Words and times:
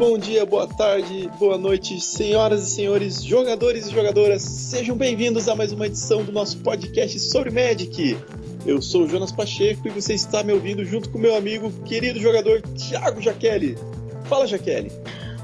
bom 0.00 0.16
dia, 0.16 0.46
boa 0.46 0.66
tarde, 0.66 1.30
boa 1.38 1.58
noite, 1.58 2.00
senhoras 2.00 2.66
e 2.66 2.70
senhores, 2.70 3.22
jogadores 3.22 3.86
e 3.86 3.90
jogadoras. 3.90 4.40
Sejam 4.40 4.96
bem-vindos 4.96 5.46
a 5.46 5.54
mais 5.54 5.72
uma 5.72 5.86
edição 5.86 6.24
do 6.24 6.32
nosso 6.32 6.56
podcast 6.60 7.20
sobre 7.20 7.50
Magic. 7.50 8.16
Eu 8.64 8.80
sou 8.80 9.02
o 9.02 9.06
Jonas 9.06 9.30
Pacheco 9.30 9.86
e 9.86 9.90
você 9.90 10.14
está 10.14 10.42
me 10.42 10.54
ouvindo 10.54 10.82
junto 10.86 11.10
com 11.10 11.18
meu 11.18 11.36
amigo, 11.36 11.70
querido 11.84 12.18
jogador 12.18 12.62
Thiago 12.62 13.20
Jaqueli. 13.20 13.76
Fala, 14.24 14.46
Jaqueli. 14.46 14.90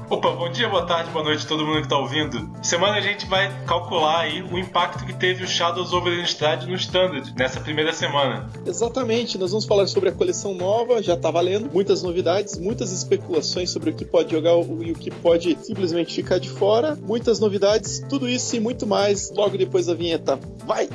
Opa, 0.09 0.31
bom 0.31 0.49
dia, 0.49 0.69
boa 0.69 0.85
tarde, 0.85 1.11
boa 1.11 1.25
noite 1.25 1.43
a 1.43 1.47
todo 1.49 1.65
mundo 1.65 1.79
que 1.79 1.81
está 1.81 1.97
ouvindo. 1.97 2.49
Semana 2.63 2.95
a 2.95 3.01
gente 3.01 3.25
vai 3.25 3.51
calcular 3.65 4.21
aí 4.21 4.41
o 4.41 4.57
impacto 4.57 5.05
que 5.05 5.11
teve 5.11 5.43
o 5.43 5.47
Shadows 5.47 5.91
over 5.91 6.13
Innistrad 6.13 6.63
no 6.63 6.75
Standard 6.75 7.33
nessa 7.37 7.59
primeira 7.59 7.91
semana. 7.91 8.49
Exatamente, 8.65 9.37
nós 9.37 9.51
vamos 9.51 9.65
falar 9.65 9.85
sobre 9.87 10.07
a 10.07 10.13
coleção 10.13 10.53
nova, 10.53 11.03
já 11.03 11.15
está 11.15 11.29
valendo, 11.29 11.69
muitas 11.73 12.03
novidades, 12.03 12.57
muitas 12.57 12.93
especulações 12.93 13.69
sobre 13.69 13.89
o 13.89 13.93
que 13.93 14.05
pode 14.05 14.31
jogar 14.31 14.51
e 14.53 14.91
o 14.93 14.95
que 14.95 15.11
pode 15.11 15.57
simplesmente 15.61 16.13
ficar 16.13 16.39
de 16.39 16.49
fora, 16.49 16.95
muitas 16.95 17.41
novidades, 17.41 18.01
tudo 18.07 18.29
isso 18.29 18.55
e 18.55 18.61
muito 18.61 18.87
mais 18.87 19.29
logo 19.31 19.57
depois 19.57 19.87
da 19.87 19.93
vinheta. 19.93 20.39
Vai! 20.65 20.87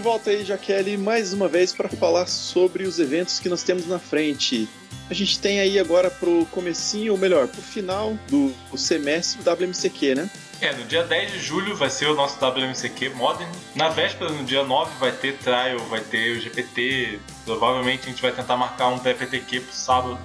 De 0.00 0.04
volta 0.04 0.30
aí, 0.30 0.42
Jaqueline, 0.42 0.96
mais 0.96 1.34
uma 1.34 1.46
vez 1.46 1.74
para 1.74 1.86
falar 1.86 2.26
sobre 2.26 2.84
os 2.84 2.98
eventos 2.98 3.38
que 3.38 3.50
nós 3.50 3.62
temos 3.62 3.86
na 3.86 3.98
frente. 3.98 4.66
A 5.10 5.14
gente 5.14 5.38
tem 5.38 5.60
aí 5.60 5.78
agora 5.78 6.10
pro 6.10 6.46
comecinho, 6.46 7.12
ou 7.12 7.18
melhor, 7.18 7.46
pro 7.46 7.60
final 7.60 8.16
do, 8.26 8.50
do 8.70 8.78
semestre 8.78 9.42
do 9.42 9.50
WMCQ, 9.50 10.14
né? 10.14 10.30
É, 10.58 10.72
no 10.72 10.84
dia 10.84 11.02
10 11.02 11.32
de 11.32 11.38
julho 11.38 11.76
vai 11.76 11.90
ser 11.90 12.06
o 12.06 12.14
nosso 12.14 12.42
WMCQ 12.42 13.10
Modern. 13.10 13.50
Na 13.74 13.90
véspera, 13.90 14.30
no 14.30 14.42
dia 14.42 14.64
9, 14.64 14.90
vai 14.98 15.12
ter 15.12 15.36
Trial, 15.36 15.78
vai 15.90 16.00
ter 16.00 16.38
o 16.38 16.40
GPT. 16.40 17.18
Provavelmente 17.44 18.04
a 18.06 18.10
gente 18.10 18.22
vai 18.22 18.32
tentar 18.32 18.56
marcar 18.56 18.88
um 18.88 18.98
PPTQ 18.98 19.60
pro 19.60 19.74
sábado 19.74 20.18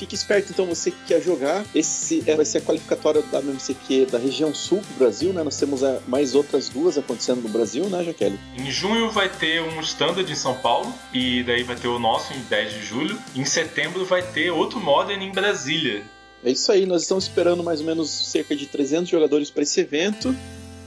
Fique 0.00 0.14
esperto, 0.14 0.50
então, 0.50 0.64
você 0.64 0.90
que 0.90 0.96
quer 1.08 1.20
jogar. 1.20 1.62
Esse 1.74 2.24
é, 2.26 2.34
vai 2.34 2.46
ser 2.46 2.56
a 2.56 2.60
qualificatória 2.62 3.20
da 3.20 3.38
WMCQ 3.38 4.06
da 4.06 4.16
região 4.16 4.54
sul 4.54 4.78
do 4.78 4.98
Brasil, 4.98 5.30
né? 5.30 5.42
Nós 5.42 5.58
temos 5.58 5.82
é, 5.82 6.00
mais 6.08 6.34
outras 6.34 6.70
duas 6.70 6.96
acontecendo 6.96 7.42
no 7.42 7.50
Brasil, 7.50 7.84
né, 7.90 8.02
Jaqueline? 8.02 8.40
Em 8.56 8.70
junho 8.70 9.10
vai 9.10 9.28
ter 9.28 9.60
um 9.60 9.78
standard 9.82 10.32
em 10.32 10.34
São 10.34 10.54
Paulo, 10.54 10.90
e 11.12 11.42
daí 11.42 11.64
vai 11.64 11.76
ter 11.76 11.86
o 11.86 11.98
nosso 11.98 12.32
em 12.32 12.40
10 12.44 12.72
de 12.72 12.82
julho. 12.82 13.18
Em 13.36 13.44
setembro 13.44 14.06
vai 14.06 14.22
ter 14.22 14.50
outro 14.50 14.80
Modern 14.80 15.20
em 15.20 15.32
Brasília. 15.32 16.02
É 16.42 16.50
isso 16.50 16.72
aí, 16.72 16.86
nós 16.86 17.02
estamos 17.02 17.24
esperando 17.24 17.62
mais 17.62 17.80
ou 17.80 17.86
menos 17.86 18.08
cerca 18.08 18.56
de 18.56 18.64
300 18.64 19.06
jogadores 19.06 19.50
para 19.50 19.64
esse 19.64 19.80
evento. 19.80 20.34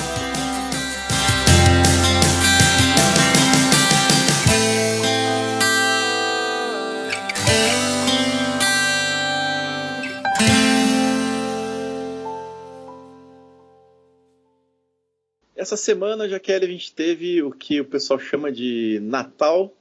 Essa 15.73 15.85
semana, 15.85 16.29
Jaqueline, 16.29 16.67
a 16.67 16.77
gente 16.77 16.93
teve 16.93 17.41
o 17.41 17.49
que 17.49 17.81
o 17.81 17.85
pessoal 17.85 18.19
chama 18.19 18.51
de 18.51 18.99
Natal 19.01 19.73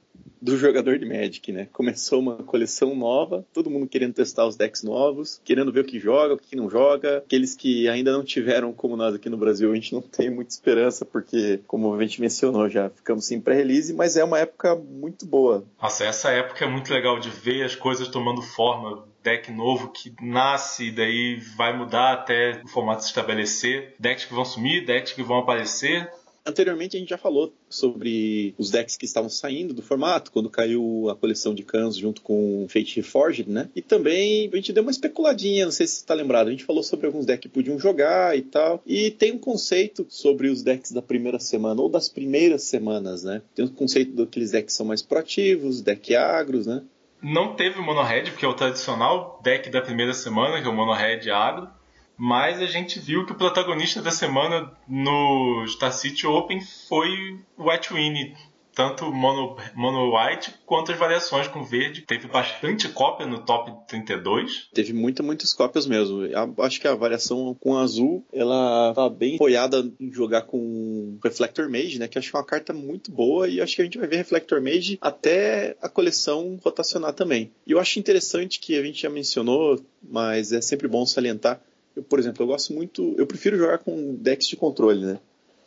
do 0.43 0.57
jogador 0.57 0.99
de 0.99 1.05
Magic, 1.05 1.51
né? 1.53 1.69
Começou 1.71 2.19
uma 2.19 2.35
coleção 2.35 2.93
nova, 2.93 3.45
todo 3.53 3.69
mundo 3.69 3.87
querendo 3.87 4.13
testar 4.13 4.45
os 4.45 4.57
decks 4.57 4.83
novos, 4.83 5.39
querendo 5.43 5.71
ver 5.71 5.79
o 5.79 5.85
que 5.85 5.99
joga, 5.99 6.33
o 6.33 6.37
que 6.37 6.55
não 6.55 6.69
joga. 6.69 7.19
Aqueles 7.19 7.55
que 7.55 7.87
ainda 7.87 8.11
não 8.11 8.23
tiveram, 8.23 8.73
como 8.73 8.97
nós 8.97 9.15
aqui 9.15 9.29
no 9.29 9.37
Brasil, 9.37 9.71
a 9.71 9.75
gente 9.75 9.93
não 9.93 10.01
tem 10.01 10.29
muita 10.29 10.51
esperança, 10.51 11.05
porque, 11.05 11.61
como 11.65 11.95
a 11.95 12.01
gente 12.01 12.19
mencionou, 12.19 12.69
já 12.69 12.89
ficamos 12.89 13.25
sem 13.25 13.39
pré-release, 13.39 13.93
mas 13.93 14.17
é 14.17 14.23
uma 14.23 14.39
época 14.39 14.75
muito 14.75 15.25
boa. 15.25 15.63
Nossa, 15.81 16.03
essa 16.03 16.29
época 16.29 16.65
é 16.65 16.67
muito 16.67 16.91
legal 16.91 17.19
de 17.19 17.29
ver 17.29 17.63
as 17.63 17.75
coisas 17.75 18.09
tomando 18.09 18.41
forma 18.41 19.05
deck 19.23 19.49
novo 19.51 19.89
que 19.89 20.13
nasce 20.21 20.87
e 20.87 20.91
daí 20.91 21.39
vai 21.55 21.75
mudar 21.75 22.11
até 22.11 22.61
o 22.63 22.67
formato 22.67 23.03
se 23.03 23.07
estabelecer. 23.07 23.95
Decks 23.97 24.25
que 24.25 24.33
vão 24.33 24.43
sumir, 24.43 24.85
decks 24.85 25.13
que 25.13 25.23
vão 25.23 25.39
aparecer. 25.39 26.11
Anteriormente 26.45 26.97
a 26.97 26.99
gente 26.99 27.09
já 27.09 27.17
falou 27.17 27.53
sobre 27.69 28.53
os 28.57 28.69
decks 28.69 28.97
que 28.97 29.05
estavam 29.05 29.29
saindo 29.29 29.73
do 29.73 29.81
formato, 29.81 30.29
quando 30.29 30.49
caiu 30.49 31.09
a 31.09 31.15
coleção 31.15 31.55
de 31.55 31.63
cans 31.63 31.95
junto 31.95 32.21
com 32.21 32.65
Fate 32.67 32.97
Reforged, 32.97 33.49
né? 33.49 33.69
E 33.73 33.81
também 33.81 34.49
a 34.51 34.55
gente 34.57 34.73
deu 34.73 34.83
uma 34.83 34.91
especuladinha, 34.91 35.65
não 35.65 35.71
sei 35.71 35.87
se 35.87 35.93
você 35.93 35.99
está 36.01 36.13
lembrado, 36.13 36.49
a 36.49 36.51
gente 36.51 36.65
falou 36.65 36.83
sobre 36.83 37.07
alguns 37.07 37.25
decks 37.25 37.43
que 37.43 37.49
podiam 37.49 37.79
jogar 37.79 38.37
e 38.37 38.41
tal. 38.41 38.81
E 38.85 39.11
tem 39.11 39.31
um 39.31 39.37
conceito 39.37 40.05
sobre 40.09 40.49
os 40.49 40.61
decks 40.63 40.91
da 40.91 41.01
primeira 41.01 41.39
semana, 41.39 41.81
ou 41.81 41.87
das 41.87 42.09
primeiras 42.09 42.63
semanas, 42.63 43.23
né? 43.23 43.41
Tem 43.55 43.63
um 43.63 43.69
conceito 43.69 44.11
daqueles 44.11 44.51
decks 44.51 44.73
que 44.73 44.77
são 44.77 44.85
mais 44.85 45.01
proativos, 45.01 45.81
deck 45.81 46.13
agros, 46.13 46.67
né? 46.67 46.83
Não 47.21 47.55
teve 47.55 47.79
Mono 47.79 48.03
Red, 48.03 48.23
porque 48.31 48.45
é 48.45 48.49
o 48.49 48.53
tradicional 48.53 49.39
deck 49.41 49.69
da 49.69 49.81
primeira 49.81 50.13
semana, 50.13 50.61
que 50.61 50.67
é 50.67 50.69
o 50.69 50.75
Mono 50.75 50.91
Red 50.91 51.29
agro. 51.29 51.69
Mas 52.17 52.61
a 52.61 52.67
gente 52.67 52.99
viu 52.99 53.25
que 53.25 53.31
o 53.31 53.37
protagonista 53.37 54.01
da 54.01 54.11
semana 54.11 54.71
no 54.87 55.65
Star 55.67 55.91
City 55.91 56.27
Open 56.27 56.61
foi 56.87 57.39
o 57.57 57.69
White 57.69 57.93
Winnie, 57.93 58.35
tanto 58.75 59.11
mono, 59.11 59.55
mono 59.75 60.15
white 60.15 60.53
quanto 60.65 60.91
as 60.91 60.97
variações 60.97 61.47
com 61.47 61.63
verde. 61.63 62.01
Teve 62.01 62.27
bastante 62.27 62.89
cópia 62.89 63.25
no 63.25 63.39
top 63.39 63.71
32. 63.87 64.69
Teve 64.73 64.93
muitas, 64.93 65.25
muitas 65.25 65.53
cópias 65.53 65.85
mesmo. 65.85 66.21
acho 66.59 66.81
que 66.81 66.87
a 66.87 66.95
variação 66.95 67.55
com 67.59 67.77
azul, 67.77 68.25
ela 68.33 68.93
tá 68.93 69.09
bem 69.09 69.35
apoiada 69.35 69.89
em 69.99 70.11
jogar 70.11 70.43
com 70.43 71.17
Reflector 71.23 71.69
Mage, 71.69 71.99
né? 71.99 72.07
Que 72.07 72.17
acho 72.17 72.29
que 72.29 72.35
é 72.35 72.39
uma 72.39 72.45
carta 72.45 72.73
muito 72.73 73.11
boa 73.11 73.47
e 73.47 73.61
acho 73.61 73.75
que 73.75 73.81
a 73.81 73.85
gente 73.85 73.97
vai 73.97 74.07
ver 74.07 74.17
Reflector 74.17 74.61
Mage 74.61 74.97
até 75.01 75.75
a 75.81 75.87
coleção 75.87 76.59
rotacionar 76.63 77.13
também. 77.13 77.51
E 77.65 77.71
eu 77.71 77.79
acho 77.79 77.99
interessante 77.99 78.59
que 78.59 78.77
a 78.77 78.83
gente 78.83 79.01
já 79.01 79.09
mencionou, 79.09 79.79
mas 80.01 80.51
é 80.51 80.61
sempre 80.61 80.87
bom 80.87 81.05
salientar. 81.05 81.61
Eu, 81.95 82.03
por 82.03 82.19
exemplo, 82.19 82.43
eu 82.43 82.47
gosto 82.47 82.73
muito, 82.73 83.13
eu 83.17 83.27
prefiro 83.27 83.57
jogar 83.57 83.79
com 83.79 84.15
decks 84.15 84.47
de 84.47 84.55
controle, 84.55 85.05
né? 85.05 85.19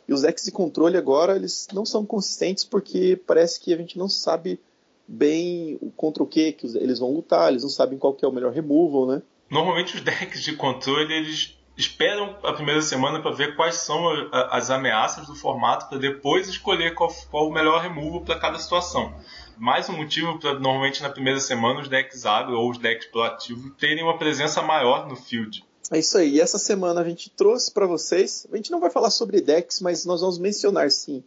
E 0.07 0.13
os 0.13 0.21
decks 0.21 0.45
de 0.45 0.51
controle 0.51 0.97
agora, 0.97 1.35
eles 1.35 1.67
não 1.73 1.85
são 1.85 2.05
consistentes 2.05 2.63
porque 2.63 3.19
parece 3.27 3.59
que 3.59 3.73
a 3.73 3.77
gente 3.77 3.97
não 3.97 4.07
sabe 4.07 4.59
bem 5.07 5.79
contra 5.95 6.23
o 6.23 6.27
que, 6.27 6.55
eles 6.75 6.99
vão 6.99 7.13
lutar, 7.13 7.49
eles 7.49 7.63
não 7.63 7.69
sabem 7.69 7.97
qual 7.97 8.13
que 8.13 8.25
é 8.25 8.27
o 8.27 8.31
melhor 8.31 8.51
removal, 8.51 9.07
né? 9.07 9.21
Normalmente 9.49 9.95
os 9.95 10.01
decks 10.01 10.43
de 10.43 10.55
controle, 10.55 11.13
eles 11.13 11.57
esperam 11.77 12.35
a 12.43 12.53
primeira 12.53 12.81
semana 12.81 13.21
para 13.21 13.31
ver 13.31 13.55
quais 13.55 13.75
são 13.75 14.09
as 14.31 14.69
ameaças 14.71 15.27
do 15.27 15.35
formato 15.35 15.87
para 15.87 15.99
depois 15.99 16.49
escolher 16.49 16.95
qual, 16.95 17.09
qual 17.29 17.47
o 17.47 17.53
melhor 17.53 17.81
removal 17.81 18.21
para 18.21 18.39
cada 18.39 18.57
situação. 18.57 19.13
Mais 19.55 19.87
um 19.87 19.95
motivo 19.95 20.39
para 20.39 20.55
normalmente 20.55 21.03
na 21.03 21.09
primeira 21.09 21.39
semana 21.39 21.79
os 21.79 21.87
decks 21.87 22.25
agro 22.25 22.57
ou 22.57 22.71
os 22.71 22.77
decks 22.77 23.07
proativos 23.07 23.71
terem 23.77 24.03
uma 24.03 24.17
presença 24.17 24.61
maior 24.61 25.07
no 25.07 25.15
field. 25.15 25.63
É 25.91 25.99
isso 25.99 26.17
aí. 26.17 26.35
E 26.35 26.41
essa 26.41 26.57
semana 26.57 27.01
a 27.01 27.03
gente 27.03 27.29
trouxe 27.29 27.71
para 27.71 27.85
vocês. 27.85 28.45
A 28.51 28.55
gente 28.55 28.71
não 28.71 28.79
vai 28.79 28.89
falar 28.89 29.09
sobre 29.09 29.41
decks, 29.41 29.79
mas 29.79 30.05
nós 30.05 30.21
vamos 30.21 30.37
mencionar 30.37 30.91
sim 30.91 31.23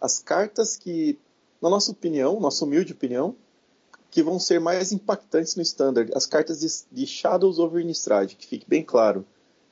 as 0.00 0.18
cartas 0.18 0.76
que, 0.76 1.18
na 1.60 1.68
nossa 1.68 1.90
opinião, 1.90 2.40
nossa 2.40 2.64
humilde 2.64 2.92
opinião, 2.92 3.34
que 4.10 4.22
vão 4.22 4.38
ser 4.38 4.60
mais 4.60 4.92
impactantes 4.92 5.56
no 5.56 5.62
Standard, 5.62 6.10
as 6.14 6.24
cartas 6.24 6.60
de, 6.60 6.68
de 6.90 7.06
Shadows 7.06 7.58
over 7.58 7.82
Innistrad, 7.82 8.34
que 8.34 8.46
fique 8.46 8.64
bem 8.66 8.82
claro. 8.82 9.26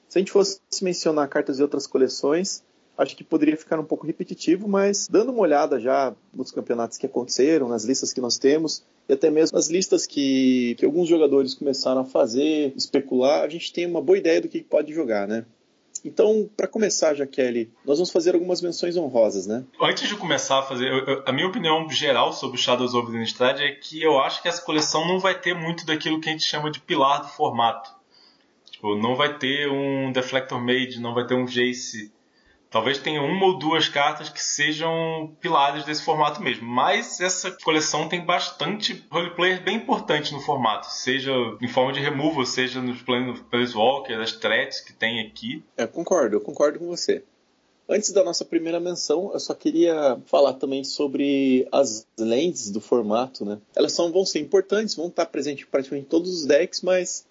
Se 0.08 0.18
a 0.18 0.20
gente 0.20 0.32
fosse 0.32 0.60
mencionar 0.82 1.28
cartas 1.28 1.56
de 1.56 1.62
outras 1.62 1.86
coleções, 1.86 2.62
acho 2.98 3.16
que 3.16 3.24
poderia 3.24 3.56
ficar 3.56 3.80
um 3.80 3.84
pouco 3.84 4.06
repetitivo, 4.06 4.68
mas 4.68 5.08
dando 5.08 5.32
uma 5.32 5.40
olhada 5.40 5.80
já 5.80 6.14
nos 6.34 6.50
campeonatos 6.50 6.98
que 6.98 7.06
aconteceram, 7.06 7.68
nas 7.68 7.84
listas 7.84 8.12
que 8.12 8.20
nós 8.20 8.36
temos, 8.36 8.82
e 9.08 9.12
até 9.12 9.30
mesmo 9.30 9.56
as 9.56 9.68
listas 9.68 10.06
que, 10.06 10.74
que 10.78 10.84
alguns 10.84 11.08
jogadores 11.08 11.54
começaram 11.54 12.00
a 12.00 12.04
fazer, 12.04 12.72
especular, 12.76 13.44
a 13.44 13.48
gente 13.48 13.72
tem 13.72 13.86
uma 13.86 14.00
boa 14.00 14.18
ideia 14.18 14.40
do 14.40 14.48
que 14.48 14.62
pode 14.62 14.92
jogar, 14.92 15.28
né? 15.28 15.44
Então, 16.04 16.48
para 16.56 16.68
começar, 16.68 17.14
Jaqueline, 17.14 17.70
nós 17.84 17.98
vamos 17.98 18.10
fazer 18.10 18.34
algumas 18.34 18.62
menções 18.62 18.96
honrosas, 18.96 19.46
né? 19.46 19.64
Antes 19.80 20.08
de 20.08 20.14
começar 20.14 20.60
a 20.60 20.62
fazer, 20.62 20.88
eu, 20.88 21.22
a 21.26 21.32
minha 21.32 21.48
opinião 21.48 21.88
geral 21.90 22.32
sobre 22.32 22.56
o 22.56 22.60
Shadows 22.60 22.94
of 22.94 23.10
the 23.10 23.16
Innistrad 23.16 23.60
é 23.60 23.72
que 23.72 24.02
eu 24.02 24.18
acho 24.20 24.40
que 24.40 24.48
essa 24.48 24.62
coleção 24.62 25.06
não 25.06 25.18
vai 25.18 25.38
ter 25.38 25.54
muito 25.54 25.84
daquilo 25.84 26.20
que 26.20 26.28
a 26.28 26.32
gente 26.32 26.44
chama 26.44 26.70
de 26.70 26.80
pilar 26.80 27.22
do 27.22 27.28
formato. 27.28 27.90
Tipo, 28.70 28.94
não 28.94 29.16
vai 29.16 29.36
ter 29.38 29.68
um 29.68 30.12
Deflector 30.12 30.60
Mage, 30.60 31.00
não 31.00 31.14
vai 31.14 31.26
ter 31.26 31.34
um 31.34 31.44
Jace 31.44 32.12
Talvez 32.76 32.98
tenha 32.98 33.22
uma 33.22 33.46
ou 33.46 33.58
duas 33.58 33.88
cartas 33.88 34.28
que 34.28 34.44
sejam 34.44 35.34
pilares 35.40 35.86
desse 35.86 36.04
formato 36.04 36.42
mesmo. 36.42 36.68
Mas 36.68 37.22
essa 37.22 37.50
coleção 37.50 38.06
tem 38.06 38.22
bastante 38.22 39.02
roleplayer 39.10 39.64
bem 39.64 39.78
importante 39.78 40.30
no 40.34 40.42
formato. 40.42 40.86
Seja 40.92 41.32
em 41.62 41.68
forma 41.68 41.94
de 41.94 42.00
removal, 42.00 42.44
seja 42.44 42.82
nos 42.82 43.00
Planeswalker, 43.00 44.20
as 44.20 44.32
threats 44.32 44.82
que 44.82 44.92
tem 44.92 45.20
aqui. 45.20 45.64
É, 45.74 45.86
concordo, 45.86 46.36
eu 46.36 46.40
concordo 46.42 46.78
com 46.78 46.86
você. 46.86 47.24
Antes 47.88 48.12
da 48.12 48.22
nossa 48.22 48.44
primeira 48.44 48.78
menção, 48.78 49.30
eu 49.32 49.40
só 49.40 49.54
queria 49.54 50.18
falar 50.26 50.52
também 50.52 50.84
sobre 50.84 51.66
as 51.72 52.06
lands 52.18 52.70
do 52.70 52.82
formato, 52.82 53.42
né? 53.42 53.58
Elas 53.74 53.92
são, 53.92 54.12
vão 54.12 54.26
ser 54.26 54.40
importantes, 54.40 54.94
vão 54.94 55.06
estar 55.06 55.24
presentes 55.24 55.64
em 55.66 55.70
praticamente 55.70 56.08
todos 56.08 56.30
os 56.30 56.44
decks, 56.44 56.82
mas 56.82 57.24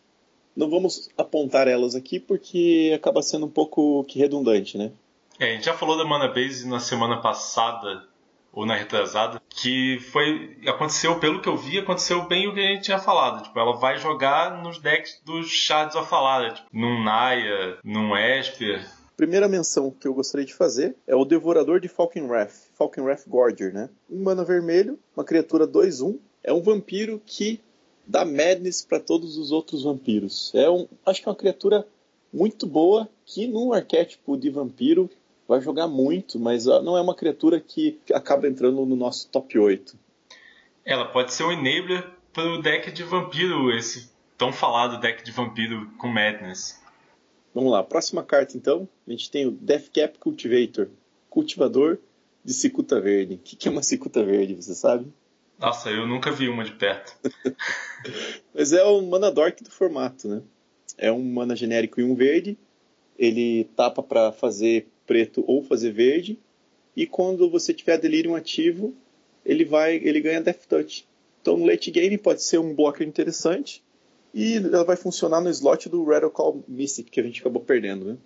não 0.56 0.72
vamos 0.72 1.08
apontar 1.16 1.68
elas 1.68 1.94
aqui 1.94 2.20
porque 2.20 2.92
acaba 2.96 3.22
sendo 3.22 3.46
um 3.46 3.52
pouco 3.52 4.04
que 4.06 4.18
redundante, 4.18 4.76
né? 4.76 4.92
É, 5.40 5.52
a 5.52 5.54
gente 5.54 5.66
já 5.66 5.74
falou 5.74 5.98
da 5.98 6.06
Mana 6.06 6.28
Base 6.28 6.68
na 6.68 6.80
semana 6.80 7.22
passada, 7.22 8.08
ou 8.54 8.66
na 8.66 8.76
retrasada, 8.76 9.42
que 9.50 10.00
foi. 10.12 10.58
Aconteceu, 10.66 11.20
pelo 11.20 11.42
que 11.42 11.50
eu 11.50 11.58
vi, 11.58 11.78
aconteceu 11.78 12.26
bem 12.26 12.48
o 12.48 12.54
que 12.54 12.62
a 12.62 12.68
gente 12.68 12.84
tinha 12.84 12.98
falado. 12.98 13.44
Tipo, 13.44 13.60
ela 13.60 13.76
vai 13.76 13.98
jogar 13.98 14.64
nos 14.64 14.80
decks 14.80 15.22
dos 15.26 15.50
Shards 15.50 15.96
of 15.96 16.14
Alada, 16.14 16.54
tipo, 16.54 16.68
num 16.72 17.04
Naya, 17.04 17.78
num 17.84 18.16
Esper. 18.16 18.90
Primeira 19.18 19.48
menção 19.48 19.92
que 19.92 20.08
eu 20.08 20.14
gostaria 20.14 20.46
de 20.46 20.54
fazer 20.54 20.96
é 21.06 21.16
o 21.16 21.26
Devorador 21.26 21.80
de 21.80 21.88
Falkenrath, 21.88 22.70
Falkenrath 22.74 23.28
Gorger, 23.28 23.74
né? 23.74 23.90
Um 24.10 24.24
mana 24.24 24.44
vermelho, 24.44 25.00
uma 25.16 25.24
criatura 25.24 25.68
2-1, 25.68 26.18
é 26.44 26.52
um 26.52 26.62
vampiro 26.62 27.22
que 27.26 27.62
dá 28.06 28.26
madness 28.26 28.86
para 28.86 29.00
todos 29.00 29.38
os 29.38 29.52
outros 29.52 29.84
vampiros. 29.84 30.52
É 30.54 30.70
um, 30.70 30.88
acho 31.06 31.22
que 31.22 31.28
é 31.28 31.32
uma 31.32 31.38
criatura 31.38 31.88
muito 32.32 32.68
boa 32.68 33.10
que 33.26 33.48
no 33.48 33.74
arquétipo 33.74 34.38
de 34.38 34.50
vampiro 34.50 35.10
vai 35.48 35.62
jogar 35.62 35.88
muito, 35.88 36.40
mas 36.40 36.66
não 36.66 36.98
é 36.98 37.02
uma 37.02 37.16
criatura 37.16 37.60
que 37.60 38.00
acaba 38.14 38.48
entrando 38.48 38.86
no 38.86 38.96
nosso 38.96 39.28
top 39.30 39.58
8. 39.58 39.98
Ela 40.84 41.06
pode 41.06 41.34
ser 41.34 41.44
um 41.44 41.52
enabler 41.52 42.08
para 42.34 42.52
o 42.52 42.62
deck 42.62 42.92
de 42.92 43.04
vampiro, 43.04 43.72
esse 43.72 44.10
tão 44.38 44.52
falado 44.52 45.00
deck 45.00 45.24
de 45.24 45.32
vampiro 45.32 45.90
com 45.98 46.08
Madness. 46.08 46.82
Vamos 47.54 47.72
lá, 47.72 47.84
próxima 47.84 48.22
carta 48.22 48.58
então. 48.58 48.88
A 49.08 49.12
gente 49.12 49.32
tem 49.32 49.48
o 49.48 49.52
Deathcap 49.52 50.20
Cultivator, 50.20 50.90
cultivador 51.30 51.98
de 52.44 52.54
cicuta 52.54 53.00
verde. 53.00 53.36
O 53.36 53.38
que 53.38 53.68
é 53.68 53.72
uma 53.72 53.82
cicuta 53.82 54.24
verde, 54.24 54.56
você 54.56 54.76
sabe? 54.76 55.12
Nossa, 55.58 55.90
eu 55.90 56.06
nunca 56.06 56.32
vi 56.32 56.50
uma 56.50 56.66
de 56.66 56.72
perto. 56.72 57.16
Mas 58.54 58.74
é 58.74 58.84
o 58.84 59.02
mana 59.02 59.32
dork 59.32 59.64
do 59.64 59.72
formato, 59.72 60.28
né? 60.28 60.42
É 60.98 61.12
um 61.12 61.24
mana 61.24 61.56
genérico 61.56 62.00
e 62.00 62.04
um 62.04 62.14
verde. 62.14 62.58
Ele 63.18 63.64
tapa 63.76 64.04
para 64.04 64.34
fazer 64.34 64.88
preto 65.06 65.44
ou 65.48 65.64
fazer 65.64 65.92
verde. 65.92 66.40
E 66.96 67.06
quando 67.06 67.50
você 67.50 67.74
tiver 67.74 67.98
Delirium 67.98 68.36
ativo, 68.36 68.94
ele 69.46 69.66
vai, 69.66 69.96
ele 69.96 70.22
ganha 70.22 70.42
Death 70.42 70.66
Touch. 70.68 71.08
Então 71.42 71.58
no 71.58 71.66
late 71.66 71.92
game 71.92 72.18
pode 72.18 72.44
ser 72.44 72.58
um 72.58 72.74
blocker 72.74 73.08
interessante. 73.08 73.84
E 74.34 74.58
ela 74.58 74.84
vai 74.84 74.96
funcionar 74.98 75.40
no 75.40 75.50
slot 75.50 75.88
do 75.88 76.04
Radical 76.04 76.62
Mystic, 76.68 77.10
que 77.10 77.20
a 77.20 77.24
gente 77.24 77.40
acabou 77.40 77.62
perdendo, 77.62 78.06
né? 78.06 78.18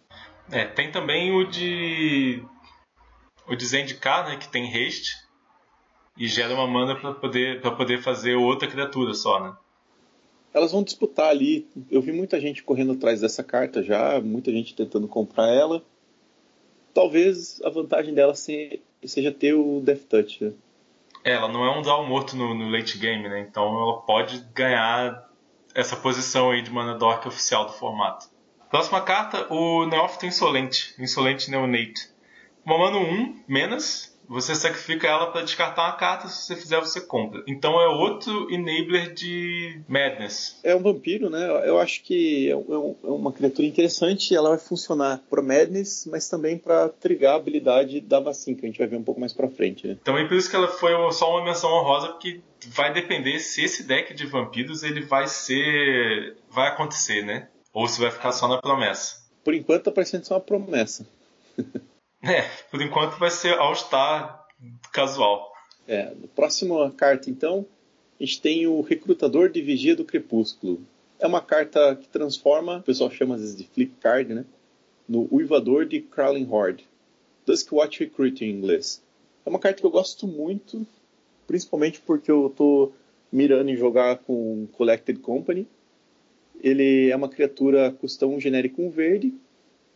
É, 0.52 0.66
tem 0.66 0.92
também 0.92 1.32
o 1.32 1.48
de. 1.48 2.44
O 3.48 3.56
de 3.56 3.66
Zendikar, 3.66 4.28
né? 4.28 4.38
Que 4.38 4.50
tem 4.50 4.66
haste. 4.66 5.16
E 6.18 6.28
gera 6.28 6.54
uma 6.54 6.66
mana 6.66 6.96
para 6.96 7.14
poder, 7.14 7.62
pra 7.62 7.72
poder 7.72 8.02
fazer 8.02 8.36
outra 8.36 8.68
criatura 8.68 9.14
só, 9.14 9.40
né? 9.40 9.56
Elas 10.52 10.72
vão 10.72 10.82
disputar 10.82 11.30
ali. 11.30 11.68
Eu 11.92 12.02
vi 12.02 12.12
muita 12.12 12.40
gente 12.42 12.64
correndo 12.64 12.94
atrás 12.94 13.22
dessa 13.22 13.44
carta 13.44 13.84
já, 13.84 14.20
muita 14.20 14.52
gente 14.52 14.76
tentando 14.76 15.08
comprar 15.08 15.48
ela 15.48 15.84
talvez 16.94 17.62
a 17.64 17.70
vantagem 17.70 18.14
dela 18.14 18.34
seja 18.36 19.32
ter 19.32 19.54
o 19.54 19.82
Death 19.82 20.04
Touch. 20.10 20.44
Né? 20.44 20.54
É, 21.24 21.34
ela 21.34 21.48
não 21.48 21.66
é 21.66 21.78
um 21.78 21.82
draw 21.82 22.06
morto 22.06 22.36
no, 22.36 22.54
no, 22.54 22.70
late 22.70 22.98
game, 22.98 23.28
né? 23.28 23.42
Então 23.42 23.64
ela 23.82 24.02
pode 24.02 24.40
ganhar 24.54 25.30
essa 25.76 25.96
posição 25.96 26.52
aí 26.52 26.62
de 26.62 26.72
mana 26.72 26.96
dork 26.98 27.28
oficial 27.28 27.66
do 27.66 27.74
formato. 27.74 28.28
Próxima 28.70 29.02
carta, 29.02 29.52
o 29.52 29.86
Neófito 29.86 30.26
Insolente, 30.26 30.94
Insolente 31.00 31.50
Neonate. 31.50 32.10
Uma 32.64 32.78
mana 32.78 32.98
1, 32.98 33.44
menos, 33.48 34.09
você 34.30 34.54
sacrifica 34.54 35.08
ela 35.08 35.32
para 35.32 35.42
descartar 35.42 35.88
uma 35.88 35.98
carta, 35.98 36.28
se 36.28 36.44
você 36.44 36.56
fizer, 36.56 36.80
você 36.80 37.02
compra. 37.02 37.42
Então 37.48 37.82
é 37.82 37.88
outro 37.88 38.48
enabler 38.52 39.12
de 39.12 39.82
Madness. 39.88 40.60
É 40.64 40.76
um 40.76 40.84
vampiro, 40.84 41.32
né? 41.32 41.68
Eu 41.68 41.80
acho 41.80 42.04
que 42.04 42.48
é, 42.48 42.52
é, 42.52 42.54
é 42.54 43.12
uma 43.12 43.32
criatura 43.32 43.68
interessante. 43.68 44.36
Ela 44.36 44.50
vai 44.50 44.60
funcionar 44.60 45.20
para 45.28 45.42
Madness, 45.42 46.08
mas 46.10 46.30
também 46.30 46.60
para 46.60 46.90
trigar 46.90 47.34
a 47.34 47.38
habilidade 47.38 48.00
da 48.00 48.20
vacina, 48.20 48.56
que 48.56 48.66
a 48.66 48.70
gente 48.70 48.78
vai 48.78 48.88
ver 48.88 48.98
um 48.98 49.04
pouco 49.04 49.20
mais 49.20 49.34
para 49.34 49.50
frente. 49.50 49.88
Né? 49.88 49.98
Também 50.04 50.28
por 50.28 50.38
isso 50.38 50.50
que 50.50 50.56
ela 50.56 50.68
foi 50.68 50.92
só 51.12 51.32
uma 51.32 51.44
menção 51.44 51.72
honrosa, 51.72 52.10
porque 52.10 52.40
vai 52.68 52.94
depender 52.94 53.40
se 53.40 53.64
esse 53.64 53.82
deck 53.82 54.14
de 54.14 54.28
vampiros 54.28 54.84
ele 54.84 55.02
vai 55.02 55.28
ser. 55.28 56.38
vai 56.52 56.68
acontecer, 56.68 57.26
né? 57.26 57.48
Ou 57.74 57.88
se 57.88 58.00
vai 58.00 58.12
ficar 58.12 58.32
só 58.32 58.48
na 58.48 58.62
promessa. 58.62 59.28
Por 59.44 59.56
enquanto 59.56 59.86
tá 59.86 59.92
parecendo 59.92 60.26
ser 60.26 60.34
uma 60.34 60.40
promessa. 60.40 61.08
É, 62.22 62.42
por 62.70 62.82
enquanto 62.82 63.18
vai 63.18 63.32
ser 63.32 63.54
All-Star 63.58 64.46
casual. 64.92 65.52
É, 65.88 66.14
na 66.14 66.28
próxima 66.28 66.92
carta, 66.92 67.30
então, 67.30 67.66
a 68.20 68.24
gente 68.24 68.42
tem 68.42 68.68
o 68.68 68.82
Recrutador 68.82 69.50
de 69.50 69.62
Vigia 69.62 69.96
do 69.96 70.06
Crepúsculo. 70.06 70.82
É 71.18 71.26
uma 71.26 71.42
carta 71.42 71.96
que 71.96 72.08
transforma, 72.08 72.78
o 72.78 72.84
pessoal 72.84 73.10
chama 73.10 73.36
às 73.36 73.42
vezes 73.42 73.56
de 73.56 73.64
flip 73.64 73.96
card, 74.00 74.34
né? 74.34 74.46
No 75.08 75.28
Uivador 75.32 75.86
de 75.86 76.02
Crawling 76.02 76.48
Horde. 76.50 76.86
Duskwatch 77.46 78.00
Recruit 78.02 78.44
em 78.44 78.52
inglês. 78.52 79.02
É 79.46 79.50
uma 79.50 79.58
carta 79.58 79.80
que 79.80 79.86
eu 79.86 79.90
gosto 79.90 80.28
muito, 80.28 80.86
principalmente 81.48 82.00
porque 82.02 82.30
eu 82.30 82.54
tô 82.56 82.92
mirando 83.32 83.70
em 83.70 83.76
jogar 83.76 84.18
com 84.18 84.68
Collected 84.74 85.20
Company. 85.20 85.68
Ele 86.62 87.10
é 87.10 87.16
uma 87.16 87.30
criatura 87.30 87.92
custão 87.92 88.40
genérico 88.40 88.82
um 88.82 88.90
verde, 88.90 89.34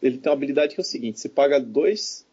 ele 0.04 0.18
tem 0.18 0.30
uma 0.30 0.36
habilidade 0.36 0.76
que 0.76 0.82
é 0.82 0.84
o 0.84 0.86
seguinte: 0.86 1.20
você 1.20 1.30
paga 1.30 1.60
dois 1.60 2.28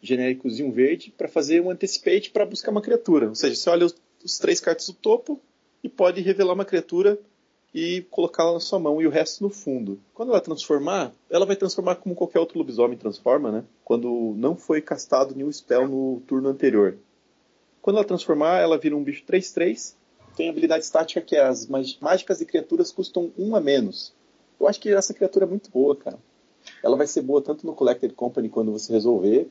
genéricos 0.00 0.60
e 0.60 0.62
um 0.62 0.70
verde 0.70 1.12
para 1.16 1.28
fazer 1.28 1.60
um 1.60 1.70
anticipate 1.70 2.30
para 2.30 2.46
buscar 2.46 2.70
uma 2.70 2.80
criatura. 2.80 3.28
Ou 3.28 3.34
seja, 3.34 3.56
você 3.56 3.68
olha 3.68 3.86
os, 3.86 3.96
os, 4.24 4.38
três 4.38 4.60
cartas 4.60 4.86
do 4.86 4.94
topo 4.94 5.40
e 5.82 5.88
pode 5.88 6.20
revelar 6.20 6.54
uma 6.54 6.64
criatura 6.64 7.18
e 7.74 8.02
colocá-la 8.10 8.52
na 8.52 8.60
sua 8.60 8.78
mão 8.78 9.02
e 9.02 9.06
o 9.06 9.10
resto 9.10 9.42
no 9.42 9.50
fundo. 9.50 10.00
Quando 10.14 10.30
ela 10.30 10.40
transformar, 10.40 11.12
ela 11.28 11.44
vai 11.44 11.56
transformar 11.56 11.96
como 11.96 12.14
qualquer 12.14 12.38
outro 12.38 12.58
lobisomem 12.58 12.96
transforma, 12.96 13.50
né? 13.50 13.64
Quando 13.84 14.34
não 14.36 14.56
foi 14.56 14.80
castado 14.80 15.34
nenhum 15.34 15.52
spell 15.52 15.88
no 15.88 16.22
turno 16.26 16.48
anterior. 16.48 16.96
Quando 17.82 17.96
ela 17.96 18.06
transformar, 18.06 18.60
ela 18.60 18.78
vira 18.78 18.96
um 18.96 19.02
bicho 19.02 19.24
3-3. 19.26 19.94
Tem 20.36 20.48
habilidade 20.48 20.84
estática 20.84 21.20
que 21.20 21.34
é 21.34 21.42
as 21.42 21.66
mágicas 21.66 22.40
e 22.40 22.46
criaturas 22.46 22.92
custam 22.92 23.32
um 23.36 23.56
a 23.56 23.60
menos. 23.60 24.14
Eu 24.60 24.68
acho 24.68 24.80
que 24.80 24.90
essa 24.90 25.12
criatura 25.12 25.44
é 25.44 25.48
muito 25.48 25.70
boa, 25.70 25.96
cara 25.96 26.18
ela 26.82 26.96
vai 26.96 27.06
ser 27.06 27.22
boa 27.22 27.40
tanto 27.40 27.66
no 27.66 27.74
Collected 27.74 28.14
Company 28.14 28.48
quando 28.48 28.72
você 28.72 28.92
resolver, 28.92 29.48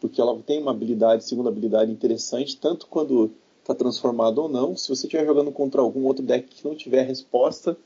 porque 0.00 0.20
ela 0.20 0.38
tem 0.42 0.60
uma 0.60 0.70
habilidade, 0.70 1.24
segunda 1.24 1.48
habilidade 1.48 1.90
interessante, 1.90 2.56
tanto 2.56 2.86
quando 2.86 3.32
está 3.60 3.74
transformado 3.74 4.38
ou 4.38 4.48
não. 4.48 4.76
Se 4.76 4.88
você 4.88 5.06
estiver 5.06 5.24
jogando 5.24 5.50
contra 5.50 5.80
algum 5.80 6.04
outro 6.04 6.24
deck 6.24 6.46
que 6.48 6.64
não 6.64 6.74
tiver 6.74 7.02
resposta, 7.02 7.76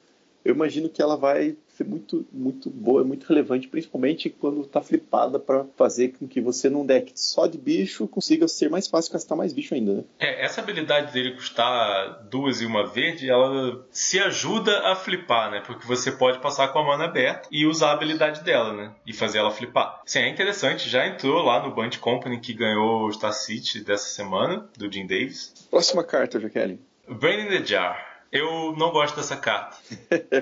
eu 0.45 0.55
imagino 0.55 0.89
que 0.89 1.01
ela 1.01 1.17
vai 1.17 1.57
ser 1.79 1.85
muito, 1.85 2.27
muito 2.33 2.69
boa, 2.69 3.05
muito 3.05 3.27
relevante, 3.27 3.69
principalmente 3.69 4.29
quando 4.29 4.63
está 4.63 4.83
flipada 4.83 5.39
para 5.39 5.65
fazer 5.77 6.09
com 6.19 6.27
que 6.27 6.41
você 6.41 6.69
num 6.69 6.85
deck 6.85 7.13
só 7.15 7.47
de 7.47 7.57
bicho 7.57 8.09
consiga 8.09 8.49
ser 8.49 8.69
mais 8.69 8.89
fácil 8.89 9.13
castar 9.13 9.39
mais 9.39 9.53
bicho 9.53 9.75
ainda, 9.75 9.95
né? 9.95 10.05
É, 10.19 10.45
essa 10.45 10.61
habilidade 10.61 11.13
dele 11.13 11.35
custar 11.35 12.27
duas 12.29 12.61
e 12.61 12.67
uma 12.67 12.87
verde, 12.87 13.31
ela 13.31 13.87
se 13.91 14.19
ajuda 14.19 14.91
a 14.91 14.97
flipar, 14.97 15.51
né? 15.51 15.63
Porque 15.65 15.87
você 15.87 16.11
pode 16.11 16.41
passar 16.41 16.69
com 16.69 16.81
a 16.81 16.85
mana 16.85 17.05
aberta 17.05 17.49
e 17.53 17.67
usar 17.67 17.91
a 17.91 17.93
habilidade 17.93 18.43
dela, 18.43 18.73
né? 18.73 18.95
E 19.07 19.13
fazer 19.13 19.39
ela 19.39 19.51
flipar. 19.51 20.03
Sim, 20.05 20.21
é 20.21 20.29
interessante, 20.29 20.89
já 20.89 21.07
entrou 21.07 21.43
lá 21.43 21.65
no 21.65 21.75
Band 21.75 21.91
Company 22.01 22.41
que 22.41 22.53
ganhou 22.53 23.07
o 23.07 23.13
Star 23.13 23.33
City 23.33 23.85
dessa 23.85 24.09
semana, 24.09 24.69
do 24.77 24.93
Jim 24.93 25.07
Davis. 25.07 25.69
Próxima 25.71 26.03
carta, 26.03 26.41
Jaqueline. 26.41 26.81
Brain 27.09 27.47
in 27.47 27.49
the 27.49 27.65
Jar. 27.65 28.08
Eu 28.31 28.75
não 28.77 28.91
gosto 28.91 29.17
dessa 29.17 29.37
carta. 29.37 29.77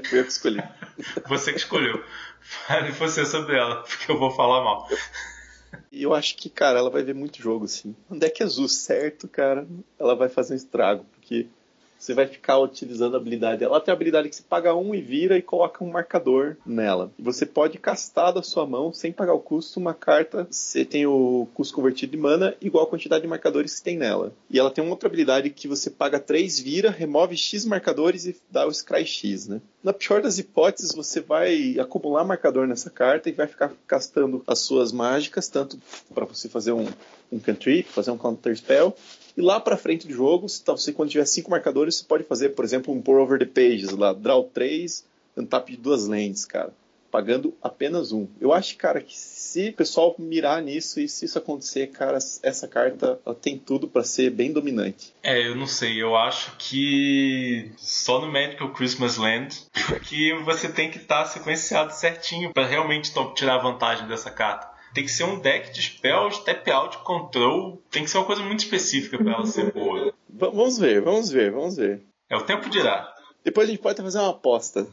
Fui 0.09 0.19
eu 0.21 0.25
que 0.25 0.31
escolhi. 0.31 0.63
você 1.29 1.53
que 1.53 1.59
escolheu. 1.59 2.03
Fale 2.41 2.91
você 2.93 3.25
sobre 3.25 3.57
ela, 3.57 3.83
porque 3.83 4.11
eu 4.11 4.19
vou 4.19 4.31
falar 4.31 4.63
mal. 4.63 4.89
E 5.91 6.03
eu 6.03 6.15
acho 6.15 6.37
que, 6.37 6.49
cara, 6.49 6.79
ela 6.79 6.91
vai 6.91 7.03
ver 7.03 7.15
muito 7.15 7.41
jogo, 7.43 7.67
sim. 7.67 7.95
Um 8.11 8.19
deck 8.19 8.43
azul 8.43 8.69
certo, 8.69 9.29
cara, 9.29 9.67
ela 9.99 10.15
vai 10.15 10.29
fazer 10.29 10.55
um 10.55 10.57
estrago, 10.57 11.05
porque 11.13 11.49
você 12.07 12.15
vai 12.15 12.27
ficar 12.27 12.59
utilizando 12.61 13.15
a 13.15 13.17
habilidade. 13.17 13.65
Ela 13.65 13.81
tem 13.81 13.91
a 13.91 13.95
habilidade 13.95 14.29
que 14.29 14.37
você 14.37 14.43
paga 14.43 14.73
um 14.75 14.95
e 14.95 15.01
vira 15.01 15.37
e 15.37 15.43
coloca 15.43 15.83
um 15.83 15.91
marcador 15.91 16.57
nela. 16.65 17.11
Você 17.19 17.45
pode 17.45 17.79
castar 17.79 18.33
da 18.33 18.43
sua 18.43 18.65
mão, 18.65 18.93
sem 18.93 19.11
pagar 19.11 19.35
o 19.35 19.41
custo, 19.41 19.81
uma 19.81 19.93
carta. 19.93 20.47
Você 20.49 20.85
tem 20.85 21.05
o 21.05 21.49
custo 21.53 21.75
convertido 21.75 22.13
de 22.13 22.17
mana 22.17 22.55
igual 22.61 22.85
a 22.85 22.89
quantidade 22.89 23.23
de 23.23 23.29
marcadores 23.29 23.75
que 23.75 23.85
tem 23.85 23.99
nela. 23.99 24.33
E 24.49 24.57
ela 24.57 24.71
tem 24.71 24.85
uma 24.85 24.93
outra 24.93 25.09
habilidade 25.09 25.51
que 25.51 25.67
você 25.67 25.91
paga 25.91 26.21
3, 26.21 26.61
vira, 26.61 26.91
remove 26.91 27.37
X 27.37 27.65
marcadores 27.65 28.25
e 28.25 28.37
dá 28.49 28.65
o 28.67 28.73
Scry 28.73 29.05
X, 29.05 29.49
né? 29.49 29.61
Na 29.83 29.93
pior 29.93 30.21
das 30.21 30.39
hipóteses, 30.39 30.93
você 30.93 31.21
vai 31.21 31.79
acumular 31.79 32.25
marcador 32.25 32.67
nessa 32.67 32.91
carta 32.91 33.29
e 33.29 33.33
vai 33.33 33.47
ficar 33.47 33.73
castando 33.87 34.43
as 34.47 34.61
suas 34.61 34.93
mágicas, 34.93 35.49
tanto 35.49 35.79
para 36.13 36.25
você 36.25 36.49
fazer 36.49 36.73
um, 36.73 36.87
um 37.31 37.39
cantrip, 37.39 37.89
fazer 37.89 38.11
um 38.11 38.19
counter 38.19 38.57
spell, 38.57 38.95
e 39.37 39.43
lá 39.43 39.61
para 39.61 39.77
frente 39.77 40.07
do 40.07 40.15
jogo, 40.15 40.49
se 40.49 40.63
você 40.65 40.93
quando 40.93 41.11
tiver 41.11 41.27
cinco 41.27 41.51
marcadores, 41.51 41.97
você 41.97 42.05
pode 42.05 42.25
fazer, 42.25 42.51
por 42.51 42.65
exemplo, 42.65 42.95
um 42.95 43.03
pour 43.03 43.19
over 43.19 43.39
the 43.39 43.45
pages 43.45 43.91
lá, 43.91 44.13
draw 44.13 44.45
3, 44.45 45.05
untap 45.37 45.71
de 45.71 45.77
duas 45.77 46.07
lentes, 46.07 46.47
cara, 46.47 46.73
pagando 47.11 47.55
apenas 47.63 48.13
um. 48.13 48.27
Eu 48.41 48.53
acho, 48.53 48.77
cara, 48.77 49.01
que 49.01 49.17
se 49.17 49.69
o 49.69 49.73
pessoal 49.75 50.15
mirar 50.19 50.63
nisso 50.63 51.01
e 51.01 51.09
se 51.09 51.25
isso 51.27 51.39
acontecer, 51.39 51.89
cara, 51.89 52.19
essa 52.43 52.67
carta 52.67 53.21
tem 53.41 53.59
tudo 53.59 53.87
para 53.87 54.03
ser 54.05 54.31
bem 54.31 54.53
dominante. 54.53 55.13
É, 55.23 55.47
eu 55.47 55.55
não 55.55 55.67
sei, 55.67 56.03
eu 56.03 56.17
acho 56.17 56.57
que 56.59 57.71
só 57.77 58.21
no 58.21 58.33
Magical 58.33 58.73
Christmas 58.73 59.17
Land 59.17 59.65
que 60.09 60.33
você 60.45 60.69
tem 60.69 60.91
que 60.91 60.99
estar 60.99 61.25
tá 61.25 61.27
sequenciado 61.27 61.93
certinho 61.93 62.53
para 62.53 62.67
realmente 62.67 63.13
tirar 63.35 63.59
vantagem 63.59 64.07
dessa 64.09 64.31
carta 64.31 64.76
tem 64.97 65.05
que 65.05 65.11
ser 65.11 65.25
um 65.25 65.39
deck 65.39 65.75
de 65.75 65.83
spells, 65.83 66.43
tap 66.43 66.67
out, 66.69 66.97
control. 66.99 67.83
Tem 67.91 68.03
que 68.03 68.09
ser 68.09 68.17
uma 68.17 68.25
coisa 68.25 68.43
muito 68.43 68.61
específica 68.61 69.19
para 69.19 69.35
ela 69.35 69.45
ser 69.45 69.71
boa. 69.71 70.15
Vamos 70.27 70.79
ver, 70.79 71.01
vamos 71.01 71.31
ver, 71.31 71.51
vamos 71.51 71.77
ver. 71.77 72.03
É 72.29 72.37
o 72.37 72.43
tempo 72.43 72.69
dirá. 72.69 73.11
Depois 73.43 73.67
a 73.67 73.71
gente 73.71 73.81
pode 73.81 74.03
fazer 74.03 74.19
uma 74.19 74.31
aposta. 74.31 74.87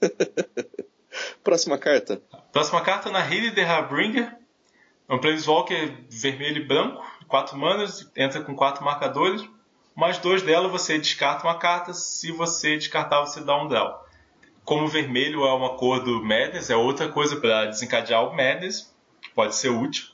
Próxima 1.44 1.78
carta. 1.78 2.20
Próxima 2.52 2.80
carta 2.80 3.08
na 3.08 3.24
Hilly 3.24 3.52
the 3.52 3.62
Harbringer. 3.62 4.36
É 5.08 5.14
um 5.14 5.18
Planeswalker 5.18 5.96
vermelho 6.08 6.62
e 6.62 6.66
branco, 6.66 7.04
4 7.28 7.56
manas, 7.56 8.10
entra 8.16 8.40
com 8.42 8.52
4 8.52 8.84
marcadores. 8.84 9.48
Mais 9.94 10.18
dois 10.18 10.42
dela 10.42 10.66
você 10.66 10.98
descarta 10.98 11.46
uma 11.46 11.58
carta. 11.58 11.92
Se 11.92 12.32
você 12.32 12.76
descartar, 12.76 13.20
você 13.20 13.40
dá 13.40 13.62
um 13.62 13.68
draw. 13.68 14.04
Como 14.64 14.88
vermelho 14.88 15.44
é 15.44 15.52
uma 15.52 15.76
cor 15.76 16.02
do 16.02 16.20
Madness, 16.20 16.68
é 16.68 16.74
outra 16.74 17.08
coisa 17.08 17.36
para 17.36 17.66
desencadear 17.66 18.28
o 18.28 18.34
Madness 18.34 18.90
pode 19.34 19.54
ser 19.54 19.70
útil. 19.70 20.06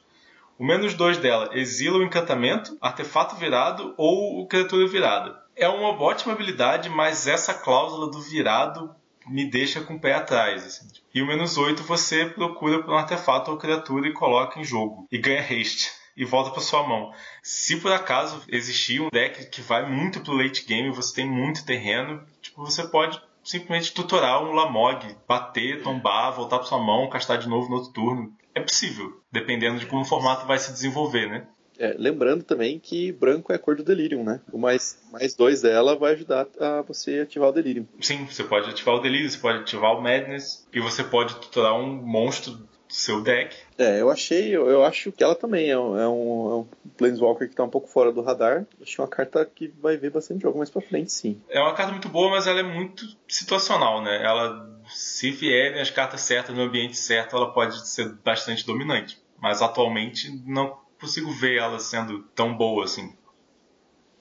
O 0.59 0.65
menos 0.65 0.95
2 0.95 1.19
dela 1.19 1.51
exila 1.53 1.99
o 1.99 2.03
encantamento, 2.03 2.79
artefato 2.81 3.37
virado 3.37 3.95
ou 3.99 4.47
criatura 4.47 4.89
virada. 4.89 5.39
É 5.55 5.69
uma 5.69 5.91
ótima 6.01 6.33
habilidade, 6.33 6.89
mas 6.89 7.27
essa 7.27 7.53
cláusula 7.53 8.11
do 8.11 8.21
virado 8.21 8.95
me 9.27 9.45
deixa 9.51 9.83
com 9.83 9.95
o 9.95 10.01
pé 10.01 10.15
atrás. 10.15 10.65
Assim. 10.65 10.89
E 11.13 11.21
o 11.21 11.27
menos 11.27 11.59
8 11.59 11.83
você 11.83 12.25
procura 12.25 12.83
por 12.83 12.95
um 12.95 12.97
artefato 12.97 13.51
ou 13.51 13.59
criatura 13.59 14.09
e 14.09 14.15
coloca 14.15 14.59
em 14.59 14.65
jogo. 14.65 15.07
E 15.13 15.19
ganha 15.19 15.41
haste. 15.41 15.93
E 16.17 16.25
volta 16.25 16.51
para 16.51 16.63
sua 16.63 16.87
mão. 16.89 17.13
Se 17.43 17.77
por 17.79 17.93
acaso 17.93 18.43
existir 18.49 19.03
um 19.03 19.11
deck 19.13 19.51
que 19.51 19.61
vai 19.61 19.87
muito 19.87 20.21
pro 20.21 20.33
late 20.33 20.65
game, 20.65 20.91
você 20.91 21.15
tem 21.15 21.27
muito 21.27 21.67
terreno, 21.67 22.25
tipo, 22.41 22.65
você 22.65 22.89
pode 22.89 23.21
simplesmente 23.45 23.93
tutorar 23.93 24.43
um 24.43 24.53
Lamog, 24.53 25.15
bater, 25.29 25.83
tombar, 25.83 26.33
voltar 26.33 26.59
para 26.59 26.67
sua 26.67 26.83
mão, 26.83 27.11
castar 27.11 27.37
de 27.37 27.47
novo 27.47 27.69
no 27.69 27.77
outro 27.77 27.93
turno 27.93 28.35
é 28.57 28.61
possível, 28.61 29.21
dependendo 29.31 29.79
de 29.79 29.87
como 29.87 30.01
o 30.01 30.05
formato 30.05 30.47
vai 30.47 30.59
se 30.59 30.73
desenvolver, 30.73 31.29
né? 31.29 31.47
É, 31.79 31.95
lembrando 31.99 32.43
também 32.43 32.79
que 32.79 33.13
branco 33.13 33.53
é 33.53 33.57
a 33.57 33.59
cor 33.59 33.77
do 33.77 33.85
Delirium, 33.85 34.25
né? 34.25 34.41
O 34.51 34.57
mais, 34.57 34.99
mais 35.13 35.35
dois 35.35 35.61
dela 35.61 35.95
vai 35.95 36.15
ajudar 36.15 36.47
a 36.59 36.81
você 36.81 37.21
ativar 37.21 37.51
o 37.51 37.53
Delirium. 37.53 37.87
Sim, 38.01 38.25
você 38.25 38.43
pode 38.43 38.71
ativar 38.71 38.95
o 38.95 39.01
Delirium, 39.01 39.29
você 39.29 39.37
pode 39.37 39.59
ativar 39.59 39.93
o 39.93 40.01
Madness, 40.01 40.67
e 40.73 40.81
você 40.81 41.05
pode 41.05 41.37
tutorar 41.37 41.79
um 41.79 41.93
monstro 41.93 42.67
seu 42.97 43.21
deck. 43.21 43.55
É, 43.77 44.01
eu 44.01 44.11
achei, 44.11 44.49
eu, 44.57 44.71
eu 44.71 44.83
acho 44.83 45.13
que 45.13 45.23
ela 45.23 45.35
também 45.35 45.69
é 45.69 45.79
um, 45.79 45.99
é 45.99 46.09
um, 46.09 46.63
é 46.63 46.89
Planeswalker 46.97 47.47
que 47.47 47.53
está 47.53 47.63
um 47.63 47.69
pouco 47.69 47.87
fora 47.87 48.11
do 48.11 48.23
radar. 48.23 48.65
Acho 48.81 49.03
uma 49.03 49.09
carta 49.09 49.45
que 49.45 49.69
vai 49.69 49.99
ver 49.99 50.11
bastante 50.11 50.41
jogo 50.41 50.57
mais 50.57 50.71
pra 50.71 50.81
frente, 50.81 51.13
sim. 51.13 51.39
É 51.51 51.61
uma 51.61 51.75
carta 51.75 51.93
muito 51.93 52.09
boa, 52.09 52.31
mas 52.31 52.47
ela 52.47 52.61
é 52.61 52.63
muito 52.63 53.05
situacional, 53.29 54.03
né? 54.03 54.25
Ela, 54.25 54.81
se 54.89 55.31
vierem 55.31 55.79
as 55.79 55.91
cartas 55.91 56.23
certas 56.23 56.57
no 56.57 56.63
ambiente 56.63 56.97
certo, 56.97 57.37
ela 57.37 57.53
pode 57.53 57.87
ser 57.87 58.09
bastante 58.25 58.65
dominante. 58.65 59.21
Mas 59.39 59.61
atualmente 59.61 60.31
não 60.47 60.79
consigo 60.99 61.31
ver 61.31 61.59
ela 61.59 61.79
sendo 61.79 62.23
tão 62.35 62.57
boa 62.57 62.85
assim. 62.85 63.13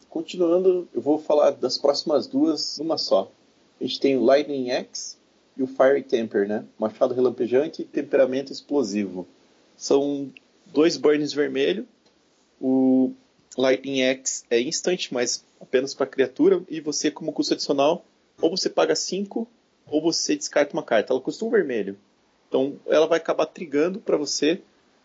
Continuando, 0.10 0.90
eu 0.94 1.02
vou 1.02 1.18
falar 1.18 1.52
das 1.52 1.78
próximas 1.78 2.28
duas 2.28 2.78
numa 2.78 2.98
só. 2.98 3.32
A 3.80 3.84
gente 3.86 4.02
tem 4.02 4.18
o 4.18 4.24
Lightning 4.24 4.70
X, 4.70 5.18
e 5.58 5.64
o 5.64 5.68
Fire 5.68 6.04
Temper, 6.04 6.48
né? 6.48 6.66
Machado 6.78 7.14
relampejante 7.14 7.82
e 7.82 7.86
temperamento 7.86 8.52
explosivo. 8.52 9.28
São 9.78 10.32
dois 10.66 10.98
burns 10.98 11.34
vermelho. 11.34 11.88
O 12.60 13.14
Lightning 13.58 14.02
X 14.02 14.46
é 14.50 14.60
instant, 14.60 15.12
mas 15.12 15.46
apenas 15.60 15.94
para 15.94 16.06
criatura. 16.06 16.64
E 16.70 16.80
você, 16.82 17.10
como 17.10 17.32
custo 17.32 17.54
adicional, 17.54 18.06
ou 18.42 18.50
você 18.50 18.70
paga 18.70 18.96
5 18.96 19.48
ou 19.88 20.02
você 20.02 20.36
descarta 20.36 20.74
uma 20.74 20.84
carta. 20.84 21.14
Ela 21.14 21.22
custa 21.22 21.46
um 21.46 21.50
vermelho. 21.50 21.98
Então 22.48 22.80
ela 22.88 23.08
vai 23.08 23.18
acabar 23.18 23.46
trigando 23.46 24.00
para 24.00 24.18
você 24.18 24.62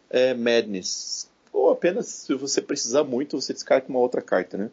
é, 0.09 0.35
Madness. 0.35 1.31
Ou 1.53 1.71
apenas, 1.71 2.07
se 2.07 2.35
você 2.35 2.61
precisar 2.61 3.05
muito, 3.05 3.41
você 3.41 3.53
descarta 3.53 3.89
uma 3.89 3.99
outra 3.99 4.23
carta, 4.23 4.57
né? 4.57 4.71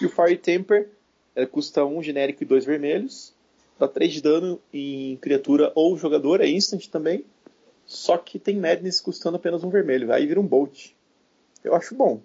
E 0.00 0.06
o 0.06 0.10
Fire 0.10 0.36
Temper 0.36 0.88
ela 1.34 1.46
custa 1.46 1.84
um 1.84 2.02
genérico 2.02 2.42
e 2.42 2.46
dois 2.46 2.64
vermelhos 2.64 3.32
dá 3.80 3.88
3 3.88 4.12
de 4.12 4.22
dano 4.22 4.60
em 4.72 5.16
criatura 5.16 5.72
ou 5.74 5.96
jogador, 5.96 6.40
é 6.40 6.48
instant 6.48 6.86
também. 6.86 7.24
Só 7.86 8.16
que 8.16 8.38
tem 8.38 8.56
Madness 8.56 9.00
custando 9.00 9.36
apenas 9.36 9.64
um 9.64 9.70
vermelho. 9.70 10.12
Aí 10.12 10.26
vira 10.26 10.38
um 10.38 10.46
Bolt. 10.46 10.90
Eu 11.64 11.74
acho 11.74 11.94
bom. 11.94 12.22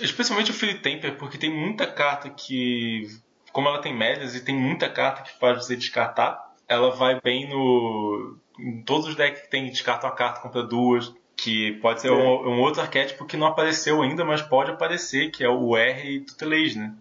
Especialmente 0.00 0.50
o 0.50 0.54
Free 0.54 0.78
Temper, 0.78 1.16
porque 1.16 1.38
tem 1.38 1.50
muita 1.50 1.86
carta 1.86 2.30
que. 2.30 3.06
Como 3.52 3.68
ela 3.68 3.80
tem 3.80 3.94
Madness 3.94 4.34
e 4.34 4.44
tem 4.44 4.56
muita 4.56 4.88
carta 4.88 5.22
que 5.22 5.38
faz 5.38 5.58
você 5.58 5.76
descartar, 5.76 6.54
ela 6.66 6.90
vai 6.90 7.20
bem 7.20 7.48
no. 7.48 8.36
Em 8.58 8.82
todos 8.82 9.08
os 9.08 9.14
decks 9.14 9.42
que 9.42 9.50
tem 9.50 9.68
descarta 9.68 10.06
uma 10.06 10.14
carta, 10.14 10.40
compra 10.40 10.62
duas. 10.62 11.12
Que 11.36 11.72
pode 11.80 12.00
ser 12.00 12.08
é. 12.08 12.12
um, 12.12 12.48
um, 12.48 12.60
outro 12.60 12.80
arquétipo 12.80 13.24
que 13.24 13.36
não 13.36 13.46
apareceu 13.46 14.02
ainda, 14.02 14.24
mas 14.24 14.42
pode 14.42 14.70
aparecer, 14.70 15.30
que 15.30 15.42
é 15.42 15.48
o 15.48 15.76
R 15.76 16.20
Tutelage, 16.20 16.78
né? 16.78 16.94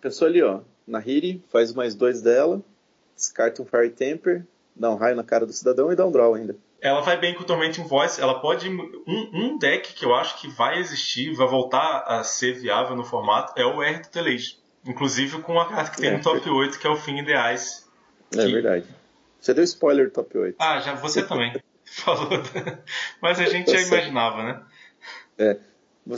Pensou 0.00 0.26
ali, 0.26 0.42
ó. 0.42 0.60
Nahiri, 0.86 1.42
faz 1.50 1.72
mais 1.72 1.94
dois 1.94 2.20
dela 2.20 2.62
descarta 3.14 3.62
um 3.62 3.66
Fire 3.66 3.90
Temper, 3.90 4.44
dá 4.74 4.90
um 4.90 4.96
raio 4.96 5.16
na 5.16 5.24
cara 5.24 5.46
do 5.46 5.52
cidadão 5.52 5.92
e 5.92 5.96
dá 5.96 6.06
um 6.06 6.12
draw 6.12 6.34
ainda. 6.34 6.56
Ela 6.80 7.00
vai 7.00 7.18
bem 7.18 7.34
com 7.34 7.42
o 7.42 7.46
Tormenting 7.46 7.84
Voice. 7.84 8.20
Ela 8.20 8.40
pode. 8.40 8.68
Um, 8.68 9.30
um, 9.32 9.58
deck 9.58 9.94
que 9.94 10.04
eu 10.04 10.14
acho 10.14 10.38
que 10.38 10.48
vai 10.48 10.78
existir, 10.78 11.34
vai 11.34 11.48
voltar 11.48 12.04
a 12.06 12.22
ser 12.22 12.52
viável 12.52 12.94
no 12.94 13.04
formato, 13.04 13.58
é 13.58 13.64
o 13.64 13.82
R 13.82 14.02
Tutelage. 14.02 14.58
Inclusive 14.86 15.40
com 15.40 15.58
a 15.58 15.66
carta 15.66 15.92
que 15.92 16.02
tem 16.02 16.10
é, 16.10 16.16
no 16.18 16.22
top 16.22 16.46
8, 16.46 16.78
que 16.78 16.86
é 16.86 16.90
o 16.90 16.96
Fim 16.96 17.18
in 17.20 17.24
the 17.24 17.54
Ice. 17.54 17.84
É 18.36 18.44
que... 18.44 18.52
verdade. 18.52 18.86
Você 19.40 19.54
deu 19.54 19.64
spoiler 19.64 20.08
do 20.08 20.12
top 20.12 20.36
8. 20.36 20.56
Ah, 20.58 20.78
já 20.80 20.94
você 20.94 21.22
também. 21.22 21.54
Falou. 21.84 22.28
Mas 23.20 23.40
a 23.40 23.46
gente 23.46 23.70
já 23.70 23.80
imaginava, 23.80 24.42
né? 24.42 24.62
É. 25.38 25.56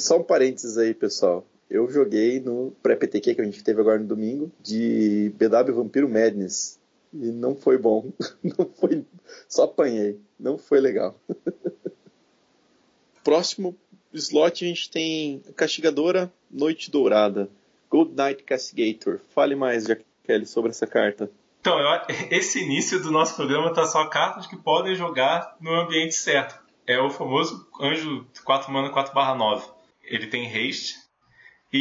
Só 0.00 0.18
um 0.18 0.22
parênteses 0.24 0.76
aí, 0.78 0.92
pessoal. 0.92 1.46
Eu 1.70 1.88
joguei 1.90 2.40
no 2.40 2.72
pré-PTQ 2.82 3.34
que 3.34 3.40
a 3.40 3.44
gente 3.44 3.62
teve 3.62 3.80
agora 3.80 3.98
no 3.98 4.06
domingo 4.06 4.50
de 4.60 5.32
BW 5.36 5.74
Vampiro 5.74 6.08
Madness. 6.08 6.80
E 7.20 7.32
não 7.32 7.56
foi 7.56 7.78
bom. 7.78 8.12
Não 8.42 8.66
foi. 8.66 9.04
Só 9.48 9.64
apanhei. 9.64 10.20
Não 10.38 10.58
foi 10.58 10.80
legal. 10.80 11.18
Próximo 13.24 13.74
slot 14.12 14.64
a 14.64 14.68
gente 14.68 14.90
tem 14.90 15.42
Castigadora 15.56 16.32
Noite 16.50 16.90
Dourada. 16.90 17.48
Gold 17.90 18.14
Knight 18.14 18.42
Castigator. 18.42 19.20
Fale 19.34 19.54
mais, 19.54 19.86
Kelly, 20.24 20.46
sobre 20.46 20.70
essa 20.70 20.86
carta. 20.86 21.30
Então, 21.60 21.78
eu, 21.78 22.00
esse 22.30 22.62
início 22.62 23.02
do 23.02 23.10
nosso 23.10 23.34
programa 23.36 23.72
tá 23.72 23.86
só 23.86 24.06
cartas 24.06 24.46
que 24.46 24.56
podem 24.56 24.94
jogar 24.94 25.56
no 25.60 25.72
ambiente 25.74 26.14
certo. 26.14 26.60
É 26.86 27.00
o 27.00 27.10
famoso 27.10 27.66
anjo 27.80 28.26
4 28.44 28.72
mana 28.72 28.90
4 28.90 29.12
9. 29.36 29.68
Ele 30.04 30.28
tem 30.28 30.46
haste, 30.46 30.96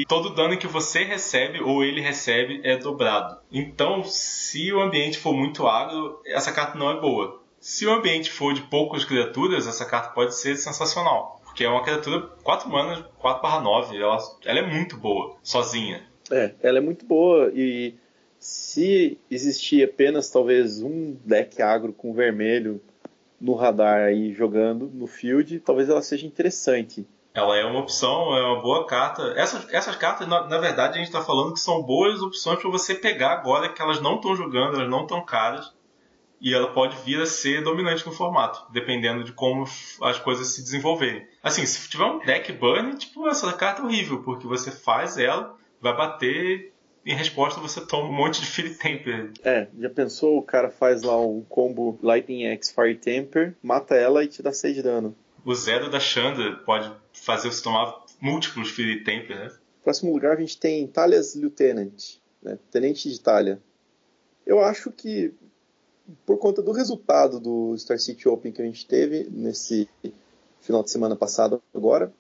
e 0.01 0.05
todo 0.05 0.35
dano 0.35 0.57
que 0.57 0.67
você 0.67 1.03
recebe 1.03 1.61
ou 1.61 1.83
ele 1.83 2.01
recebe 2.01 2.59
é 2.63 2.77
dobrado. 2.77 3.37
Então, 3.51 4.03
se 4.03 4.73
o 4.73 4.81
ambiente 4.81 5.17
for 5.17 5.33
muito 5.33 5.67
agro, 5.67 6.21
essa 6.25 6.51
carta 6.51 6.77
não 6.77 6.91
é 6.91 6.99
boa. 6.99 7.41
Se 7.59 7.85
o 7.85 7.91
ambiente 7.91 8.29
for 8.29 8.53
de 8.53 8.61
poucas 8.61 9.05
criaturas, 9.05 9.65
essa 9.67 9.85
carta 9.85 10.09
pode 10.09 10.35
ser 10.35 10.55
sensacional. 10.57 11.41
Porque 11.43 11.63
é 11.63 11.69
uma 11.69 11.83
criatura 11.83 12.21
4 12.43 12.69
manas, 12.69 13.05
4 13.17 13.61
9. 13.61 13.97
Ela, 13.97 14.17
ela 14.43 14.59
é 14.59 14.67
muito 14.67 14.97
boa, 14.97 15.37
sozinha. 15.41 16.03
É, 16.29 16.53
ela 16.61 16.79
é 16.79 16.81
muito 16.81 17.05
boa 17.05 17.51
e 17.55 17.95
se 18.39 19.17
existir 19.31 19.83
apenas 19.83 20.29
talvez 20.29 20.81
um 20.81 21.15
deck 21.23 21.61
agro 21.61 21.93
com 21.93 22.13
vermelho 22.13 22.81
no 23.39 23.53
radar 23.53 24.01
aí 24.01 24.33
jogando 24.33 24.89
no 24.93 25.07
field, 25.07 25.59
talvez 25.59 25.89
ela 25.89 26.01
seja 26.01 26.27
interessante. 26.27 27.07
Ela 27.35 27.57
é 27.57 27.65
uma 27.65 27.81
opção, 27.81 28.33
é 28.33 28.41
uma 28.41 28.61
boa 28.61 28.87
carta. 28.87 29.33
Essas, 29.35 29.71
essas 29.73 29.97
cartas, 29.97 30.25
na, 30.25 30.47
na 30.47 30.57
verdade, 30.57 30.93
a 30.93 30.97
gente 30.97 31.07
está 31.07 31.21
falando 31.21 31.53
que 31.53 31.59
são 31.59 31.83
boas 31.83 32.21
opções 32.21 32.59
para 32.59 32.69
você 32.71 32.95
pegar 32.95 33.33
agora 33.33 33.67
que 33.67 33.81
elas 33.81 34.01
não 34.01 34.15
estão 34.15 34.33
jogando, 34.37 34.75
elas 34.75 34.89
não 34.89 35.01
estão 35.01 35.23
caras. 35.23 35.73
E 36.39 36.53
ela 36.53 36.71
pode 36.71 36.95
vir 37.03 37.21
a 37.21 37.25
ser 37.25 37.61
dominante 37.61 38.05
no 38.05 38.13
formato, 38.13 38.65
dependendo 38.71 39.23
de 39.23 39.33
como 39.33 39.65
as 40.01 40.17
coisas 40.17 40.47
se 40.47 40.63
desenvolverem. 40.63 41.27
Assim, 41.43 41.65
se 41.65 41.89
tiver 41.89 42.05
um 42.05 42.19
deck 42.19 42.53
burn, 42.53 42.95
tipo, 42.95 43.27
essa 43.27 43.51
carta 43.51 43.81
é 43.81 43.85
horrível, 43.85 44.23
porque 44.23 44.47
você 44.47 44.71
faz 44.71 45.17
ela, 45.17 45.57
vai 45.81 45.95
bater 45.95 46.73
em 47.05 47.13
resposta 47.13 47.61
você 47.61 47.85
toma 47.85 48.09
um 48.09 48.13
monte 48.13 48.41
de 48.41 48.47
Fire 48.47 48.73
Temper. 48.73 49.31
É, 49.43 49.67
já 49.77 49.89
pensou? 49.89 50.37
O 50.37 50.41
cara 50.41 50.71
faz 50.71 51.03
lá 51.03 51.19
um 51.19 51.41
combo 51.47 51.99
Lightning 52.01 52.45
X 52.45 52.71
Fire 52.71 52.95
Temper, 52.95 53.55
mata 53.61 53.93
ela 53.93 54.23
e 54.23 54.27
te 54.27 54.41
dá 54.41 54.51
6 54.51 54.75
de 54.75 54.81
dano. 54.81 55.15
O 55.43 55.53
zero 55.53 55.89
da 55.89 55.99
Xanda 55.99 56.55
pode 56.65 56.91
fazer 57.25 57.51
você 57.51 57.61
tomar 57.61 58.05
múltiplos 58.21 58.69
Fire 58.69 59.03
Temper, 59.03 59.35
né? 59.35 59.51
Próximo 59.83 60.13
lugar 60.13 60.37
a 60.37 60.39
gente 60.39 60.57
tem 60.57 60.87
Talia's 60.87 61.35
Lieutenant, 61.35 62.17
né? 62.41 62.57
Tenente 62.71 63.09
de 63.09 63.19
Talia. 63.19 63.59
Eu 64.45 64.63
acho 64.63 64.91
que 64.91 65.33
por 66.25 66.37
conta 66.37 66.61
do 66.61 66.71
resultado 66.71 67.39
do 67.39 67.75
Star 67.77 67.97
City 67.99 68.27
Open 68.29 68.51
que 68.51 68.61
a 68.61 68.65
gente 68.65 68.85
teve 68.85 69.27
nesse 69.29 69.89
final 70.61 70.83
de 70.83 70.91
semana 70.91 71.15
passado 71.15 71.61
agora, 71.73 72.13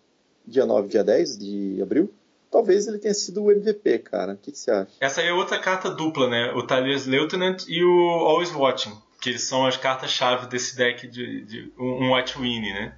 dia 0.45 0.65
9, 0.65 0.87
dia 0.87 1.03
10 1.03 1.37
de 1.37 1.79
abril, 1.81 2.11
talvez 2.51 2.87
ele 2.87 2.97
tenha 2.97 3.13
sido 3.13 3.43
o 3.43 3.51
MVP, 3.51 3.99
cara. 3.99 4.33
O 4.33 4.37
que, 4.37 4.51
que, 4.51 4.57
você 4.57 4.71
acha? 4.71 4.91
Essa 4.99 5.21
aí 5.21 5.27
é 5.27 5.33
outra 5.33 5.59
carta 5.59 5.89
dupla, 5.89 6.29
né? 6.29 6.51
O 6.53 6.65
Talia's 6.65 7.05
Lieutenant 7.05 7.63
e 7.67 7.83
o 7.83 8.09
Always 8.27 8.51
Watching, 8.51 8.95
que 9.21 9.37
são 9.37 9.65
as 9.65 9.77
cartas-chave 9.77 10.47
desse 10.47 10.75
deck 10.75 11.07
de, 11.07 11.45
de 11.45 11.73
um 11.77 12.15
White 12.15 12.37
Winnie, 12.37 12.73
né? 12.73 12.95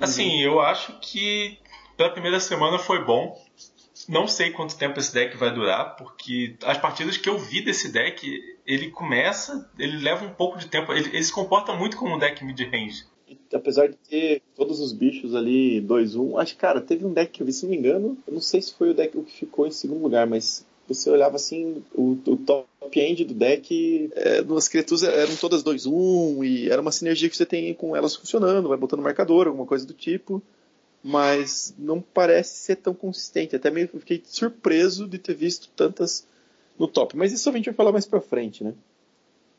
Assim, 0.00 0.44
uhum. 0.44 0.52
eu 0.52 0.60
acho 0.60 0.98
que 1.00 1.58
pela 1.96 2.10
primeira 2.10 2.40
semana 2.40 2.78
foi 2.78 3.04
bom. 3.04 3.40
Não 4.08 4.26
sei 4.26 4.50
quanto 4.50 4.76
tempo 4.76 4.98
esse 4.98 5.14
deck 5.14 5.36
vai 5.36 5.54
durar, 5.54 5.96
porque 5.96 6.56
as 6.64 6.76
partidas 6.76 7.16
que 7.16 7.28
eu 7.28 7.38
vi 7.38 7.62
desse 7.62 7.90
deck, 7.90 8.42
ele 8.66 8.90
começa, 8.90 9.70
ele 9.78 9.96
leva 9.98 10.26
um 10.26 10.34
pouco 10.34 10.58
de 10.58 10.66
tempo, 10.66 10.92
ele, 10.92 11.08
ele 11.08 11.24
se 11.24 11.32
comporta 11.32 11.72
muito 11.72 11.96
como 11.96 12.14
um 12.14 12.18
deck 12.18 12.44
mid-range 12.44 13.04
apesar 13.52 13.88
de 13.88 13.96
ter 13.96 14.42
todos 14.54 14.80
os 14.80 14.92
bichos 14.92 15.34
ali 15.34 15.80
2-1, 15.82 16.40
acho 16.40 16.54
que, 16.54 16.60
cara, 16.60 16.80
teve 16.80 17.04
um 17.04 17.12
deck 17.12 17.32
que 17.32 17.42
eu 17.42 17.46
vi, 17.46 17.52
se 17.52 17.64
não 17.64 17.70
me 17.70 17.76
engano, 17.76 18.18
eu 18.26 18.34
não 18.34 18.40
sei 18.40 18.60
se 18.60 18.74
foi 18.74 18.90
o 18.90 18.94
deck 18.94 19.20
que 19.22 19.32
ficou 19.32 19.66
em 19.66 19.70
segundo 19.70 20.02
lugar, 20.02 20.26
mas 20.26 20.66
você 20.86 21.10
olhava 21.10 21.36
assim, 21.36 21.82
o, 21.94 22.18
o 22.26 22.36
top 22.36 22.66
end 23.00 23.24
do 23.24 23.34
deck, 23.34 24.10
é, 24.14 24.44
as 24.56 24.68
criaturas 24.68 25.02
eram 25.02 25.34
todas 25.36 25.62
2-1 25.62 26.44
e 26.44 26.70
era 26.70 26.80
uma 26.80 26.92
sinergia 26.92 27.28
que 27.28 27.36
você 27.36 27.46
tem 27.46 27.72
com 27.74 27.96
elas 27.96 28.14
funcionando, 28.14 28.68
vai 28.68 28.78
botando 28.78 29.00
marcador, 29.00 29.46
alguma 29.46 29.66
coisa 29.66 29.86
do 29.86 29.94
tipo, 29.94 30.42
mas 31.02 31.74
não 31.78 32.00
parece 32.00 32.56
ser 32.56 32.76
tão 32.76 32.94
consistente. 32.94 33.56
Até 33.56 33.70
meio 33.70 33.88
fiquei 33.88 34.22
surpreso 34.24 35.06
de 35.08 35.18
ter 35.18 35.34
visto 35.34 35.68
tantas 35.74 36.26
no 36.78 36.88
top, 36.88 37.16
mas 37.16 37.32
isso 37.32 37.48
a 37.48 37.52
gente 37.52 37.66
vai 37.66 37.74
falar 37.74 37.92
mais 37.92 38.06
pra 38.06 38.20
frente, 38.20 38.64
né? 38.64 38.74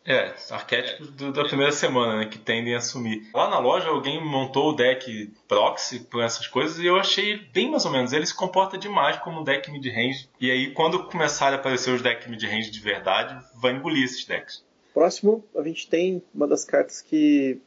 É, 0.05 0.35
arquétipos 0.51 1.09
do, 1.09 1.33
da 1.33 1.43
primeira 1.45 1.71
semana, 1.71 2.17
né, 2.17 2.25
que 2.25 2.38
tendem 2.38 2.75
a 2.75 2.79
sumir. 2.79 3.27
Lá 3.33 3.50
na 3.50 3.57
loja 3.57 3.88
alguém 3.88 4.24
montou 4.24 4.69
o 4.69 4.75
deck 4.75 5.33
proxy 5.47 6.01
por 6.01 6.21
essas 6.21 6.45
coisas 6.45 6.77
e 6.77 6.85
eu 6.85 6.95
achei 6.95 7.38
bem 7.38 7.71
mais 7.71 7.85
ou 7.85 7.91
menos. 7.91 8.13
Ele 8.13 8.25
se 8.25 8.35
comporta 8.35 8.77
demais 8.77 9.17
como 9.17 9.41
um 9.41 9.43
deck 9.43 9.71
mid-range. 9.71 10.29
E 10.39 10.51
aí, 10.51 10.71
quando 10.71 11.05
começarem 11.05 11.57
a 11.57 11.59
aparecer 11.59 11.89
os 11.89 12.03
decks 12.03 12.27
mid-range 12.27 12.69
de 12.69 12.79
verdade, 12.79 13.44
vai 13.55 13.74
engolir 13.74 14.03
esses 14.03 14.24
decks. 14.25 14.63
Próximo, 14.94 15.44
a 15.55 15.63
gente 15.63 15.89
tem 15.89 16.22
uma 16.33 16.48
das 16.48 16.63
cartas 16.63 17.01
que 17.01 17.59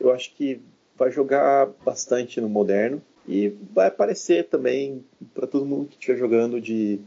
eu 0.00 0.12
acho 0.12 0.34
que 0.34 0.60
vai 0.96 1.12
jogar 1.12 1.68
bastante 1.84 2.40
no 2.40 2.48
moderno 2.48 3.00
e 3.26 3.50
vai 3.72 3.86
aparecer 3.86 4.48
também 4.48 5.04
para 5.32 5.46
todo 5.46 5.64
mundo 5.64 5.86
que 5.86 5.94
estiver 5.94 6.18
jogando 6.18 6.60
de, 6.60 6.98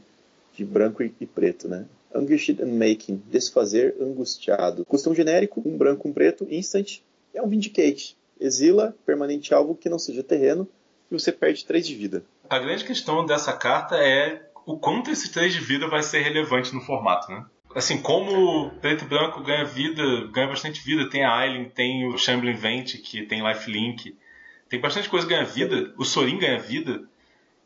de 0.53 0.63
branco 0.63 1.03
e 1.03 1.25
preto, 1.25 1.67
né? 1.67 1.85
Angusted 2.13 2.61
and 2.61 2.73
Making, 2.73 3.21
desfazer 3.29 3.95
angustiado. 3.99 4.85
Custom 4.85 5.13
genérico, 5.13 5.61
um 5.65 5.77
branco, 5.77 6.07
um 6.07 6.13
preto, 6.13 6.47
instant, 6.49 6.99
é 7.33 7.41
um 7.41 7.47
Vindicate. 7.47 8.17
Exila 8.39 8.95
permanente 9.05 9.53
alvo 9.53 9.75
que 9.75 9.89
não 9.89 9.99
seja 9.99 10.23
terreno 10.23 10.67
e 11.09 11.13
você 11.13 11.31
perde 11.31 11.65
3 11.65 11.85
de 11.85 11.95
vida. 11.95 12.23
A 12.49 12.59
grande 12.59 12.83
questão 12.83 13.25
dessa 13.25 13.53
carta 13.53 13.95
é 13.95 14.41
o 14.65 14.77
quanto 14.77 15.11
esse 15.11 15.31
3 15.31 15.53
de 15.53 15.59
vida 15.59 15.87
vai 15.87 16.03
ser 16.03 16.19
relevante 16.21 16.73
no 16.73 16.81
formato, 16.81 17.31
né? 17.31 17.45
Assim, 17.73 18.01
como 18.01 18.69
preto 18.81 19.05
e 19.05 19.07
branco 19.07 19.41
ganha 19.41 19.63
vida, 19.63 20.03
ganha 20.33 20.47
bastante 20.47 20.83
vida, 20.83 21.09
tem 21.09 21.23
a 21.23 21.33
Aileen, 21.33 21.69
tem 21.69 22.05
o 22.07 22.17
Shambling 22.17 22.55
Vent, 22.55 22.97
que 22.97 23.23
tem 23.23 23.47
lifelink, 23.47 24.15
tem 24.67 24.79
bastante 24.79 25.09
coisa 25.09 25.25
que 25.25 25.33
ganha 25.33 25.45
vida, 25.45 25.93
o 25.97 26.03
Sorin 26.03 26.37
ganha 26.37 26.59
vida, 26.59 27.03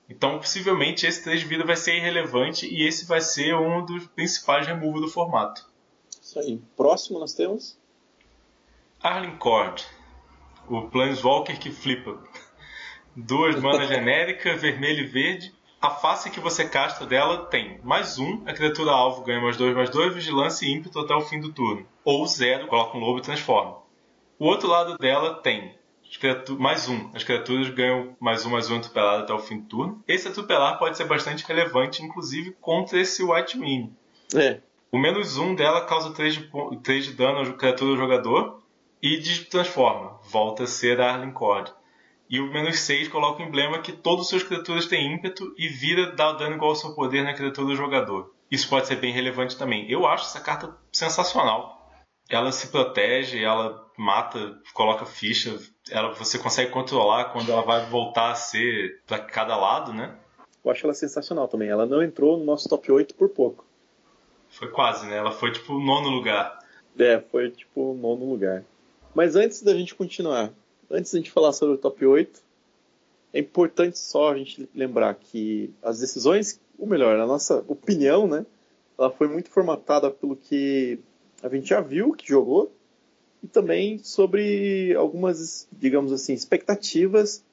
então, 0.09 0.37
possivelmente, 0.37 1.05
esse 1.05 1.23
3 1.23 1.39
de 1.39 1.45
vida 1.47 1.63
vai 1.63 1.75
ser 1.75 1.95
irrelevante 1.95 2.67
e 2.67 2.87
esse 2.87 3.05
vai 3.05 3.21
ser 3.21 3.55
um 3.55 3.83
dos 3.83 4.05
principais 4.07 4.67
removal 4.67 5.01
do 5.01 5.07
formato. 5.07 5.65
Isso 6.21 6.39
aí. 6.39 6.61
Próximo 6.77 7.19
nós 7.19 7.33
temos? 7.33 7.77
Arlen 9.01 9.35
Cord, 9.37 9.83
o 10.67 10.83
Planeswalker 10.83 11.59
que 11.59 11.71
flipa. 11.71 12.17
Duas 13.15 13.59
manas 13.59 13.87
genérica, 13.89 14.55
vermelho 14.55 15.03
e 15.03 15.07
verde. 15.07 15.53
A 15.81 15.89
face 15.89 16.31
que 16.31 16.39
você 16.39 16.67
casta 16.67 17.05
dela 17.05 17.45
tem 17.45 17.79
mais 17.83 18.17
um, 18.17 18.41
a 18.47 18.53
criatura 18.53 18.91
alvo 18.91 19.23
ganha 19.23 19.41
mais 19.41 19.57
dois, 19.57 19.75
mais 19.75 19.89
dois, 19.89 20.13
vigilância 20.13 20.65
e 20.65 20.71
ímpeto 20.71 20.99
até 20.99 21.13
o 21.13 21.21
fim 21.21 21.39
do 21.39 21.51
turno. 21.51 21.85
Ou 22.03 22.25
zero, 22.25 22.67
coloca 22.67 22.97
um 22.97 22.99
lobo 22.99 23.19
e 23.19 23.21
transforma. 23.21 23.77
O 24.39 24.45
outro 24.45 24.67
lado 24.67 24.97
dela 24.97 25.35
tem 25.35 25.75
mais 26.59 26.87
um. 26.87 27.11
As 27.13 27.23
criaturas 27.23 27.69
ganham 27.69 28.15
mais 28.19 28.45
um, 28.45 28.49
mais 28.49 28.69
um 28.69 28.77
atropelado 28.77 29.23
até 29.23 29.33
o 29.33 29.39
fim 29.39 29.59
do 29.59 29.67
turno. 29.67 30.03
Esse 30.07 30.27
atropelar 30.27 30.77
pode 30.77 30.97
ser 30.97 31.05
bastante 31.05 31.45
relevante, 31.45 32.03
inclusive 32.03 32.55
contra 32.61 32.99
esse 32.99 33.23
White 33.23 33.57
Wing. 33.57 33.93
É. 34.35 34.59
O 34.91 34.97
menos 34.97 35.37
um 35.37 35.53
dela 35.53 35.85
causa 35.85 36.13
3 36.13 36.33
de, 36.35 36.51
3 36.83 37.05
de 37.05 37.13
dano 37.13 37.41
à 37.41 37.53
criatura 37.53 37.91
do 37.91 37.97
jogador 37.97 38.63
e 39.01 39.19
transforma. 39.49 40.19
Volta 40.29 40.63
a 40.63 40.67
ser 40.67 40.99
a 41.01 41.13
Arlen 41.13 41.31
Cord. 41.31 41.71
E 42.29 42.39
o 42.39 42.51
menos 42.51 42.79
6 42.79 43.09
coloca 43.09 43.43
o 43.43 43.45
emblema 43.45 43.81
que 43.81 43.91
todos 43.91 44.23
os 44.23 44.29
seus 44.29 44.43
criaturas 44.43 44.87
têm 44.87 45.13
ímpeto 45.13 45.53
e 45.57 45.67
vira 45.67 46.15
dar 46.15 46.33
dano 46.33 46.55
igual 46.55 46.71
ao 46.71 46.75
seu 46.75 46.93
poder 46.93 47.23
na 47.23 47.33
criatura 47.33 47.67
do 47.67 47.75
jogador. 47.75 48.33
Isso 48.49 48.69
pode 48.69 48.87
ser 48.87 48.95
bem 48.95 49.11
relevante 49.11 49.57
também. 49.57 49.89
Eu 49.89 50.07
acho 50.07 50.25
essa 50.25 50.39
carta 50.39 50.75
sensacional. 50.91 51.74
Ela 52.29 52.51
se 52.51 52.67
protege, 52.67 53.43
ela 53.43 53.85
mata, 53.97 54.59
coloca 54.73 55.05
ficha, 55.05 55.57
ela, 55.89 56.11
você 56.13 56.39
consegue 56.39 56.71
controlar 56.71 57.25
quando 57.25 57.51
ela 57.51 57.61
vai 57.61 57.85
voltar 57.85 58.31
a 58.31 58.35
ser 58.35 59.01
para 59.05 59.19
cada 59.19 59.55
lado, 59.55 59.93
né? 59.93 60.15
Eu 60.63 60.71
acho 60.71 60.85
ela 60.85 60.93
sensacional 60.93 61.47
também. 61.47 61.69
Ela 61.69 61.85
não 61.85 62.01
entrou 62.01 62.37
no 62.37 62.43
nosso 62.43 62.67
top 62.67 62.91
8 62.91 63.13
por 63.13 63.29
pouco. 63.29 63.63
Foi 64.49 64.69
quase, 64.69 65.05
né? 65.05 65.17
Ela 65.17 65.31
foi 65.31 65.51
tipo 65.51 65.73
o 65.73 65.79
nono 65.79 66.09
lugar. 66.09 66.59
É, 66.97 67.19
foi 67.19 67.51
tipo 67.51 67.91
o 67.91 67.93
nono 67.93 68.25
lugar. 68.25 68.63
Mas 69.13 69.35
antes 69.35 69.61
da 69.61 69.73
gente 69.73 69.93
continuar, 69.93 70.51
antes 70.89 71.11
da 71.11 71.19
gente 71.19 71.31
falar 71.31 71.53
sobre 71.53 71.75
o 71.75 71.77
top 71.77 72.05
8, 72.05 72.41
é 73.33 73.39
importante 73.39 73.99
só 73.99 74.31
a 74.31 74.37
gente 74.37 74.67
lembrar 74.73 75.13
que 75.13 75.71
as 75.83 75.99
decisões, 75.99 76.59
ou 76.79 76.87
melhor, 76.87 77.19
a 77.19 77.27
nossa 77.27 77.63
opinião, 77.67 78.27
né? 78.27 78.45
Ela 78.97 79.11
foi 79.11 79.27
muito 79.27 79.49
formatada 79.49 80.09
pelo 80.09 80.35
que 80.35 80.99
a 81.45 81.49
gente 81.49 81.69
já 81.69 81.79
viu 81.79 82.11
que 82.13 82.27
jogou 82.27 82.71
e 83.43 83.47
também 83.47 83.99
sobre 83.99 84.95
algumas, 84.95 85.67
digamos 85.71 86.11
assim, 86.11 86.33
expectativas 86.33 87.43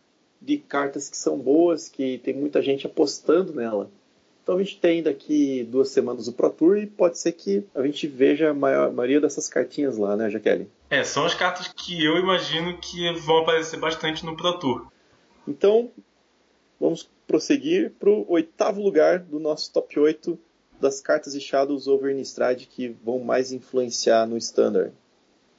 de 0.40 0.56
cartas 0.56 1.10
que 1.10 1.16
são 1.16 1.38
boas, 1.38 1.88
que 1.88 2.18
tem 2.24 2.32
muita 2.32 2.62
gente 2.62 2.86
apostando 2.86 3.52
nela. 3.52 3.90
Então 4.42 4.56
a 4.56 4.62
gente 4.62 4.80
tem 4.80 5.02
daqui 5.02 5.62
duas 5.70 5.90
semanas 5.90 6.26
o 6.26 6.32
Pro 6.32 6.50
Tour 6.50 6.78
e 6.78 6.86
pode 6.86 7.18
ser 7.18 7.32
que 7.32 7.64
a 7.74 7.82
gente 7.82 8.06
veja 8.06 8.50
a 8.50 8.54
maioria 8.54 9.20
dessas 9.20 9.46
cartinhas 9.46 9.98
lá, 9.98 10.16
né, 10.16 10.30
Jaqueline? 10.30 10.68
É, 10.88 11.04
são 11.04 11.24
as 11.24 11.34
cartas 11.34 11.68
que 11.68 12.02
eu 12.02 12.16
imagino 12.16 12.78
que 12.78 13.12
vão 13.20 13.38
aparecer 13.38 13.78
bastante 13.78 14.24
no 14.24 14.36
Pro 14.36 14.58
Tour. 14.58 14.86
Então, 15.46 15.90
vamos 16.80 17.08
prosseguir 17.26 17.92
para 18.00 18.08
o 18.08 18.24
oitavo 18.32 18.82
lugar 18.82 19.18
do 19.18 19.38
nosso 19.38 19.70
top 19.70 20.00
8 20.00 20.38
das 20.82 21.00
cartas 21.00 21.32
de 21.32 21.40
Shadows 21.40 21.86
over 21.86 22.12
Innistrad 22.12 22.66
que 22.66 22.88
vão 23.02 23.20
mais 23.20 23.52
influenciar 23.52 24.26
no 24.26 24.36
Standard. 24.36 24.92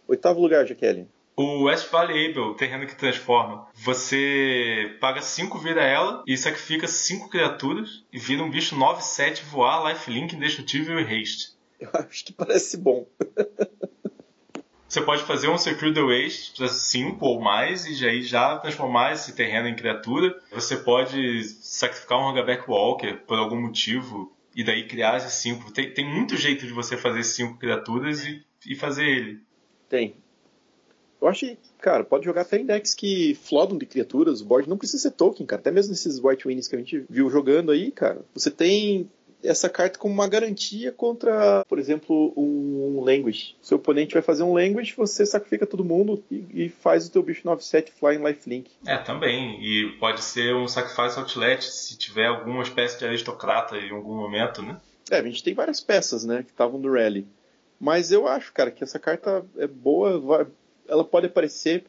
Oitavo 0.05 0.41
lugar, 0.41 0.67
Jaqueline. 0.67 1.07
O 1.35 1.63
West 1.63 1.91
Able, 1.91 2.55
terreno 2.57 2.85
que 2.85 2.95
transforma. 2.95 3.65
Você 3.73 4.95
paga 4.99 5.21
5 5.21 5.57
vida 5.57 5.81
ela 5.81 6.23
e 6.27 6.37
sacrifica 6.37 6.87
5 6.87 7.29
criaturas 7.29 8.03
e 8.11 8.19
vira 8.19 8.43
um 8.43 8.51
bicho 8.51 8.75
9-7 8.75 9.43
voar, 9.45 9.89
lifelink, 9.89 10.35
indestrutível 10.35 10.99
e 10.99 11.03
haste. 11.03 11.53
Eu 11.79 11.89
acho 12.07 12.25
que 12.25 12.33
parece 12.33 12.77
bom. 12.77 13.07
Você 14.87 15.01
pode 15.01 15.23
fazer 15.23 15.47
um 15.47 15.57
Secure 15.57 15.91
the 15.91 16.03
Waste 16.03 16.55
para 16.55 16.67
5 16.67 17.25
ou 17.25 17.41
mais 17.41 17.87
e 17.87 17.95
já, 17.95 18.09
já 18.21 18.59
transformar 18.59 19.13
esse 19.13 19.33
terreno 19.33 19.67
em 19.67 19.75
criatura. 19.75 20.39
Você 20.51 20.77
pode 20.77 21.43
sacrificar 21.45 22.19
um 22.19 22.29
Hagaback 22.29 22.69
Walker 22.69 23.15
por 23.25 23.39
algum 23.39 23.59
motivo 23.59 24.31
e 24.55 24.63
daí 24.63 24.87
criar 24.87 25.15
as 25.15 25.23
cinco. 25.33 25.71
Tem, 25.71 25.93
tem 25.93 26.05
muito 26.05 26.35
jeito 26.37 26.65
de 26.65 26.73
você 26.73 26.97
fazer 26.97 27.23
cinco 27.23 27.57
criaturas 27.57 28.25
e, 28.25 28.43
e 28.67 28.75
fazer 28.75 29.05
ele. 29.05 29.41
Tem. 29.89 30.15
Eu 31.21 31.27
acho 31.29 31.45
que, 31.45 31.57
cara, 31.79 32.03
pode 32.03 32.25
jogar 32.25 32.41
até 32.41 32.59
decks 32.59 32.93
que 32.93 33.33
flodam 33.35 33.77
de 33.77 33.85
criaturas. 33.85 34.41
O 34.41 34.45
board 34.45 34.67
não 34.67 34.77
precisa 34.77 35.03
ser 35.03 35.11
token, 35.11 35.45
cara. 35.45 35.61
Até 35.61 35.71
mesmo 35.71 35.91
nesses 35.91 36.19
White 36.21 36.47
Wings 36.47 36.67
que 36.67 36.75
a 36.75 36.79
gente 36.79 37.05
viu 37.09 37.29
jogando 37.29 37.71
aí, 37.71 37.91
cara. 37.91 38.25
Você 38.33 38.51
tem 38.51 39.09
essa 39.43 39.69
carta 39.69 39.99
como 39.99 40.13
uma 40.13 40.27
garantia 40.27 40.91
contra, 40.91 41.65
por 41.67 41.77
exemplo, 41.77 42.33
um, 42.37 42.97
um 42.97 43.03
language. 43.03 43.55
Seu 43.61 43.77
oponente 43.77 44.13
vai 44.13 44.21
fazer 44.21 44.43
um 44.43 44.53
language, 44.53 44.93
você 44.95 45.25
sacrifica 45.25 45.67
todo 45.67 45.83
mundo 45.83 46.23
e, 46.31 46.45
e 46.53 46.69
faz 46.69 47.07
o 47.07 47.11
teu 47.11 47.21
bicho 47.21 47.47
9-7 47.47 47.89
Flying 47.91 48.23
Lifelink. 48.23 48.71
É, 48.85 48.97
também. 48.97 49.61
E 49.61 49.91
pode 49.99 50.23
ser 50.23 50.55
um 50.55 50.67
Sacrifice 50.67 51.19
Outlet 51.19 51.63
se 51.63 51.97
tiver 51.97 52.27
alguma 52.27 52.63
espécie 52.63 52.97
de 52.97 53.05
aristocrata 53.05 53.77
em 53.77 53.91
algum 53.91 54.15
momento, 54.15 54.61
né? 54.61 54.79
É, 55.11 55.17
a 55.17 55.23
gente 55.23 55.43
tem 55.43 55.53
várias 55.53 55.81
peças, 55.81 56.23
né, 56.23 56.43
que 56.43 56.51
estavam 56.51 56.79
no 56.79 56.91
Rally. 56.91 57.27
Mas 57.79 58.11
eu 58.11 58.27
acho, 58.27 58.53
cara, 58.53 58.71
que 58.71 58.83
essa 58.83 58.97
carta 58.97 59.45
é 59.57 59.67
boa, 59.67 60.19
vai, 60.19 60.47
ela 60.87 61.03
pode 61.03 61.27
aparecer 61.27 61.83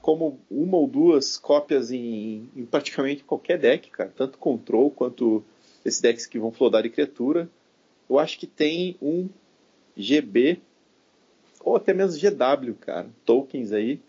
como 0.00 0.40
uma 0.50 0.76
ou 0.76 0.86
duas 0.86 1.36
cópias 1.36 1.90
em, 1.90 2.48
em, 2.56 2.64
praticamente 2.64 3.24
qualquer 3.24 3.58
deck, 3.58 3.90
cara. 3.90 4.12
Tanto 4.16 4.38
Control 4.38 4.90
quanto 4.90 5.44
esses 5.84 6.00
decks 6.00 6.26
que 6.26 6.38
vão 6.38 6.52
flodar 6.52 6.82
de 6.82 6.90
criatura. 6.90 7.48
Eu 8.08 8.18
acho 8.18 8.38
que 8.38 8.46
tem 8.46 8.96
um 9.00 9.28
GB 9.96 10.60
ou 11.60 11.76
até 11.76 11.92
mesmo 11.92 12.20
GW, 12.20 12.74
cara. 12.80 13.08
Tokens 13.24 13.72
aí 13.72 14.00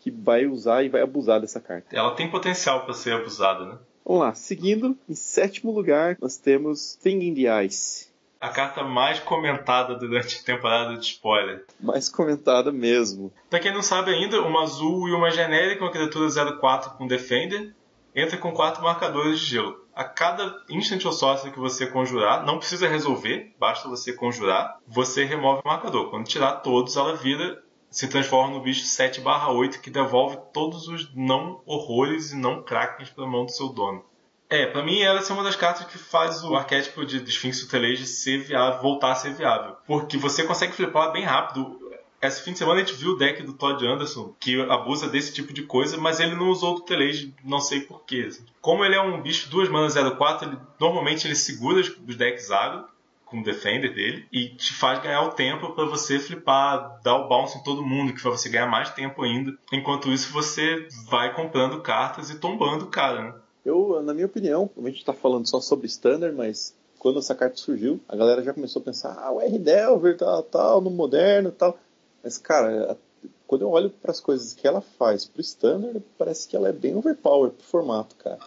que 0.00 0.10
vai 0.10 0.46
usar 0.46 0.82
e 0.84 0.88
vai 0.88 1.00
abusar 1.00 1.40
dessa 1.40 1.60
carta. 1.60 1.94
Ela 1.94 2.14
tem 2.14 2.30
potencial 2.30 2.84
para 2.84 2.94
ser 2.94 3.12
abusada, 3.12 3.64
né? 3.64 3.78
Vamos 4.04 4.20
lá, 4.20 4.34
seguindo, 4.34 4.96
em 5.08 5.14
sétimo 5.14 5.72
lugar, 5.72 6.18
nós 6.20 6.36
temos 6.36 6.94
Thing 6.96 7.20
in 7.24 7.34
the 7.34 7.64
Ice 7.64 8.14
a 8.44 8.50
carta 8.50 8.84
mais 8.84 9.20
comentada 9.20 9.94
durante 9.94 10.38
a 10.38 10.44
temporada 10.44 10.98
de 10.98 11.06
spoiler. 11.06 11.64
Mais 11.80 12.10
comentada 12.10 12.70
mesmo. 12.70 13.32
Pra 13.48 13.58
quem 13.58 13.72
não 13.72 13.80
sabe 13.80 14.10
ainda, 14.10 14.42
uma 14.42 14.64
azul 14.64 15.08
e 15.08 15.12
uma 15.12 15.30
genérica, 15.30 15.82
uma 15.82 15.90
criatura 15.90 16.28
04 16.60 16.90
com 16.90 17.06
Defender, 17.06 17.74
entra 18.14 18.36
com 18.36 18.52
quatro 18.52 18.82
marcadores 18.82 19.40
de 19.40 19.46
gelo. 19.46 19.82
A 19.94 20.02
cada 20.02 20.62
instant 20.68 21.04
ou 21.04 21.12
sorcery 21.12 21.52
que 21.52 21.58
você 21.58 21.86
conjurar, 21.86 22.44
não 22.44 22.58
precisa 22.58 22.88
resolver, 22.88 23.54
basta 23.58 23.88
você 23.88 24.12
conjurar, 24.12 24.78
você 24.86 25.24
remove 25.24 25.62
o 25.64 25.68
marcador. 25.68 26.10
Quando 26.10 26.26
tirar 26.26 26.56
todos, 26.56 26.96
ela 26.96 27.14
vira, 27.14 27.62
se 27.90 28.08
transforma 28.08 28.54
no 28.54 28.62
bicho 28.62 28.84
7/8 28.84 29.80
que 29.80 29.90
devolve 29.90 30.36
todos 30.52 30.88
os 30.88 31.14
não 31.14 31.62
horrores 31.64 32.32
e 32.32 32.36
não 32.36 32.62
krakens 32.62 33.10
para 33.10 33.24
a 33.24 33.28
mão 33.28 33.44
do 33.44 33.52
seu 33.52 33.68
dono. 33.68 34.04
É, 34.50 34.66
pra 34.66 34.82
mim 34.82 35.00
ela 35.00 35.20
é 35.20 35.32
uma 35.32 35.42
das 35.42 35.56
cartas 35.56 35.86
que 35.86 35.98
faz 35.98 36.44
o 36.44 36.54
arquétipo 36.54 37.04
de 37.04 37.18
Sphinx 37.28 37.60
Tutelage 37.60 38.06
ser 38.06 38.38
viável, 38.38 38.82
voltar 38.82 39.12
a 39.12 39.14
ser 39.14 39.32
viável. 39.32 39.76
Porque 39.86 40.18
você 40.18 40.44
consegue 40.44 40.72
flipar 40.72 41.12
bem 41.12 41.24
rápido. 41.24 41.83
Esse 42.26 42.42
fim 42.42 42.52
de 42.52 42.58
semana 42.58 42.80
a 42.80 42.84
gente 42.84 42.96
viu 42.96 43.12
o 43.12 43.16
deck 43.18 43.42
do 43.42 43.52
Todd 43.52 43.86
Anderson, 43.86 44.34
que 44.40 44.60
abusa 44.62 45.08
desse 45.08 45.32
tipo 45.32 45.52
de 45.52 45.62
coisa, 45.62 45.96
mas 45.96 46.20
ele 46.20 46.34
não 46.34 46.48
usou 46.48 46.72
o 46.72 46.74
Tutelage, 46.76 47.34
não 47.44 47.60
sei 47.60 47.80
porquê. 47.80 48.28
Como 48.60 48.84
ele 48.84 48.94
é 48.94 49.00
um 49.00 49.20
bicho 49.20 49.50
2 49.50 49.68
mana 49.68 49.88
04, 49.88 50.48
ele, 50.48 50.58
normalmente 50.80 51.26
ele 51.26 51.34
segura 51.34 51.80
os 51.80 52.16
decks 52.16 52.50
agro, 52.50 52.84
com 53.26 53.40
o 53.40 53.42
Defender 53.42 53.92
dele, 53.92 54.26
e 54.32 54.50
te 54.50 54.72
faz 54.72 55.02
ganhar 55.02 55.22
o 55.22 55.32
tempo 55.32 55.72
para 55.72 55.86
você 55.86 56.18
flipar, 56.18 57.00
dar 57.02 57.16
o 57.16 57.28
bounce 57.28 57.58
em 57.58 57.62
todo 57.62 57.84
mundo, 57.84 58.12
que 58.12 58.20
faz 58.20 58.40
você 58.40 58.48
ganhar 58.48 58.66
mais 58.66 58.90
tempo 58.90 59.22
ainda. 59.22 59.52
Enquanto 59.72 60.12
isso, 60.12 60.32
você 60.32 60.86
vai 61.08 61.34
comprando 61.34 61.80
cartas 61.80 62.30
e 62.30 62.38
tombando 62.38 62.84
o 62.84 62.88
cara, 62.88 63.22
né? 63.22 63.34
Eu, 63.64 64.02
na 64.02 64.14
minha 64.14 64.26
opinião, 64.26 64.70
a 64.76 64.86
gente 64.86 64.98
está 64.98 65.12
falando 65.12 65.48
só 65.48 65.60
sobre 65.60 65.86
Standard, 65.86 66.36
mas 66.36 66.74
quando 66.98 67.18
essa 67.18 67.34
carta 67.34 67.56
surgiu, 67.56 68.00
a 68.08 68.14
galera 68.14 68.42
já 68.42 68.52
começou 68.52 68.80
a 68.80 68.84
pensar, 68.84 69.18
ah, 69.18 69.32
o 69.32 69.40
R-Delver, 69.40 70.16
tal, 70.16 70.42
tal, 70.42 70.80
no 70.80 70.90
moderno 70.90 71.50
tal. 71.50 71.78
Mas, 72.24 72.38
cara, 72.38 72.98
quando 73.46 73.62
eu 73.62 73.70
olho 73.70 73.90
para 73.90 74.10
as 74.10 74.18
coisas 74.18 74.54
que 74.54 74.66
ela 74.66 74.80
faz 74.80 75.26
pro 75.26 75.42
Standard, 75.42 76.02
parece 76.16 76.48
que 76.48 76.56
ela 76.56 76.70
é 76.70 76.72
bem 76.72 76.96
overpowered 76.96 77.54
pro 77.54 77.66
formato, 77.66 78.16
cara. 78.16 78.38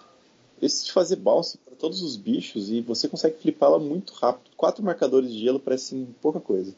Esse 0.60 0.86
de 0.86 0.92
fazer 0.92 1.18
bounce 1.18 1.60
para 1.60 1.76
todos 1.76 2.02
os 2.02 2.18
bichos 2.18 2.72
e 2.72 2.82
você 2.82 3.08
consegue 3.08 3.38
flipá-la 3.40 3.78
muito 3.78 4.14
rápido. 4.16 4.50
Quatro 4.58 4.84
marcadores 4.84 5.32
de 5.32 5.40
gelo 5.40 5.60
parece 5.60 6.08
pouca 6.20 6.40
coisa. 6.40 6.76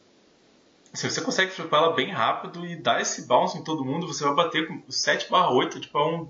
Se 0.92 1.08
você 1.08 1.22
consegue 1.22 1.52
flipar 1.52 1.84
ela 1.84 1.94
bem 1.94 2.10
rápido 2.10 2.66
e 2.66 2.76
dar 2.76 3.00
esse 3.00 3.22
bounce 3.22 3.56
em 3.56 3.64
todo 3.64 3.84
mundo, 3.84 4.06
você 4.06 4.22
vai 4.24 4.34
bater 4.34 4.68
com 4.68 4.82
7/8, 4.88 5.80
tipo, 5.80 5.98
é 5.98 6.04
um 6.04 6.28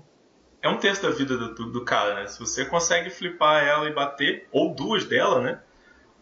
é 0.61 0.69
um 0.69 0.77
terço 0.77 1.01
da 1.01 1.09
vida 1.09 1.35
do, 1.35 1.71
do, 1.71 1.83
cara, 1.83 2.21
né? 2.21 2.27
Se 2.27 2.39
você 2.39 2.63
consegue 2.63 3.09
flipar 3.09 3.63
ela 3.63 3.89
e 3.89 3.93
bater, 3.93 4.47
ou 4.51 4.73
duas 4.73 5.03
dela, 5.05 5.41
né? 5.41 5.59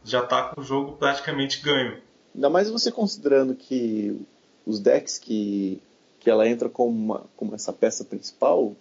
Já 0.03 0.21
tá 0.21 0.43
com 0.43 0.61
o 0.61 0.63
jogo 0.63 0.93
praticamente 0.93 1.61
ganho. 1.61 2.01
Ainda 2.33 2.49
mais 2.49 2.69
você 2.69 2.89
considerando 2.89 3.53
que 3.53 4.25
os 4.65 4.79
decks 4.79 5.17
que, 5.17 5.81
que 6.19 6.29
ela 6.29 6.47
entra 6.47 6.69
como, 6.69 6.91
uma, 6.91 7.25
como 7.35 7.55
essa 7.55 7.73
peça 7.73 8.03
principal 8.03 8.75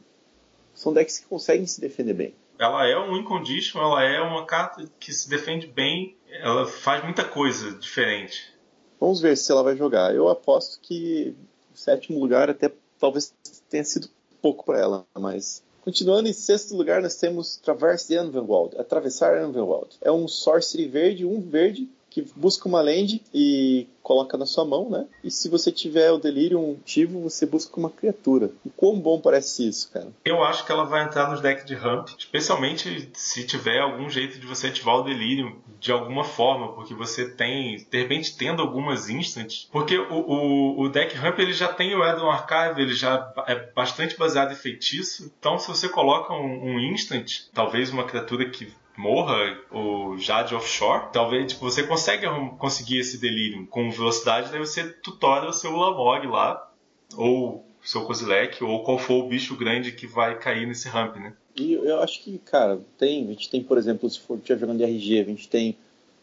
são 0.75 0.93
decks 0.93 1.19
que 1.19 1.27
conseguem 1.27 1.67
se 1.67 1.81
defender 1.81 2.15
bem. 2.15 2.35
Ela 2.59 2.87
é 2.87 2.99
um 2.99 3.17
incondition, 3.17 3.81
ela 3.81 4.03
é 4.03 4.21
uma 4.21 4.45
carta 4.45 4.89
que 4.99 5.13
se 5.13 5.29
defende 5.29 5.67
bem, 5.67 6.17
ela 6.29 6.67
faz 6.67 7.05
muita 7.05 7.25
coisa 7.25 7.73
diferente. 7.73 8.53
Vamos 9.01 9.21
ver 9.21 9.37
se 9.37 9.51
ela 9.53 9.63
vai 9.63 9.77
jogar. 9.77 10.15
Eu 10.15 10.29
aposto 10.29 10.81
que 10.81 11.35
o 11.73 11.77
sétimo 11.77 12.19
lugar 12.19 12.51
até 12.51 12.73
talvez 12.99 13.33
tenha 13.71 13.85
sido 13.85 14.09
pouco 14.43 14.65
para 14.65 14.79
ela, 14.79 15.07
mas 15.15 15.63
Continuando 15.89 16.29
em 16.29 16.35
sexto 16.35 16.77
lugar, 16.77 17.01
nós 17.01 17.15
temos 17.15 17.57
Traverse 17.57 18.09
the 18.09 18.17
Anvenwald, 18.17 18.77
Atravessar 18.79 19.39
Anvenwald. 19.39 19.97
É 20.03 20.13
um 20.13 20.29
sorcery 20.29 20.87
verde, 20.87 21.25
um 21.25 21.41
verde, 21.41 21.89
que 22.11 22.23
busca 22.35 22.69
uma 22.69 22.81
land 22.81 23.23
e 23.33 23.87
coloca 24.03 24.39
na 24.39 24.47
sua 24.47 24.65
mão, 24.65 24.89
né? 24.89 25.07
E 25.23 25.31
se 25.31 25.49
você 25.49 25.71
tiver 25.71 26.11
o 26.11 26.19
delírio 26.19 26.79
ativo, 26.81 27.21
você 27.21 27.45
busca 27.45 27.79
uma 27.79 27.91
criatura. 27.91 28.51
E 28.65 28.71
quão 28.71 28.99
bom 28.99 29.21
parece 29.21 29.69
isso, 29.69 29.91
cara? 29.93 30.09
Eu 30.25 30.43
acho 30.43 30.65
que 30.65 30.73
ela 30.73 30.85
vai 30.85 31.05
entrar 31.05 31.31
nos 31.31 31.41
decks 31.41 31.67
de 31.67 31.75
ramp, 31.75 32.09
especialmente 32.19 33.11
se 33.13 33.45
tiver 33.45 33.81
algum 33.81 34.09
jeito 34.09 34.39
de 34.39 34.47
você 34.47 34.69
ativar 34.69 34.97
o 34.97 35.03
delírio 35.03 35.61
de 35.79 35.93
alguma 35.93 36.25
forma, 36.25 36.73
porque 36.73 36.95
você 36.95 37.29
tem, 37.29 37.77
de 37.77 37.99
repente, 37.99 38.37
tendo 38.37 38.63
algumas 38.63 39.11
instants. 39.11 39.69
Porque 39.71 39.99
o, 39.99 40.15
o, 40.15 40.81
o 40.81 40.89
deck 40.89 41.15
ramp 41.15 41.39
ele 41.39 41.53
já 41.53 41.69
tem 41.69 41.95
o 41.95 42.05
Edon 42.05 42.31
Archive, 42.31 42.81
ele 42.81 42.95
já 42.95 43.33
é 43.47 43.55
bastante 43.75 44.17
baseado 44.17 44.53
em 44.53 44.57
feitiço. 44.57 45.31
Então, 45.39 45.59
se 45.59 45.69
você 45.69 45.89
coloca 45.89 46.33
um, 46.33 46.75
um 46.75 46.81
instant, 46.81 47.43
talvez 47.53 47.91
uma 47.91 48.05
criatura 48.05 48.49
que 48.49 48.73
morra, 48.99 49.57
o 49.71 50.19
Jade 50.19 50.55
Offshore, 50.55 51.13
talvez 51.13 51.53
tipo, 51.53 51.65
você 51.65 51.85
consegue 51.85 52.27
conseguir 52.59 52.99
esse 52.99 53.17
delírio 53.17 53.67
com 53.69 53.91
velocidade, 53.91 54.51
daí 54.51 54.59
você 54.59 54.85
tutora 54.85 55.49
o 55.49 55.53
seu 55.53 55.75
Lamog 55.77 56.27
lá, 56.27 56.71
ou 57.17 57.65
seu 57.83 58.05
Kozilek, 58.05 58.63
ou 58.63 58.83
qual 58.83 58.99
for 58.99 59.25
o 59.25 59.29
bicho 59.29 59.57
grande 59.57 59.93
que 59.93 60.07
vai 60.07 60.39
cair 60.39 60.67
nesse 60.67 60.89
ramp, 60.89 61.17
né? 61.17 61.33
E 61.57 61.73
eu 61.73 62.01
acho 62.01 62.23
que, 62.23 62.39
cara, 62.39 62.81
tem, 62.99 63.25
a 63.25 63.29
gente 63.29 63.49
tem, 63.49 63.63
por 63.63 63.79
exemplo, 63.79 64.11
se 64.11 64.21
for 64.21 64.41
jogando 64.45 64.77
de 64.77 64.85
RG, 64.85 65.21
a 65.21 65.25
gente 65.25 65.49
tem 65.49 65.77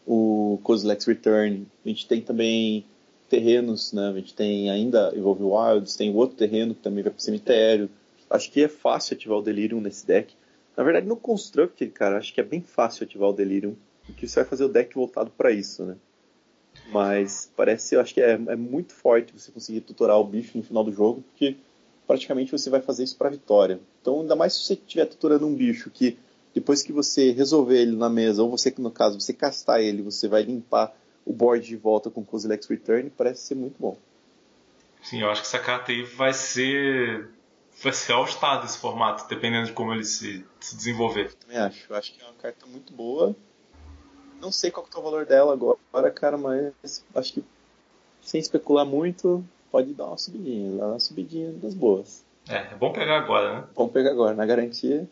o 0.06 0.60
Kozilek's 0.62 1.06
Return, 1.06 1.66
a 1.84 1.88
gente 1.88 2.06
tem 2.06 2.20
também 2.20 2.84
terrenos, 3.28 3.92
né? 3.92 4.08
A 4.08 4.12
gente 4.12 4.34
tem 4.34 4.70
ainda 4.70 5.12
Evolve 5.16 5.42
Wilds, 5.42 5.96
tem 5.96 6.14
outro 6.14 6.36
terreno 6.36 6.74
que 6.74 6.82
também 6.82 7.02
vai 7.02 7.12
pro 7.12 7.22
cemitério. 7.22 7.90
Acho 8.30 8.50
que 8.50 8.62
é 8.62 8.68
fácil 8.68 9.14
ativar 9.14 9.38
o 9.38 9.42
Delirium 9.42 9.80
nesse 9.80 10.06
deck. 10.06 10.32
Na 10.76 10.84
verdade, 10.84 11.06
no 11.06 11.16
Construct, 11.16 11.86
cara, 11.88 12.18
acho 12.18 12.34
que 12.34 12.40
é 12.40 12.44
bem 12.44 12.60
fácil 12.60 13.04
ativar 13.04 13.30
o 13.30 13.32
Delirium, 13.32 13.74
porque 14.04 14.28
você 14.28 14.40
vai 14.40 14.48
fazer 14.48 14.64
o 14.64 14.68
deck 14.68 14.94
voltado 14.94 15.30
para 15.30 15.50
isso, 15.50 15.84
né? 15.84 15.96
Mas 16.92 17.50
parece, 17.56 17.94
eu 17.94 18.00
acho 18.00 18.12
que 18.12 18.20
é, 18.20 18.32
é, 18.32 18.56
muito 18.56 18.92
forte 18.92 19.32
você 19.32 19.50
conseguir 19.50 19.80
tutorar 19.80 20.18
o 20.18 20.24
bicho 20.24 20.56
no 20.56 20.62
final 20.62 20.84
do 20.84 20.92
jogo, 20.92 21.22
porque 21.22 21.56
praticamente 22.06 22.52
você 22.52 22.70
vai 22.70 22.80
fazer 22.80 23.04
isso 23.04 23.16
para 23.16 23.30
vitória. 23.30 23.80
Então, 24.00 24.20
ainda 24.20 24.36
mais 24.36 24.54
se 24.54 24.64
você 24.64 24.74
estiver 24.74 25.06
tutorando 25.06 25.46
um 25.46 25.54
bicho 25.54 25.90
que 25.90 26.18
depois 26.54 26.82
que 26.82 26.92
você 26.92 27.32
resolver 27.32 27.80
ele 27.80 27.96
na 27.96 28.08
mesa, 28.08 28.42
ou 28.42 28.50
você 28.50 28.72
no 28.78 28.90
caso 28.90 29.20
você 29.20 29.32
castar 29.32 29.80
ele, 29.80 30.02
você 30.02 30.28
vai 30.28 30.42
limpar 30.42 30.94
o 31.24 31.32
board 31.32 31.66
de 31.66 31.76
volta 31.76 32.08
com 32.08 32.24
Kozilek's 32.24 32.68
Return, 32.68 33.10
parece 33.10 33.42
ser 33.42 33.54
muito 33.56 33.76
bom. 33.78 33.96
Sim, 35.02 35.22
eu 35.22 35.30
acho 35.30 35.42
que 35.42 35.48
essa 35.48 35.58
carta 35.58 35.92
aí 35.92 36.02
vai 36.02 36.32
ser 36.32 37.28
vai 37.82 37.92
ser 37.92 38.12
all-star 38.12 38.62
desse 38.62 38.78
formato, 38.78 39.28
dependendo 39.28 39.66
de 39.66 39.72
como 39.72 39.92
ele 39.92 40.04
se, 40.04 40.44
se 40.60 40.76
desenvolver. 40.76 41.34
Também 41.34 41.58
acho. 41.58 41.86
Eu 41.90 41.96
acho 41.96 42.12
que 42.14 42.22
é 42.22 42.24
uma 42.24 42.34
carta 42.34 42.66
muito 42.66 42.92
boa. 42.92 43.34
Não 44.40 44.52
sei 44.52 44.70
qual 44.70 44.86
é 44.92 44.98
o 44.98 45.02
valor 45.02 45.24
dela 45.24 45.52
agora, 45.52 46.10
cara, 46.10 46.36
mas 46.36 47.04
acho 47.14 47.32
que 47.32 47.44
sem 48.20 48.40
especular 48.40 48.84
muito, 48.84 49.44
pode 49.70 49.94
dar 49.94 50.06
uma 50.06 50.18
subidinha, 50.18 50.76
dar 50.76 50.88
uma 50.88 51.00
subidinha 51.00 51.52
das 51.52 51.74
boas. 51.74 52.24
É, 52.48 52.56
é 52.56 52.74
bom 52.74 52.92
pegar 52.92 53.18
agora, 53.18 53.54
né? 53.54 53.64
Bom 53.74 53.88
pegar 53.88 54.10
agora, 54.10 54.34
na 54.34 54.44
garantia. 54.44 55.08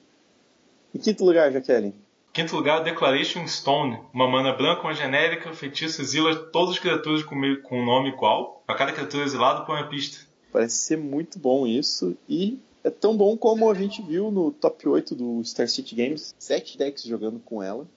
Em 0.94 0.98
quinto 0.98 1.24
lugar, 1.24 1.50
Jaqueline? 1.53 1.94
Quinto 2.33 2.57
lugar, 2.57 2.83
Declaration 2.83 3.46
Stone. 3.46 4.00
Uma 4.12 4.29
mana 4.29 4.53
branca, 4.53 4.83
uma 4.83 4.94
genérica, 4.94 5.53
feitiço 5.53 6.03
exila 6.03 6.35
todas 6.35 6.74
as 6.74 6.79
criaturas 6.81 7.22
com, 7.22 7.37
um 7.37 7.85
nome 7.85 8.09
igual. 8.09 8.62
A 8.66 8.74
cada 8.74 8.92
criatura 8.92 9.24
exilada 9.24 9.64
põe 9.64 9.77
uma 9.81 9.88
pista. 9.88 10.23
Parece 10.54 10.76
ser 10.76 10.96
muito 10.96 11.36
bom 11.36 11.66
isso. 11.66 12.16
E 12.28 12.60
é 12.84 12.88
tão 12.88 13.16
bom 13.16 13.36
como 13.36 13.68
a 13.68 13.74
gente 13.74 14.00
viu 14.00 14.30
no 14.30 14.52
top 14.52 14.88
8 14.88 15.12
do 15.12 15.42
Star 15.42 15.66
City 15.66 15.96
Games. 15.96 16.32
Sete 16.38 16.78
decks 16.78 17.02
jogando 17.02 17.40
com 17.40 17.60
ela. 17.60 17.88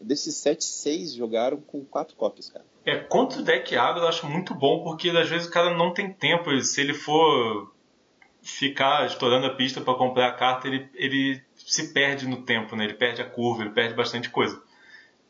Desses 0.00 0.34
7, 0.36 0.64
6 0.64 1.12
jogaram 1.12 1.58
com 1.60 1.84
4 1.84 2.16
cópias, 2.16 2.48
cara. 2.48 2.64
É, 2.86 2.96
contra 2.96 3.40
o 3.40 3.44
deck 3.44 3.76
agro 3.76 4.04
eu 4.04 4.08
acho 4.08 4.26
muito 4.26 4.54
bom, 4.54 4.82
porque 4.82 5.10
às 5.10 5.28
vezes 5.28 5.46
o 5.46 5.50
cara 5.50 5.76
não 5.76 5.92
tem 5.92 6.10
tempo. 6.10 6.58
Se 6.62 6.80
ele 6.80 6.94
for 6.94 7.70
ficar 8.40 9.06
estourando 9.06 9.46
a 9.46 9.54
pista 9.54 9.82
para 9.82 9.92
comprar 9.94 10.28
a 10.28 10.32
carta, 10.32 10.68
ele, 10.68 10.88
ele 10.94 11.42
se 11.54 11.92
perde 11.92 12.26
no 12.26 12.40
tempo, 12.40 12.74
né? 12.74 12.84
Ele 12.84 12.94
perde 12.94 13.20
a 13.20 13.28
curva, 13.28 13.64
ele 13.64 13.70
perde 13.74 13.92
bastante 13.92 14.30
coisa. 14.30 14.58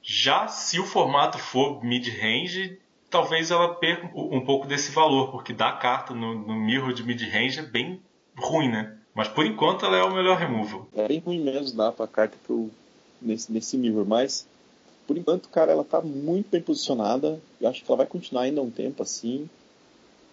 Já 0.00 0.46
se 0.46 0.78
o 0.78 0.86
formato 0.86 1.38
for 1.38 1.84
mid-range, 1.84 2.78
talvez 3.12 3.50
ela 3.50 3.74
perca 3.74 4.10
um 4.16 4.44
pouco 4.44 4.66
desse 4.66 4.90
valor, 4.90 5.30
porque 5.30 5.52
dar 5.52 5.78
carta 5.78 6.14
no, 6.14 6.34
no 6.34 6.54
mirror 6.54 6.92
de 6.92 7.04
mid-range 7.04 7.60
é 7.60 7.62
bem 7.62 8.02
ruim, 8.36 8.68
né? 8.68 8.98
Mas 9.14 9.28
por 9.28 9.44
enquanto 9.44 9.84
ela 9.84 9.98
é 9.98 10.02
o 10.02 10.12
melhor 10.12 10.38
removal. 10.38 10.88
É 10.94 11.06
bem 11.06 11.18
ruim 11.18 11.40
mesmo 11.40 11.76
dar 11.76 11.92
pra 11.92 12.06
carta 12.08 12.36
pro, 12.44 12.70
nesse, 13.20 13.52
nesse 13.52 13.76
mirror, 13.76 14.06
mas 14.06 14.48
por 15.06 15.18
enquanto, 15.18 15.48
cara, 15.50 15.72
ela 15.72 15.84
tá 15.84 16.00
muito 16.00 16.50
bem 16.50 16.62
posicionada. 16.62 17.38
Eu 17.60 17.68
acho 17.68 17.84
que 17.84 17.90
ela 17.90 17.98
vai 17.98 18.06
continuar 18.06 18.42
ainda 18.44 18.62
um 18.62 18.70
tempo 18.70 19.02
assim. 19.02 19.48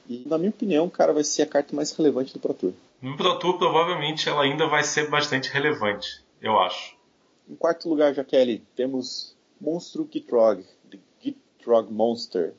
E, 0.07 0.23
na 0.25 0.37
minha 0.37 0.49
opinião, 0.49 0.89
cara, 0.89 1.11
vai 1.11 1.23
ser 1.23 1.41
a 1.41 1.47
carta 1.47 1.75
mais 1.75 1.91
relevante 1.91 2.33
do 2.33 2.39
Pro 2.39 2.53
Tour. 2.53 2.73
No 3.01 3.17
Pro 3.17 3.37
Tour, 3.39 3.57
provavelmente, 3.57 4.29
ela 4.29 4.43
ainda 4.43 4.67
vai 4.67 4.83
ser 4.83 5.09
bastante 5.09 5.49
relevante, 5.49 6.21
eu 6.41 6.57
acho. 6.59 6.95
Em 7.49 7.55
quarto 7.55 7.89
lugar, 7.89 8.13
Jaqueline, 8.13 8.63
temos 8.75 9.35
Monstro 9.59 10.07
Gitrog, 10.11 10.63
The 10.89 10.97
Gitrog 11.21 11.91
Monster. 11.91 12.53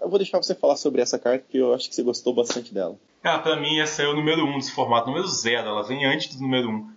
Eu 0.00 0.08
vou 0.08 0.18
deixar 0.18 0.38
você 0.38 0.54
falar 0.54 0.76
sobre 0.76 1.02
essa 1.02 1.18
carta, 1.18 1.44
porque 1.44 1.58
eu 1.58 1.74
acho 1.74 1.88
que 1.88 1.94
você 1.94 2.02
gostou 2.02 2.34
bastante 2.34 2.72
dela. 2.72 2.96
Ah, 3.22 3.38
pra 3.38 3.56
mim 3.56 3.78
essa 3.80 4.02
é 4.02 4.08
o 4.08 4.14
número 4.14 4.44
1 4.44 4.48
um 4.48 4.58
desse 4.58 4.72
formato, 4.72 5.08
número 5.08 5.26
0, 5.26 5.68
ela 5.68 5.82
vem 5.82 6.06
antes 6.06 6.34
do 6.34 6.42
número 6.42 6.68
1. 6.68 6.72
Um. 6.72 6.92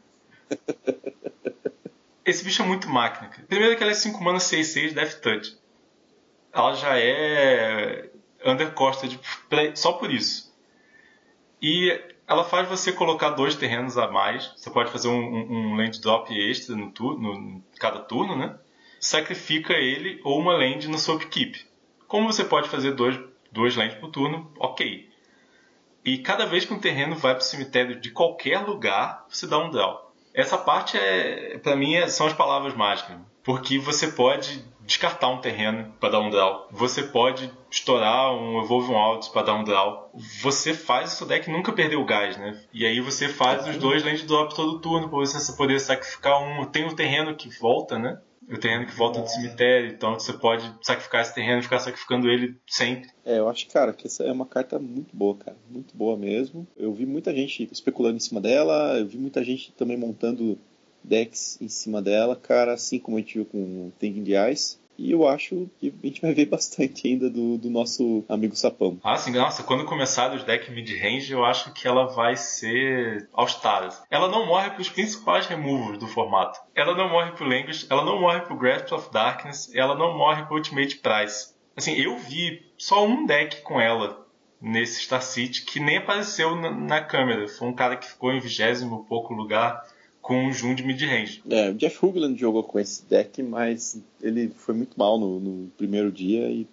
Esse 2.26 2.44
bicho 2.44 2.62
é 2.62 2.66
muito 2.66 2.90
máquina. 2.90 3.28
Cara. 3.28 3.44
Primeiro 3.48 3.76
que 3.76 3.84
ela 3.84 3.92
é 3.92 3.96
5 3.96 4.24
mana 4.24 4.38
6-6 4.38 4.94
Death 4.94 5.20
Touch. 5.20 5.58
Ela 6.54 6.74
já 6.76 6.98
é 6.98 8.10
undercosted 8.46 9.20
só 9.76 9.94
por 9.94 10.12
isso. 10.12 10.54
E 11.62 12.00
ela 12.28 12.44
faz 12.44 12.68
você 12.70 12.92
colocar 12.92 13.32
dois 13.32 13.56
terrenos 13.56 13.98
a 13.98 14.08
mais. 14.10 14.54
Você 14.56 14.70
pode 14.70 14.92
fazer 14.92 15.10
um, 15.10 15.16
um, 15.16 15.76
land 15.76 16.00
drop 16.00 16.34
extra 16.34 16.76
no, 16.76 16.92
turno, 16.92 17.40
no 17.40 17.64
cada 17.78 18.00
turno, 18.00 18.36
né? 18.36 18.58
Sacrifica 19.00 19.74
ele 19.74 20.22
ou 20.24 20.40
uma 20.40 20.54
land 20.54 20.88
no 20.88 20.98
seu 20.98 21.16
upkeep. 21.16 21.66
Como 22.14 22.32
você 22.32 22.44
pode 22.44 22.70
fazer 22.70 22.92
dois, 22.92 23.20
duas 23.52 23.76
lands 23.76 23.96
por 23.96 24.12
turno, 24.12 24.52
ok. 24.60 25.10
E 26.06 26.20
cada 26.20 26.46
vez 26.46 26.64
que 26.64 26.72
um 26.72 26.78
terreno 26.78 27.16
vai 27.16 27.34
para 27.34 27.42
o 27.42 27.44
cemitério 27.44 28.00
de 28.00 28.12
qualquer 28.12 28.60
lugar, 28.60 29.26
você 29.28 29.48
dá 29.48 29.58
um 29.58 29.72
draw. 29.72 30.14
Essa 30.32 30.56
parte 30.56 30.96
é, 30.96 31.58
para 31.58 31.76
mim, 31.76 31.96
é, 31.96 32.08
são 32.08 32.28
as 32.28 32.34
palavras 32.34 32.76
mágicas, 32.76 33.18
porque 33.44 33.80
você 33.80 34.10
pode 34.10 34.64
descartar 34.82 35.28
um 35.30 35.42
terreno 35.42 35.92
para 36.00 36.10
dar 36.10 36.20
um 36.20 36.30
draw. 36.30 36.68
Você 36.70 37.02
pode 37.02 37.52
estourar 37.72 38.32
um 38.32 38.62
Evolve 38.62 38.92
um 38.92 38.96
Out 38.98 39.32
para 39.32 39.48
dar 39.48 39.56
um 39.56 39.64
draw. 39.64 40.12
Você 40.44 40.72
faz 40.76 41.14
o 41.14 41.16
seu 41.16 41.26
deck 41.26 41.50
nunca 41.50 41.74
perder 41.74 41.96
o 41.96 42.06
gás, 42.06 42.38
né? 42.38 42.62
E 42.72 42.86
aí 42.86 43.02
você 43.02 43.28
faz 43.28 43.68
os 43.68 43.78
dois 43.78 44.04
land 44.04 44.24
drop 44.28 44.54
todo 44.54 44.78
turno 44.78 45.10
para 45.10 45.18
você 45.18 45.54
poder 45.54 45.80
sacrificar 45.80 46.40
um. 46.44 46.64
Tem 46.66 46.86
um 46.86 46.94
terreno 46.94 47.36
que 47.36 47.50
volta, 47.60 47.98
né? 47.98 48.22
O 48.50 48.58
terreno 48.58 48.86
que 48.86 48.96
volta 48.96 49.22
do 49.22 49.28
cemitério, 49.28 49.90
então 49.90 50.14
você 50.14 50.34
pode 50.34 50.72
sacrificar 50.82 51.22
esse 51.22 51.34
terreno 51.34 51.60
e 51.60 51.64
ficar 51.64 51.80
sacrificando 51.80 52.30
ele 52.30 52.56
sempre. 52.68 53.10
É, 53.26 53.40
eu 53.40 53.50
acho, 53.50 53.68
cara, 53.68 53.94
que 53.94 54.08
essa 54.08 54.24
é 54.24 54.32
uma 54.32 54.46
carta 54.46 54.80
muito 54.80 55.16
boa, 55.16 55.36
cara. 55.38 55.58
Muito 55.70 55.96
boa 55.96 56.18
mesmo. 56.18 56.68
Eu 56.76 56.94
vi 56.94 57.06
muita 57.06 57.34
gente 57.34 57.68
especulando 57.72 58.18
em 58.18 58.22
cima 58.22 58.42
dela, 58.42 58.98
eu 59.00 59.08
vi 59.08 59.18
muita 59.18 59.44
gente 59.44 59.72
também 59.74 59.98
montando 59.98 60.58
decks 61.04 61.60
em 61.62 61.68
cima 61.68 62.02
dela, 62.02 62.36
cara, 62.36 62.74
assim 62.74 63.00
como 63.00 63.18
a 63.18 63.20
gente 63.20 63.36
viu 63.36 63.46
com 63.46 63.92
Thinking 64.00 64.24
the 64.24 64.52
Ice. 64.52 64.78
E 64.98 65.12
eu 65.12 65.28
acho 65.28 65.70
que 65.80 65.94
a 66.04 66.08
gente 66.08 66.22
vai 66.22 66.34
ver 66.34 66.46
bastante 66.50 67.08
ainda 67.08 67.30
do, 67.30 67.58
do 67.58 67.70
nosso 67.70 68.24
amigo 68.30 68.56
Sapão. 68.56 69.00
Ah, 69.04 69.18
sim, 69.18 69.32
nossa, 69.32 69.64
quando 69.64 69.86
começar 69.86 70.34
os 70.34 70.44
decks 70.44 70.70
mid-range, 70.70 71.32
eu 71.32 71.44
acho 71.44 71.74
que 71.74 71.88
ela 71.88 72.08
vai 72.08 72.36
ser 72.36 73.28
All-Stars. 73.34 74.02
Ela 74.10 74.28
não 74.28 74.46
morre 74.46 74.70
para 74.70 74.82
os 74.82 74.90
principais 74.90 75.48
removals 75.48 75.98
do 75.98 76.08
formato. 76.08 76.60
Ela 76.76 76.96
não 76.96 77.10
morre 77.10 77.32
pro 77.32 77.48
Language, 77.48 77.86
ela 77.90 78.06
não 78.06 78.20
morre 78.20 78.42
pro 78.42 78.58
Grasp 78.58 78.92
of 78.92 79.12
Darkness, 79.12 79.74
ela 79.74 79.96
não 79.96 80.18
morre 80.18 80.44
pro 80.46 80.56
Ultimate 80.56 80.98
Price. 80.98 81.54
Assim, 81.76 81.94
eu 82.00 82.18
vi 82.18 82.72
só 82.78 83.06
um 83.06 83.26
deck 83.26 83.62
com 83.62 83.82
ela 83.82 84.24
nesse 84.62 85.02
Star 85.02 85.22
City 85.22 85.66
que 85.66 85.80
nem 85.80 85.98
apareceu 85.98 86.56
na, 86.56 86.72
na 86.72 87.02
câmera. 87.02 87.48
Foi 87.48 87.68
um 87.68 87.74
cara 87.74 87.98
que 87.98 88.08
ficou 88.08 88.32
em 88.32 88.40
vigésimo 88.40 89.06
pouco 89.06 89.34
lugar 89.34 89.84
com 90.24 90.48
o 90.48 90.54
Jun 90.54 90.74
de 90.74 90.84
mid-range. 90.84 91.44
É, 91.50 91.70
o 91.70 91.74
Jeff 91.74 92.04
Hoogland 92.04 92.40
jogou 92.40 92.64
com 92.64 92.80
esse 92.80 93.06
deck, 93.06 93.44
mas 93.44 94.02
ele 94.22 94.50
foi 94.50 94.74
muito 94.74 94.98
mal 94.98 95.20
no, 95.20 95.40
no 95.40 95.68
primeiro 95.78 96.10
dia 96.10 96.50
e, 96.50 96.66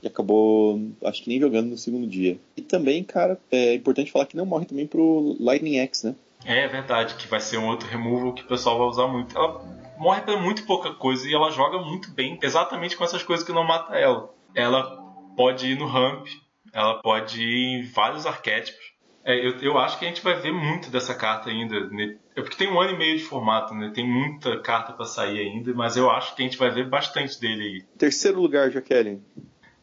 e, 0.00 0.06
acabou, 0.06 0.80
acho 1.04 1.22
que 1.22 1.28
nem 1.28 1.40
jogando 1.40 1.70
no 1.70 1.76
segundo 1.76 2.06
dia. 2.06 2.38
E 2.56 2.62
também, 2.62 3.02
cara, 3.02 3.36
é 3.50 3.74
importante 3.74 4.12
falar 4.12 4.26
que 4.26 4.36
não 4.36 4.46
morre 4.46 4.64
também 4.64 4.86
pro 4.86 5.36
Lightning 5.40 5.78
X, 5.78 6.04
né? 6.04 6.14
É 6.46 6.68
verdade, 6.68 7.16
que 7.16 7.26
vai 7.26 7.40
ser 7.40 7.58
um 7.58 7.66
outro 7.66 7.88
removal 7.88 8.32
que 8.32 8.42
o 8.42 8.46
pessoal 8.46 8.78
vai 8.78 8.86
usar 8.86 9.08
muito. 9.08 9.36
Ela 9.36 9.60
morre 9.98 10.20
pra 10.20 10.36
muito 10.36 10.64
pouca 10.64 10.92
coisa 10.92 11.28
e 11.28 11.34
ela 11.34 11.50
joga 11.50 11.78
muito 11.78 12.12
bem, 12.12 12.38
exatamente 12.42 12.96
com 12.96 13.02
essas 13.02 13.24
coisas 13.24 13.44
que 13.44 13.52
não 13.52 13.64
mata 13.64 13.98
ela. 13.98 14.32
Ela 14.54 15.02
pode 15.36 15.66
ir 15.66 15.76
no 15.76 15.86
ramp, 15.86 16.28
ela 16.72 17.00
pode 17.00 17.42
ir 17.42 17.80
em 17.80 17.82
vários 17.82 18.24
arquétipos. 18.24 18.93
É, 19.24 19.34
eu, 19.34 19.58
eu 19.60 19.78
acho 19.78 19.98
que 19.98 20.04
a 20.04 20.08
gente 20.08 20.22
vai 20.22 20.38
ver 20.38 20.52
muito 20.52 20.90
dessa 20.90 21.14
carta 21.14 21.48
ainda. 21.48 21.88
Né? 21.88 22.16
É 22.36 22.42
porque 22.42 22.56
tem 22.56 22.70
um 22.70 22.78
ano 22.78 22.92
e 22.92 22.98
meio 22.98 23.16
de 23.16 23.24
formato, 23.24 23.74
né? 23.74 23.90
Tem 23.94 24.06
muita 24.06 24.60
carta 24.60 24.92
para 24.92 25.06
sair 25.06 25.38
ainda, 25.40 25.72
mas 25.72 25.96
eu 25.96 26.10
acho 26.10 26.36
que 26.36 26.42
a 26.42 26.44
gente 26.44 26.58
vai 26.58 26.70
ver 26.70 26.88
bastante 26.88 27.40
dele 27.40 27.62
aí. 27.62 27.82
Terceiro 27.98 28.40
lugar, 28.40 28.70
Jaqueline. 28.70 29.22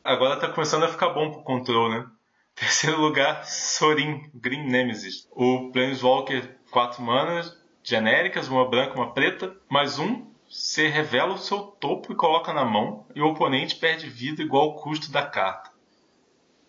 Agora 0.04 0.40
tá 0.40 0.48
começando 0.48 0.84
a 0.84 0.88
ficar 0.88 1.10
bom 1.10 1.32
pro 1.32 1.42
control, 1.42 1.90
né? 1.90 2.06
Terceiro 2.54 3.02
lugar, 3.02 3.44
Sorin, 3.46 4.30
Green 4.34 4.68
Nemesis. 4.68 5.28
O 5.32 5.72
Planeswalker, 5.72 6.58
4 6.70 7.02
manas, 7.02 7.58
genéricas, 7.84 8.48
uma 8.48 8.70
branca, 8.70 8.96
uma 8.96 9.14
preta, 9.14 9.56
mais 9.68 9.98
um. 9.98 10.30
Você 10.48 10.88
revela 10.88 11.34
o 11.34 11.40
seu 11.40 11.60
topo 11.60 12.12
e 12.12 12.16
coloca 12.16 12.54
na 12.54 12.66
mão, 12.66 13.08
e 13.16 13.22
o 13.22 13.28
oponente 13.28 13.78
perde 13.78 14.10
vida 14.10 14.44
igual 14.44 14.64
ao 14.64 14.76
custo 14.76 15.10
da 15.10 15.26
carta. 15.26 15.71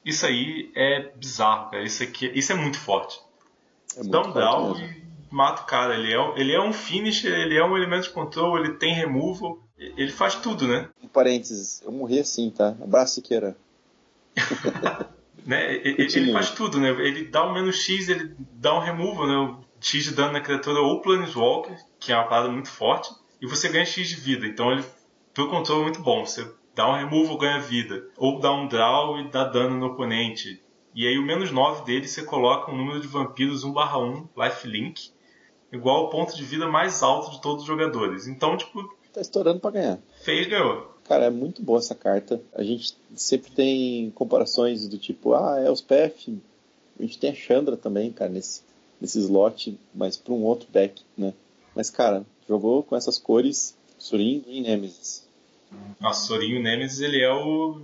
Isso 0.05 0.27
aí 0.27 0.71
é 0.75 1.11
bizarro, 1.17 1.71
cara. 1.71 1.83
Isso, 1.85 2.03
aqui, 2.03 2.31
isso 2.35 2.53
é 2.53 2.55
muito 2.55 2.79
forte. 2.79 3.21
É 3.97 4.03
Dá 4.03 4.21
um 4.21 4.33
down 4.33 4.79
e 4.79 5.03
mata 5.31 5.63
o 5.63 5.67
cara. 5.67 5.95
Ele 5.95 6.13
é, 6.13 6.41
ele 6.41 6.53
é 6.53 6.61
um 6.61 6.73
finisher, 6.73 7.33
ele 7.33 7.57
é 7.57 7.65
um 7.65 7.77
elemento 7.77 8.05
de 8.05 8.11
control, 8.11 8.59
ele 8.59 8.75
tem 8.75 8.95
removal. 8.95 9.59
Ele 9.79 10.11
faz 10.11 10.35
tudo, 10.37 10.67
né? 10.67 10.89
Um 11.03 11.09
parênteses, 11.09 11.83
eu 11.85 11.91
morri 11.91 12.21
assim, 12.21 12.51
tá? 12.51 12.69
Abraço, 12.81 13.17
Siqueira. 13.17 13.57
né? 15.45 15.75
Ele, 15.75 16.03
ele, 16.03 16.33
faz 16.33 16.51
tudo, 16.51 16.81
né? 16.81 16.91
Ele 16.91 17.25
dá 17.25 17.47
um 17.47 17.53
menos 17.53 17.77
X, 17.77 18.09
ele 18.09 18.35
dá 18.39 18.75
um 18.75 18.81
removal, 18.81 19.27
né? 19.27 19.57
X 19.81 20.05
de 20.05 20.13
dano 20.13 20.33
na 20.33 20.41
criatura 20.41 20.81
ou 20.81 21.01
Planeswalker, 21.01 21.77
que 21.99 22.13
é 22.13 22.17
uma 22.17 22.29
parada 22.29 22.49
muito 22.49 22.71
forte, 22.71 23.13
e 23.41 23.47
você 23.47 23.69
ganha 23.69 23.85
X 23.85 24.09
de 24.09 24.15
vida. 24.15 24.47
Então 24.47 24.71
ele, 24.71 24.85
pro 25.35 25.51
controle 25.51 25.81
é 25.81 25.85
muito 25.85 26.01
bom. 26.01 26.25
Você 26.25 26.49
dá 26.75 26.89
um 26.89 26.97
removal, 26.97 27.39
ganha 27.39 27.61
vida. 27.61 28.05
Ou 28.17 28.39
dá 28.41 28.53
um 28.53 28.67
draw 28.67 29.19
e 29.19 29.29
dá 29.29 29.45
dano 29.45 29.77
no 29.77 29.87
oponente. 29.87 30.63
E 30.95 31.07
aí 31.07 31.19
o 31.19 31.23
menos 31.25 31.51
9 31.51 31.85
dele 31.85 32.07
você 32.07 32.23
coloca 32.23 32.71
um 32.71 32.77
número 32.77 33.01
de 33.01 33.07
vampiros 33.07 33.65
1 33.65 33.73
barra 33.73 33.99
1, 33.99 34.29
lifelink, 34.37 35.11
igual 35.73 35.97
ao 36.05 36.11
ponto 36.11 36.37
de 36.37 36.45
vida 36.45 36.69
mais 36.69 37.03
alto 37.03 37.31
de 37.31 37.41
todos 37.41 37.63
os 37.63 37.67
jogadores. 37.67 38.27
Então, 38.27 38.57
tipo. 38.57 38.95
Tá 39.13 39.21
estourando 39.21 39.61
para 39.61 39.71
ganhar. 39.71 39.99
Fez, 40.23 40.47
ganhou. 40.47 40.93
Cara, 41.05 41.27
é 41.27 41.31
muito 41.31 41.63
boa 41.63 41.79
essa 41.79 41.95
carta. 41.95 42.41
A 42.55 42.63
gente 42.63 42.97
sempre 43.15 43.51
tem 43.51 44.11
comparações 44.11 44.87
do 44.89 44.99
tipo, 44.99 45.35
ah, 45.35 45.61
é 45.61 45.71
os 45.71 45.81
PF. 45.81 46.39
A 46.99 47.03
gente 47.03 47.19
tem 47.19 47.31
a 47.31 47.35
Chandra 47.35 47.77
também, 47.77 48.13
cara, 48.13 48.31
nesse, 48.31 48.63
nesse 49.01 49.19
slot, 49.19 49.79
mas 49.95 50.17
para 50.17 50.33
um 50.33 50.45
outro 50.45 50.69
deck, 50.71 51.03
né? 51.17 51.35
Mas, 51.75 51.91
cara, 51.91 52.25
jogou 52.49 52.83
com 52.83 52.95
essas 52.95 53.19
cores, 53.19 53.77
Surin 53.99 54.45
e 54.47 54.61
Nemesis. 54.61 55.27
Nossa, 56.01 56.27
Sorinho 56.27 56.63
Nemesis, 56.63 57.01
ele 57.01 57.21
é 57.21 57.33
o. 57.33 57.81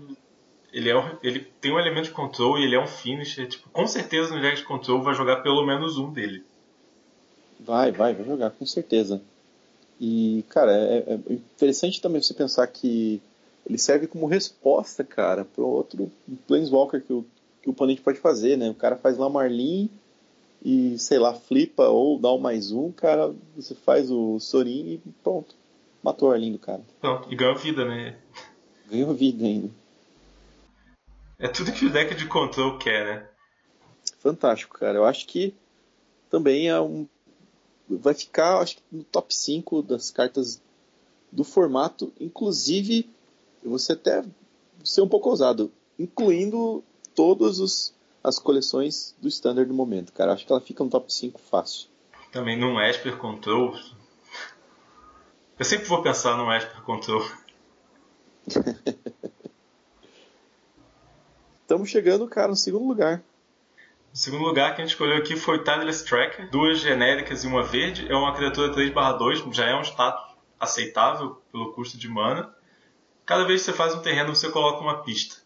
Ele, 0.73 0.91
é 0.91 0.97
o, 0.97 1.19
ele 1.23 1.41
tem 1.61 1.73
um 1.73 1.79
elemento 1.79 2.07
de 2.07 2.11
control 2.11 2.59
e 2.59 2.65
ele 2.65 2.75
é 2.75 2.81
um 2.83 2.87
finisher. 2.87 3.49
Tipo, 3.49 3.69
com 3.71 3.87
certeza 3.87 4.35
no 4.35 4.41
deck 4.41 4.57
de 4.57 4.65
control 4.65 5.03
vai 5.03 5.15
jogar 5.15 5.37
pelo 5.37 5.65
menos 5.65 5.97
um 5.99 6.13
dele. 6.13 6.45
Vai, 7.61 7.91
vai, 7.93 8.15
vai 8.15 8.25
jogar, 8.25 8.51
com 8.51 8.67
certeza. 8.67 9.21
E, 10.01 10.45
cara, 10.49 10.73
é, 10.73 11.05
é 11.09 11.33
interessante 11.33 12.01
também 12.01 12.23
você 12.23 12.35
pensar 12.35 12.67
que 12.67 13.21
ele 13.69 13.79
serve 13.79 14.07
como 14.07 14.27
resposta, 14.27 15.05
cara, 15.05 15.45
para 15.45 15.65
outro 15.65 16.11
Planeswalker 16.47 17.03
que 17.03 17.13
o, 17.13 17.25
que 17.63 17.69
o 17.69 17.73
oponente 17.73 18.01
pode 18.01 18.19
fazer, 18.19 18.57
né? 18.57 18.71
O 18.71 18.75
cara 18.75 18.97
faz 18.97 19.19
lá 19.19 19.29
Marlin 19.29 19.91
e, 20.65 20.99
sei 20.99 21.19
lá, 21.19 21.35
flipa 21.35 21.89
ou 21.89 22.19
dá 22.19 22.31
o 22.31 22.39
mais 22.39 22.73
um, 22.73 22.91
cara, 22.91 23.35
você 23.55 23.75
faz 23.75 24.11
o 24.11 24.39
Sorin 24.41 24.95
e 24.95 25.01
pronto. 25.23 25.55
Matou 26.03 26.29
o 26.29 26.33
Arlindo, 26.33 26.59
cara. 26.59 26.83
Pronto, 27.01 27.33
e 27.33 27.37
ganhou 27.37 27.57
vida, 27.57 27.85
né? 27.85 28.17
Ganhou 28.91 29.15
vida 29.15 29.45
ainda. 29.45 29.71
É 31.39 31.49
tudo 31.49 31.73
que 31.73 31.87
o 31.87 31.91
deck 31.91 32.15
de 32.15 32.27
control 32.27 32.79
quer, 32.79 33.05
né? 33.05 33.29
Fantástico, 34.19 34.79
cara. 34.79 34.99
Eu 34.99 35.05
acho 35.05 35.27
que 35.27 35.55
também 36.31 36.69
é 36.69 36.81
um. 36.81 37.07
Vai 37.89 38.15
ficar, 38.15 38.59
acho 38.59 38.77
que 38.77 38.83
no 38.91 39.05
top 39.05 39.35
5 39.35 39.83
das 39.83 40.11
cartas 40.11 40.61
do 41.31 41.45
formato, 41.45 42.13
inclusive, 42.21 43.09
eu 43.63 43.71
vou 43.71 43.79
ser 43.79 43.95
até 43.95 44.25
ser 44.85 45.03
um 45.03 45.09
pouco 45.09 45.31
ousado, 45.31 45.71
incluindo 45.99 46.83
todas 47.15 47.59
os, 47.59 47.95
as 48.23 48.39
coleções 48.39 49.15
do 49.21 49.29
Standard 49.29 49.69
no 49.69 49.75
momento, 49.75 50.13
cara. 50.13 50.33
Acho 50.33 50.47
que 50.47 50.53
ela 50.53 50.61
fica 50.61 50.85
no 50.85 50.91
top 50.91 51.13
5 51.13 51.41
fácil. 51.41 51.89
Também 52.33 52.59
num 52.59 52.81
Esper 52.81 53.17
Control. 53.17 53.75
Eu 55.59 55.65
sempre 55.65 55.87
vou 55.87 56.01
pensar 56.03 56.37
num 56.37 56.53
Esper 56.53 56.83
Control. 56.83 57.29
Estamos 61.63 61.91
chegando, 61.91 62.29
cara, 62.29 62.47
no 62.49 62.57
segundo 62.57 62.87
lugar. 62.87 63.21
O 64.15 64.17
segundo 64.17 64.45
lugar 64.45 64.77
que 64.77 64.81
a 64.81 64.85
gente 64.85 64.93
escolheu 64.93 65.17
aqui 65.17 65.35
foi 65.35 65.65
Tireless 65.65 66.05
Tracker, 66.05 66.49
duas 66.49 66.79
genéricas 66.79 67.43
e 67.43 67.49
uma 67.49 67.65
verde. 67.65 68.07
É 68.09 68.15
uma 68.15 68.33
criatura 68.37 68.73
3/2, 68.73 69.53
já 69.53 69.67
é 69.67 69.75
um 69.75 69.83
status 69.83 70.37
aceitável 70.61 71.43
pelo 71.51 71.73
custo 71.73 71.99
de 71.99 72.09
mana. 72.09 72.55
Cada 73.27 73.45
vez 73.45 73.61
que 73.61 73.67
você 73.67 73.77
faz 73.77 73.95
um 73.97 74.01
terreno, 74.01 74.35
você 74.37 74.49
coloca 74.51 74.81
uma 74.81 75.03
pista. 75.03 75.37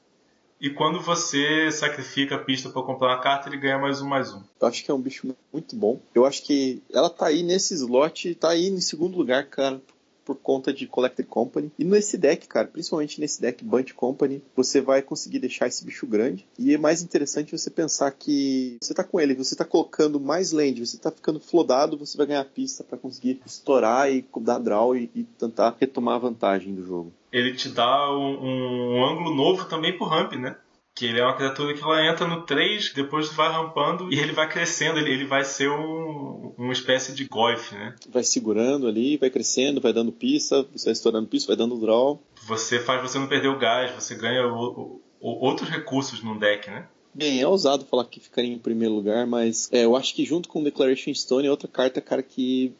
E 0.60 0.68
quando 0.70 1.00
você 1.00 1.72
sacrifica 1.72 2.36
a 2.36 2.38
pista 2.38 2.68
para 2.68 2.82
comprar 2.82 3.08
uma 3.08 3.20
carta, 3.20 3.48
ele 3.48 3.56
ganha 3.56 3.78
mais 3.78 4.00
um, 4.00 4.06
mais 4.06 4.32
um. 4.32 4.42
Eu 4.60 4.68
acho 4.68 4.84
que 4.84 4.90
é 4.90 4.94
um 4.94 5.00
bicho 5.00 5.34
muito 5.52 5.74
bom. 5.74 6.00
Eu 6.14 6.24
acho 6.24 6.44
que 6.44 6.82
ela 6.92 7.10
tá 7.10 7.26
aí 7.26 7.42
nesse 7.42 7.74
slot, 7.74 8.34
tá 8.36 8.50
aí 8.50 8.68
em 8.68 8.80
segundo 8.80 9.16
lugar, 9.16 9.46
cara, 9.46 9.82
por 10.24 10.36
conta 10.36 10.72
de 10.72 10.86
Collected 10.86 11.28
Company. 11.28 11.70
E 11.78 11.84
nesse 11.84 12.16
deck, 12.16 12.46
cara, 12.46 12.68
principalmente 12.68 13.20
nesse 13.20 13.40
deck 13.40 13.64
Bunch 13.64 13.92
Company, 13.94 14.42
você 14.56 14.80
vai 14.80 15.02
conseguir 15.02 15.38
deixar 15.38 15.66
esse 15.66 15.84
bicho 15.84 16.06
grande. 16.06 16.46
E 16.58 16.74
é 16.74 16.78
mais 16.78 17.02
interessante 17.02 17.56
você 17.56 17.70
pensar 17.70 18.10
que 18.12 18.76
você 18.80 18.94
tá 18.94 19.04
com 19.04 19.20
ele, 19.20 19.34
você 19.34 19.56
tá 19.56 19.64
colocando 19.64 20.20
mais 20.20 20.52
land, 20.52 20.84
você 20.84 20.98
tá 20.98 21.10
ficando 21.10 21.40
flodado, 21.40 21.96
você 21.96 22.16
vai 22.16 22.26
ganhar 22.26 22.44
pista 22.44 22.84
para 22.84 22.98
conseguir 22.98 23.40
estourar 23.46 24.10
e 24.10 24.24
dar 24.40 24.58
draw 24.58 24.96
e, 24.96 25.10
e, 25.14 25.24
tentar 25.24 25.76
retomar 25.80 26.16
a 26.16 26.20
vantagem 26.20 26.74
do 26.74 26.84
jogo. 26.84 27.12
Ele 27.32 27.54
te 27.54 27.68
dá 27.68 28.12
um, 28.12 28.98
um 28.98 29.04
ângulo 29.04 29.34
novo 29.34 29.64
também 29.64 29.96
pro 29.96 30.06
ramp, 30.06 30.32
né? 30.34 30.56
Que 30.94 31.06
ele 31.06 31.20
é 31.20 31.24
uma 31.24 31.36
criatura 31.36 31.74
que 31.74 31.82
ela 31.82 32.06
entra 32.06 32.26
no 32.26 32.42
3, 32.42 32.92
depois 32.92 33.32
vai 33.32 33.50
rampando 33.50 34.12
e 34.12 34.18
ele 34.18 34.32
vai 34.32 34.48
crescendo, 34.48 34.98
ele, 34.98 35.10
ele 35.10 35.24
vai 35.24 35.42
ser 35.44 35.70
um, 35.70 36.54
uma 36.58 36.72
espécie 36.72 37.14
de 37.14 37.24
golf, 37.24 37.72
né? 37.72 37.94
Vai 38.08 38.22
segurando 38.22 38.86
ali, 38.86 39.16
vai 39.16 39.30
crescendo, 39.30 39.80
vai 39.80 39.92
dando 39.92 40.12
pista, 40.12 40.66
você 40.72 40.86
vai 40.86 40.92
estourando 40.92 41.28
pista, 41.28 41.48
vai 41.48 41.56
dando 41.56 41.80
draw. 41.80 42.22
Você 42.46 42.78
faz 42.78 43.00
você 43.00 43.18
não 43.18 43.26
perder 43.26 43.48
o 43.48 43.58
gás, 43.58 43.90
você 43.92 44.14
ganha 44.14 44.46
o, 44.46 45.00
o, 45.20 45.46
outros 45.46 45.70
recursos 45.70 46.22
no 46.22 46.38
deck, 46.38 46.70
né? 46.70 46.86
Bem, 47.14 47.40
é 47.40 47.46
ousado 47.46 47.84
falar 47.84 48.06
que 48.06 48.20
ficaria 48.20 48.52
em 48.52 48.58
primeiro 48.58 48.94
lugar, 48.94 49.26
mas 49.26 49.68
é, 49.70 49.84
eu 49.84 49.94
acho 49.94 50.14
que 50.14 50.24
junto 50.24 50.48
com 50.48 50.62
Declaration 50.62 51.12
Stone 51.12 51.46
é 51.46 51.50
outra 51.50 51.68
carta, 51.68 52.00
cara, 52.00 52.22
que 52.22 52.74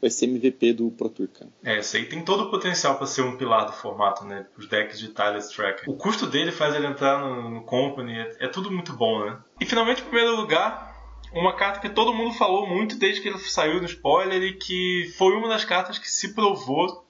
vai 0.00 0.10
ser 0.10 0.26
MVP 0.26 0.72
do 0.74 0.90
Pro 0.90 1.08
Tour, 1.08 1.28
cara. 1.28 1.50
É, 1.64 1.78
isso 1.78 1.96
aí 1.96 2.06
tem 2.06 2.24
todo 2.24 2.44
o 2.44 2.50
potencial 2.50 2.96
para 2.96 3.06
ser 3.06 3.22
um 3.22 3.36
pilar 3.36 3.66
do 3.66 3.72
formato, 3.72 4.24
né? 4.24 4.46
Os 4.56 4.68
decks 4.68 4.98
de 4.98 5.08
Tireless 5.08 5.54
Tracker. 5.54 5.88
O 5.88 5.96
custo 5.96 6.26
dele 6.26 6.52
faz 6.52 6.74
ele 6.74 6.86
entrar 6.86 7.20
no, 7.20 7.50
no 7.50 7.62
Company, 7.62 8.12
é, 8.12 8.36
é, 8.40 8.48
tudo 8.48 8.70
muito 8.70 8.92
bom, 8.92 9.24
né? 9.24 9.38
E 9.60 9.66
finalmente, 9.66 10.02
em 10.02 10.04
primeiro 10.04 10.36
lugar, 10.36 10.94
uma 11.32 11.54
carta 11.56 11.80
que 11.80 11.90
todo 11.90 12.14
mundo 12.14 12.34
falou 12.34 12.66
muito 12.66 12.96
desde 12.96 13.20
que 13.20 13.28
ele 13.28 13.38
saiu 13.38 13.80
no 13.80 13.86
spoiler 13.86 14.42
e 14.42 14.54
que 14.54 15.12
foi 15.16 15.34
uma 15.34 15.48
das 15.48 15.64
cartas 15.64 15.98
que 15.98 16.10
se 16.10 16.34
provou 16.34 17.04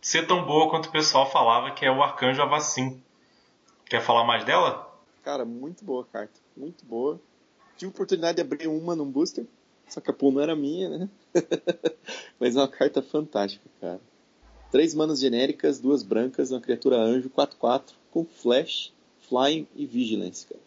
ser 0.00 0.26
tão 0.26 0.44
boa 0.44 0.70
quanto 0.70 0.86
o 0.86 0.92
pessoal 0.92 1.30
falava, 1.30 1.70
que 1.72 1.84
é 1.84 1.90
o 1.90 2.02
Arcanjo 2.02 2.42
Avacim. 2.42 3.02
Quer 3.84 4.00
falar 4.00 4.24
mais 4.24 4.44
dela? 4.44 4.88
Cara, 5.22 5.44
muito 5.44 5.84
boa 5.84 6.04
carta. 6.04 6.40
Muito 6.56 6.84
boa. 6.84 7.20
Tive 7.76 7.90
oportunidade 7.90 8.36
de 8.36 8.42
abrir 8.42 8.68
uma 8.68 8.96
num 8.96 9.10
booster. 9.10 9.46
Só 9.90 10.00
que 10.00 10.10
a 10.10 10.14
pool 10.14 10.32
não 10.32 10.40
era 10.40 10.54
minha, 10.54 10.88
né? 10.88 11.08
Mas 12.38 12.56
é 12.56 12.60
uma 12.60 12.68
carta 12.68 13.02
fantástica, 13.02 13.68
cara. 13.80 14.00
Três 14.70 14.94
manas 14.94 15.18
genéricas, 15.18 15.80
duas 15.80 16.02
brancas, 16.02 16.52
uma 16.52 16.60
criatura 16.60 16.96
anjo 16.96 17.28
4-4 17.28 17.92
com 18.12 18.24
flash, 18.24 18.92
flying 19.28 19.66
e 19.74 19.84
vigilance, 19.84 20.46
cara. 20.46 20.60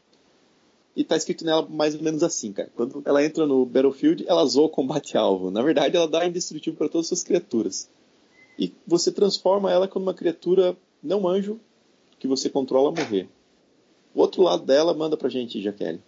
E 0.95 1.03
tá 1.03 1.15
escrito 1.15 1.43
nela 1.43 1.65
mais 1.67 1.95
ou 1.95 2.03
menos 2.03 2.21
assim, 2.21 2.51
cara. 2.51 2.69
Quando 2.75 3.01
ela 3.05 3.23
entra 3.23 3.47
no 3.47 3.65
battlefield, 3.65 4.25
ela 4.27 4.45
zoa 4.45 4.65
o 4.65 4.69
combate 4.69 5.17
alvo. 5.17 5.49
Na 5.49 5.61
verdade, 5.61 5.95
ela 5.95 6.07
dá 6.07 6.25
indestrutível 6.27 6.77
para 6.77 6.89
todas 6.89 7.05
as 7.05 7.09
suas 7.09 7.23
criaturas. 7.23 7.89
E 8.59 8.71
você 8.85 9.11
transforma 9.11 9.71
ela 9.71 9.87
quando 9.87 10.03
uma 10.03 10.13
criatura 10.13 10.77
não 11.01 11.27
anjo 11.27 11.59
que 12.19 12.27
você 12.27 12.49
controla 12.49 12.91
morrer. 12.91 13.27
O 14.13 14.21
outro 14.21 14.43
lado 14.43 14.63
dela 14.63 14.93
manda 14.93 15.17
pra 15.17 15.29
gente, 15.29 15.61
Jaqueline. 15.61 16.01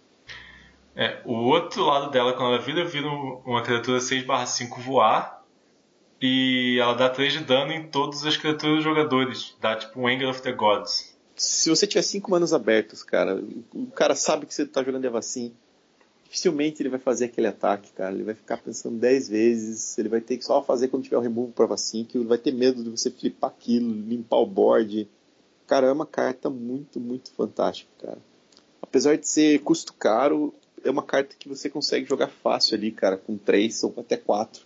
É, 0.96 1.20
o 1.26 1.34
outro 1.34 1.84
lado 1.84 2.10
dela, 2.10 2.32
quando 2.32 2.54
ela 2.54 2.62
vira, 2.62 2.82
vira 2.86 3.06
uma 3.06 3.62
criatura 3.62 4.00
6/5 4.00 4.80
voar. 4.80 5.36
E 6.20 6.78
ela 6.80 6.94
dá 6.94 7.10
3 7.10 7.34
de 7.34 7.40
dano 7.40 7.70
em 7.70 7.88
todas 7.88 8.24
as 8.24 8.38
criaturas 8.38 8.82
jogadores. 8.82 9.54
Dá 9.60 9.76
tipo 9.76 10.00
um 10.00 10.08
Anger 10.08 10.30
of 10.30 10.40
the 10.40 10.52
Gods. 10.52 11.14
Se 11.36 11.68
você 11.68 11.86
tiver 11.86 12.00
5 12.00 12.30
manos 12.30 12.54
abertos, 12.54 13.02
cara, 13.02 13.38
o 13.74 13.86
cara 13.88 14.14
sabe 14.14 14.46
que 14.46 14.54
você 14.54 14.64
tá 14.64 14.82
jogando 14.82 15.04
Evacim. 15.04 15.52
Dificilmente 16.24 16.82
ele 16.82 16.88
vai 16.88 16.98
fazer 16.98 17.26
aquele 17.26 17.46
ataque, 17.46 17.92
cara. 17.92 18.14
Ele 18.14 18.24
vai 18.24 18.34
ficar 18.34 18.56
pensando 18.56 18.96
10 18.96 19.28
vezes. 19.28 19.98
Ele 19.98 20.08
vai 20.08 20.22
ter 20.22 20.38
que 20.38 20.44
só 20.46 20.62
fazer 20.62 20.88
quando 20.88 21.04
tiver 21.04 21.18
o 21.18 21.20
remove 21.20 21.52
pro 21.52 21.66
Evacim, 21.66 22.04
que 22.04 22.16
ele 22.16 22.24
vai 22.24 22.38
ter 22.38 22.52
medo 22.52 22.82
de 22.82 22.88
você 22.88 23.10
flipar 23.10 23.50
aquilo, 23.50 23.92
limpar 23.92 24.38
o 24.38 24.46
board. 24.46 25.06
Cara, 25.66 25.88
é 25.88 25.92
uma 25.92 26.06
carta 26.06 26.48
muito, 26.48 26.98
muito 26.98 27.30
fantástica, 27.32 27.90
cara. 28.00 28.18
Apesar 28.80 29.16
de 29.16 29.28
ser 29.28 29.58
custo 29.58 29.92
caro, 29.92 30.54
é 30.86 30.90
uma 30.90 31.02
carta 31.02 31.36
que 31.38 31.48
você 31.48 31.68
consegue 31.68 32.06
jogar 32.06 32.28
fácil 32.28 32.76
ali, 32.76 32.90
cara, 32.90 33.16
com 33.16 33.36
3 33.36 33.84
ou 33.84 33.94
até 33.98 34.16
4. 34.16 34.62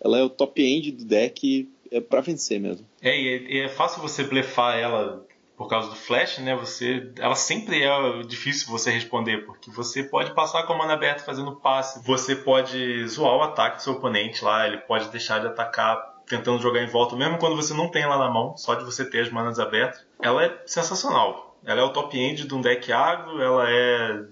Ela 0.00 0.18
é 0.18 0.22
o 0.22 0.30
top 0.30 0.62
end 0.62 0.92
do 0.92 1.04
deck 1.04 1.68
é 1.90 2.00
para 2.00 2.20
vencer 2.20 2.60
mesmo. 2.60 2.86
É, 3.02 3.18
e 3.18 3.60
é, 3.60 3.64
é, 3.64 3.68
fácil 3.68 4.00
você 4.00 4.22
blefar 4.22 4.78
ela 4.78 5.26
por 5.56 5.68
causa 5.68 5.90
do 5.90 5.96
flash, 5.96 6.38
né? 6.38 6.56
Você, 6.56 7.10
ela 7.18 7.34
sempre 7.34 7.82
é 7.82 8.22
difícil 8.22 8.68
você 8.68 8.90
responder, 8.90 9.44
porque 9.44 9.70
você 9.70 10.02
pode 10.02 10.32
passar 10.34 10.62
com 10.62 10.72
a 10.72 10.78
mana 10.78 10.94
aberta 10.94 11.22
fazendo 11.22 11.56
passe, 11.56 12.02
você 12.02 12.34
pode 12.34 13.06
zoar 13.08 13.36
o 13.36 13.42
ataque 13.42 13.76
do 13.76 13.82
seu 13.82 13.92
oponente 13.94 14.42
lá, 14.42 14.66
ele 14.66 14.78
pode 14.78 15.10
deixar 15.10 15.40
de 15.40 15.48
atacar 15.48 16.22
tentando 16.26 16.62
jogar 16.62 16.80
em 16.80 16.86
volta, 16.86 17.16
mesmo 17.16 17.38
quando 17.38 17.56
você 17.56 17.74
não 17.74 17.90
tem 17.90 18.04
ela 18.04 18.16
na 18.16 18.30
mão, 18.30 18.56
só 18.56 18.74
de 18.74 18.84
você 18.84 19.04
ter 19.04 19.20
as 19.20 19.30
manas 19.30 19.58
abertas. 19.58 20.02
Ela 20.22 20.44
é 20.44 20.62
sensacional. 20.64 21.58
Ela 21.62 21.80
é 21.80 21.84
o 21.84 21.92
top 21.92 22.18
end 22.18 22.46
de 22.46 22.54
um 22.54 22.60
deck 22.60 22.90
agro, 22.90 23.42
ela 23.42 23.68
é 23.68 24.24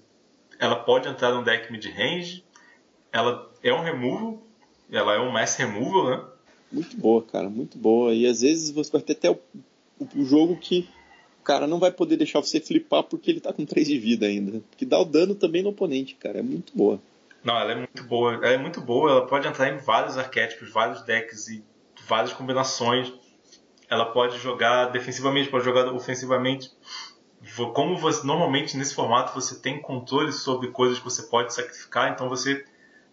ela 0.59 0.77
pode 0.77 1.09
entrar 1.09 1.33
num 1.33 1.42
deck 1.42 1.71
mid-range, 1.71 2.44
ela 3.12 3.51
é 3.62 3.73
um 3.73 3.83
removal, 3.83 4.42
ela 4.90 5.14
é 5.14 5.21
um 5.21 5.31
mass 5.31 5.57
removal, 5.57 6.11
né? 6.11 6.25
Muito 6.71 6.97
boa, 6.97 7.23
cara, 7.23 7.49
muito 7.49 7.79
boa. 7.79 8.12
E 8.12 8.27
às 8.27 8.40
vezes 8.40 8.71
você 8.71 8.90
vai 8.90 9.01
ter 9.01 9.12
até 9.12 9.31
o, 9.31 9.38
o 10.14 10.25
jogo 10.25 10.57
que 10.57 10.88
o 11.40 11.44
cara 11.44 11.66
não 11.66 11.79
vai 11.79 11.90
poder 11.90 12.16
deixar 12.16 12.40
você 12.40 12.61
flipar 12.61 13.05
porque 13.05 13.31
ele 13.31 13.40
tá 13.40 13.53
com 13.53 13.64
3 13.64 13.87
de 13.87 13.99
vida 13.99 14.27
ainda. 14.27 14.61
Que 14.77 14.85
dá 14.85 14.99
o 14.99 15.05
dano 15.05 15.35
também 15.35 15.62
no 15.62 15.71
oponente, 15.71 16.14
cara. 16.14 16.40
É 16.40 16.42
muito 16.42 16.73
boa. 16.77 17.01
Não, 17.42 17.57
ela 17.59 17.73
é 17.73 17.77
muito 17.77 18.05
boa. 18.05 18.35
Ela 18.35 18.49
é 18.49 18.59
muito 18.59 18.81
boa, 18.81 19.11
ela 19.11 19.27
pode 19.27 19.47
entrar 19.47 19.73
em 19.73 19.79
vários 19.79 20.18
arquétipos, 20.18 20.71
vários 20.71 21.03
decks 21.03 21.49
e 21.49 21.64
várias 22.07 22.33
combinações. 22.33 23.12
Ela 23.88 24.07
pode 24.07 24.38
jogar 24.38 24.87
defensivamente, 24.87 25.49
pode 25.49 25.64
jogar 25.64 25.90
ofensivamente 25.94 26.71
como 27.72 27.96
você 27.96 28.27
normalmente 28.27 28.77
nesse 28.77 28.94
formato 28.94 29.35
você 29.35 29.55
tem 29.57 29.81
controle 29.81 30.33
sobre 30.33 30.68
coisas 30.68 30.98
que 30.98 31.05
você 31.05 31.22
pode 31.22 31.55
sacrificar, 31.55 32.12
então 32.12 32.29
você 32.29 32.64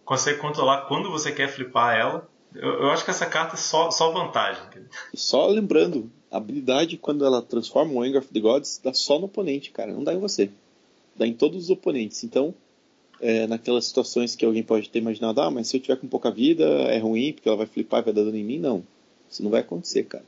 consegue 0.04 0.38
controlar 0.38 0.86
quando 0.86 1.10
você 1.10 1.32
quer 1.32 1.48
flipar 1.48 1.96
ela. 1.96 2.28
Eu, 2.54 2.80
eu 2.80 2.90
acho 2.90 3.04
que 3.04 3.10
essa 3.10 3.26
carta 3.26 3.54
é 3.54 3.58
só, 3.58 3.90
só 3.90 4.10
vantagem. 4.12 4.62
Só 5.14 5.46
lembrando, 5.46 6.10
a 6.30 6.38
habilidade 6.38 6.96
quando 6.96 7.24
ela 7.24 7.42
transforma 7.42 7.92
o 7.92 8.02
Anger 8.02 8.18
of 8.18 8.28
the 8.28 8.40
Gods 8.40 8.80
dá 8.82 8.92
só 8.94 9.18
no 9.18 9.26
oponente, 9.26 9.70
cara, 9.70 9.92
não 9.92 10.04
dá 10.04 10.14
em 10.14 10.18
você. 10.18 10.50
Dá 11.14 11.26
em 11.26 11.34
todos 11.34 11.64
os 11.64 11.70
oponentes. 11.70 12.24
Então, 12.24 12.54
é, 13.20 13.46
naquelas 13.46 13.86
situações 13.86 14.34
que 14.34 14.44
alguém 14.44 14.62
pode 14.62 14.88
ter 14.90 14.98
imaginado, 14.98 15.40
ah, 15.40 15.50
mas 15.50 15.68
se 15.68 15.76
eu 15.76 15.80
tiver 15.80 15.96
com 15.96 16.06
pouca 16.06 16.30
vida 16.30 16.64
é 16.64 16.98
ruim 16.98 17.32
porque 17.32 17.48
ela 17.48 17.58
vai 17.58 17.66
flipar 17.66 18.00
e 18.00 18.04
vai 18.04 18.14
dar 18.14 18.24
dano 18.24 18.36
em 18.36 18.44
mim, 18.44 18.58
não. 18.58 18.84
Isso 19.30 19.42
não 19.42 19.50
vai 19.50 19.60
acontecer, 19.60 20.04
cara. 20.04 20.24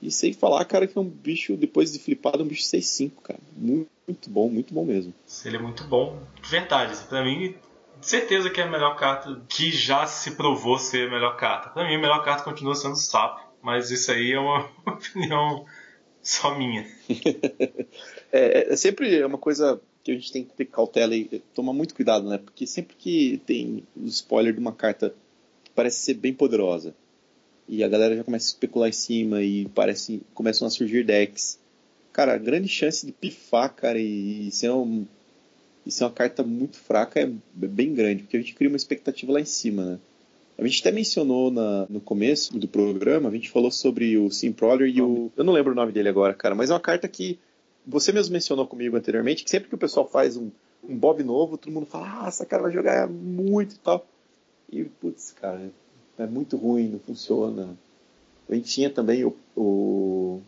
E 0.00 0.10
sem 0.10 0.32
falar, 0.32 0.64
cara, 0.64 0.86
que 0.86 0.96
é 0.96 1.00
um 1.00 1.08
bicho, 1.08 1.56
depois 1.56 1.92
de 1.92 1.98
flipado, 1.98 2.40
é 2.40 2.42
um 2.42 2.48
bicho 2.48 2.64
6-5, 2.64 3.12
cara. 3.22 3.40
Muito, 3.56 3.90
muito 4.06 4.30
bom, 4.30 4.48
muito 4.48 4.74
bom 4.74 4.84
mesmo. 4.84 5.12
Ele 5.44 5.56
é 5.56 5.60
muito 5.60 5.84
bom. 5.84 6.20
Verdade, 6.44 6.92
assim, 6.92 7.06
pra 7.06 7.24
mim, 7.24 7.54
certeza 8.00 8.50
que 8.50 8.60
é 8.60 8.64
a 8.64 8.70
melhor 8.70 8.96
carta 8.96 9.40
que 9.48 9.70
já 9.70 10.06
se 10.06 10.32
provou 10.32 10.78
ser 10.78 11.08
a 11.08 11.10
melhor 11.10 11.36
carta. 11.36 11.70
Pra 11.70 11.86
mim, 11.86 11.94
a 11.94 11.98
melhor 11.98 12.24
carta 12.24 12.44
continua 12.44 12.74
sendo 12.74 12.96
Sapo, 12.96 13.40
mas 13.62 13.90
isso 13.90 14.10
aí 14.10 14.32
é 14.32 14.38
uma 14.38 14.70
opinião 14.86 15.64
só 16.22 16.56
minha. 16.56 16.86
é, 18.30 18.72
é 18.72 18.76
sempre 18.76 19.24
uma 19.24 19.38
coisa 19.38 19.80
que 20.04 20.10
a 20.10 20.14
gente 20.14 20.30
tem 20.30 20.44
que 20.44 20.54
ter 20.54 20.66
cautela 20.66 21.16
e 21.16 21.42
tomar 21.54 21.72
muito 21.72 21.94
cuidado, 21.94 22.28
né? 22.28 22.38
Porque 22.38 22.66
sempre 22.66 22.94
que 22.96 23.42
tem 23.46 23.82
o 23.96 24.04
spoiler 24.06 24.52
de 24.52 24.60
uma 24.60 24.72
carta 24.72 25.14
que 25.64 25.70
parece 25.70 26.04
ser 26.04 26.14
bem 26.14 26.32
poderosa 26.32 26.94
e 27.68 27.82
a 27.82 27.88
galera 27.88 28.16
já 28.16 28.24
começa 28.24 28.46
a 28.46 28.48
especular 28.48 28.88
em 28.88 28.92
cima 28.92 29.42
e 29.42 29.66
parece 29.74 30.22
começam 30.34 30.66
a 30.66 30.70
surgir 30.70 31.04
decks. 31.04 31.58
Cara, 32.12 32.34
a 32.34 32.38
grande 32.38 32.68
chance 32.68 33.04
de 33.04 33.12
pifar, 33.12 33.74
cara, 33.74 33.98
e, 33.98 34.50
ser, 34.50 34.70
um, 34.70 35.04
e 35.84 35.90
uma 36.00 36.10
carta 36.10 36.42
muito 36.42 36.78
fraca 36.78 37.20
é 37.20 37.30
bem 37.52 37.92
grande, 37.92 38.22
porque 38.22 38.36
a 38.36 38.40
gente 38.40 38.54
cria 38.54 38.68
uma 38.68 38.76
expectativa 38.76 39.32
lá 39.32 39.40
em 39.40 39.44
cima, 39.44 39.84
né? 39.84 39.98
A 40.58 40.66
gente 40.66 40.80
até 40.80 40.90
mencionou 40.90 41.50
na, 41.50 41.86
no 41.90 42.00
começo 42.00 42.58
do 42.58 42.66
programa, 42.66 43.28
a 43.28 43.32
gente 43.32 43.50
falou 43.50 43.70
sobre 43.70 44.16
o 44.16 44.30
Simproller 44.30 44.88
e 44.88 45.02
o. 45.02 45.30
Eu 45.36 45.44
não 45.44 45.52
lembro 45.52 45.72
o 45.72 45.74
nome 45.74 45.92
dele 45.92 46.08
agora, 46.08 46.32
cara, 46.32 46.54
mas 46.54 46.70
é 46.70 46.72
uma 46.72 46.80
carta 46.80 47.06
que 47.06 47.38
você 47.86 48.10
mesmo 48.10 48.32
mencionou 48.32 48.66
comigo 48.66 48.96
anteriormente, 48.96 49.44
que 49.44 49.50
sempre 49.50 49.68
que 49.68 49.74
o 49.74 49.78
pessoal 49.78 50.08
faz 50.08 50.36
um, 50.36 50.50
um 50.82 50.96
Bob 50.96 51.22
novo, 51.22 51.58
todo 51.58 51.72
mundo 51.72 51.84
fala, 51.84 52.22
ah, 52.22 52.28
essa 52.28 52.46
cara 52.46 52.62
vai 52.62 52.72
jogar 52.72 53.06
muito 53.06 53.74
e 53.74 53.78
tal. 53.78 54.06
E, 54.72 54.84
putz, 54.84 55.32
cara, 55.32 55.70
é 56.18 56.26
muito 56.26 56.56
ruim, 56.56 56.88
não 56.88 56.98
funciona. 56.98 57.76
A 58.48 58.54
gente 58.54 58.68
tinha 58.68 58.90
também 58.90 59.24
o, 59.24 59.36
o 59.56 60.40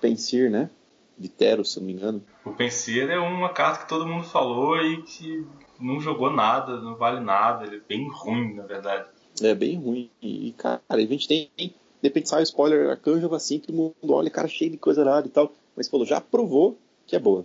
Pensir, 0.00 0.50
né? 0.50 0.70
De 1.16 1.28
Tero, 1.28 1.64
se 1.64 1.78
não 1.78 1.86
me 1.86 1.92
engano. 1.92 2.22
O 2.44 2.52
Pensir 2.52 3.08
é 3.10 3.18
uma 3.18 3.48
carta 3.48 3.82
que 3.82 3.88
todo 3.88 4.06
mundo 4.06 4.24
falou 4.24 4.76
e 4.76 5.02
que 5.02 5.46
não 5.80 6.00
jogou 6.00 6.30
nada, 6.30 6.80
não 6.80 6.94
vale 6.96 7.20
nada, 7.20 7.66
ele 7.66 7.76
é 7.76 7.80
bem 7.88 8.08
ruim, 8.08 8.54
na 8.54 8.64
verdade. 8.64 9.06
É 9.42 9.54
bem 9.54 9.76
ruim. 9.76 10.10
E, 10.22 10.52
cara, 10.56 10.80
a 10.88 11.00
gente 11.00 11.26
tem. 11.26 11.50
De 11.56 11.72
repente 12.02 12.28
sai 12.28 12.42
o 12.42 12.44
spoiler, 12.44 12.90
Arcanjo 12.90 13.32
assim, 13.34 13.58
todo 13.58 13.74
mundo 13.74 13.94
olha, 14.10 14.30
cara, 14.30 14.46
cheio 14.46 14.70
de 14.70 14.76
coisa 14.76 15.02
errada 15.02 15.26
e 15.26 15.30
tal. 15.30 15.52
Mas 15.76 15.88
falou, 15.88 16.06
já 16.06 16.20
provou 16.20 16.78
que 17.06 17.16
é 17.16 17.18
boa. 17.18 17.44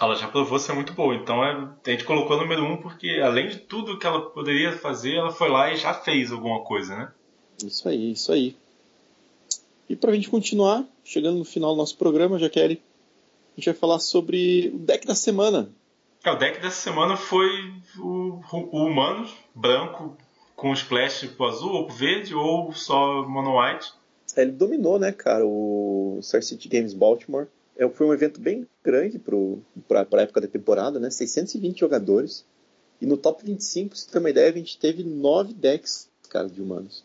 Ela 0.00 0.14
já 0.14 0.28
provou 0.28 0.58
ser 0.58 0.72
muito 0.72 0.92
boa. 0.92 1.14
Então 1.14 1.44
é, 1.44 1.68
a 1.86 1.90
gente 1.90 2.04
colocou 2.04 2.36
número 2.36 2.64
um 2.64 2.76
porque, 2.76 3.20
além 3.22 3.48
de 3.48 3.58
tudo 3.58 3.98
que 3.98 4.06
ela 4.06 4.30
poderia 4.30 4.72
fazer, 4.72 5.16
ela 5.16 5.32
foi 5.32 5.48
lá 5.48 5.72
e 5.72 5.76
já 5.76 5.94
fez 5.94 6.30
alguma 6.30 6.60
coisa, 6.60 6.96
né? 6.96 7.12
Isso 7.64 7.88
aí, 7.88 8.12
isso 8.12 8.32
aí. 8.32 8.56
E 9.88 9.96
pra 9.96 10.12
gente 10.12 10.30
continuar, 10.30 10.84
chegando 11.04 11.38
no 11.38 11.44
final 11.44 11.72
do 11.72 11.78
nosso 11.78 11.96
programa, 11.96 12.38
Jaqueline, 12.38 12.80
a 13.56 13.60
gente 13.60 13.66
vai 13.66 13.74
falar 13.74 13.98
sobre 13.98 14.70
o 14.74 14.78
deck 14.78 15.06
da 15.06 15.14
semana. 15.14 15.68
É, 16.22 16.30
o 16.30 16.36
deck 16.36 16.60
dessa 16.60 16.80
semana 16.80 17.16
foi 17.16 17.48
o, 17.98 18.40
o 18.52 18.84
Humanos, 18.84 19.32
branco, 19.54 20.16
com 20.54 20.72
splash 20.72 21.26
pro 21.28 21.46
azul 21.46 21.72
ou 21.72 21.86
pro 21.86 21.96
verde, 21.96 22.34
ou 22.34 22.72
só 22.72 23.26
mono 23.26 23.58
white. 23.60 23.92
É, 24.36 24.42
ele 24.42 24.52
dominou, 24.52 24.98
né, 24.98 25.10
cara, 25.10 25.44
o 25.46 26.18
Star 26.22 26.42
City 26.42 26.68
Games 26.68 26.92
Baltimore. 26.92 27.46
É, 27.78 27.88
foi 27.88 28.06
um 28.06 28.12
evento 28.12 28.40
bem 28.40 28.66
grande 28.82 29.18
para 29.18 30.00
a 30.00 30.22
época 30.22 30.40
da 30.40 30.48
temporada, 30.48 30.98
né? 30.98 31.10
620 31.10 31.78
jogadores. 31.78 32.44
E 33.00 33.06
no 33.06 33.16
top 33.16 33.44
25, 33.44 33.96
se 33.96 34.10
ter 34.10 34.18
uma 34.18 34.30
ideia, 34.30 34.50
a 34.50 34.52
gente 34.52 34.76
teve 34.76 35.04
9 35.04 35.54
decks, 35.54 36.10
cara, 36.28 36.48
de 36.48 36.60
humanos. 36.60 37.04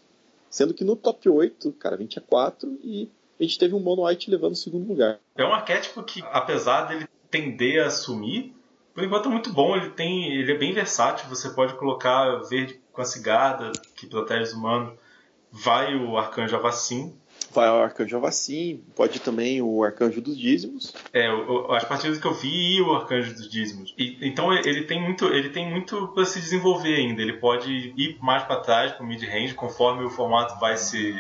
Sendo 0.49 0.74
que 0.74 0.84
no 0.84 0.95
top 0.95 1.30
8, 1.30 1.71
cara, 1.74 1.95
20 1.95 2.17
a 2.17 2.21
4 2.21 2.80
e 2.84 3.09
a 3.39 3.43
gente 3.43 3.59
teve 3.59 3.76
um 3.76 3.80
Mono 3.80 4.07
White 4.07 4.32
levando 4.32 4.53
o 4.53 4.57
segundo 4.57 4.88
lugar. 4.88 5.19
É 5.36 5.43
um 5.43 5.53
arquétipo 5.53 6.01
que, 6.03 6.24
apesar 6.32 6.88
dele 6.88 7.07
tender 7.30 7.84
a 7.86 7.89
sumir, 7.89 8.53
por 8.93 9.03
enquanto 9.03 9.28
é 9.28 9.32
muito 9.32 9.51
bom. 9.51 9.76
Ele 9.76 9.89
tem, 9.91 10.32
ele 10.34 10.51
é 10.51 10.57
bem 10.57 10.74
versátil. 10.74 11.28
Você 11.30 11.49
pode 11.49 11.74
colocar 11.76 12.36
verde 12.49 12.80
com 12.91 13.01
a 13.01 13.05
cigarda, 13.05 13.71
que 13.95 14.07
protege 14.07 14.43
os 14.43 14.53
humanos. 14.53 14.93
Vai 15.51 15.95
o 15.95 16.17
Arcanjo 16.17 16.55
Avacim, 16.55 17.15
vai 17.53 17.69
o 17.69 17.83
Arcanjo 17.83 18.17
Avacim, 18.17 18.81
pode 18.95 19.19
também 19.19 19.61
o 19.61 19.83
Arcanjo 19.83 20.21
dos 20.21 20.37
Dízimos. 20.37 20.93
É, 21.13 21.27
as 21.69 21.83
partidas 21.83 22.17
que 22.17 22.25
eu 22.25 22.33
vi 22.33 22.77
e 22.77 22.81
o 22.81 22.93
Arcanjo 22.93 23.33
dos 23.33 23.49
Dízimos. 23.49 23.93
E, 23.97 24.17
então 24.21 24.51
ele 24.53 24.83
tem 24.83 25.01
muito, 25.01 25.25
ele 25.25 25.49
tem 25.49 25.69
muito 25.69 26.07
para 26.09 26.25
se 26.25 26.39
desenvolver 26.39 26.95
ainda. 26.95 27.21
Ele 27.21 27.33
pode 27.33 27.93
ir 27.95 28.17
mais 28.21 28.43
para 28.43 28.59
trás 28.59 28.91
para 28.91 29.05
mid 29.05 29.21
range 29.23 29.53
conforme 29.53 30.03
o 30.03 30.09
formato 30.09 30.59
vai 30.59 30.77
se, 30.77 31.15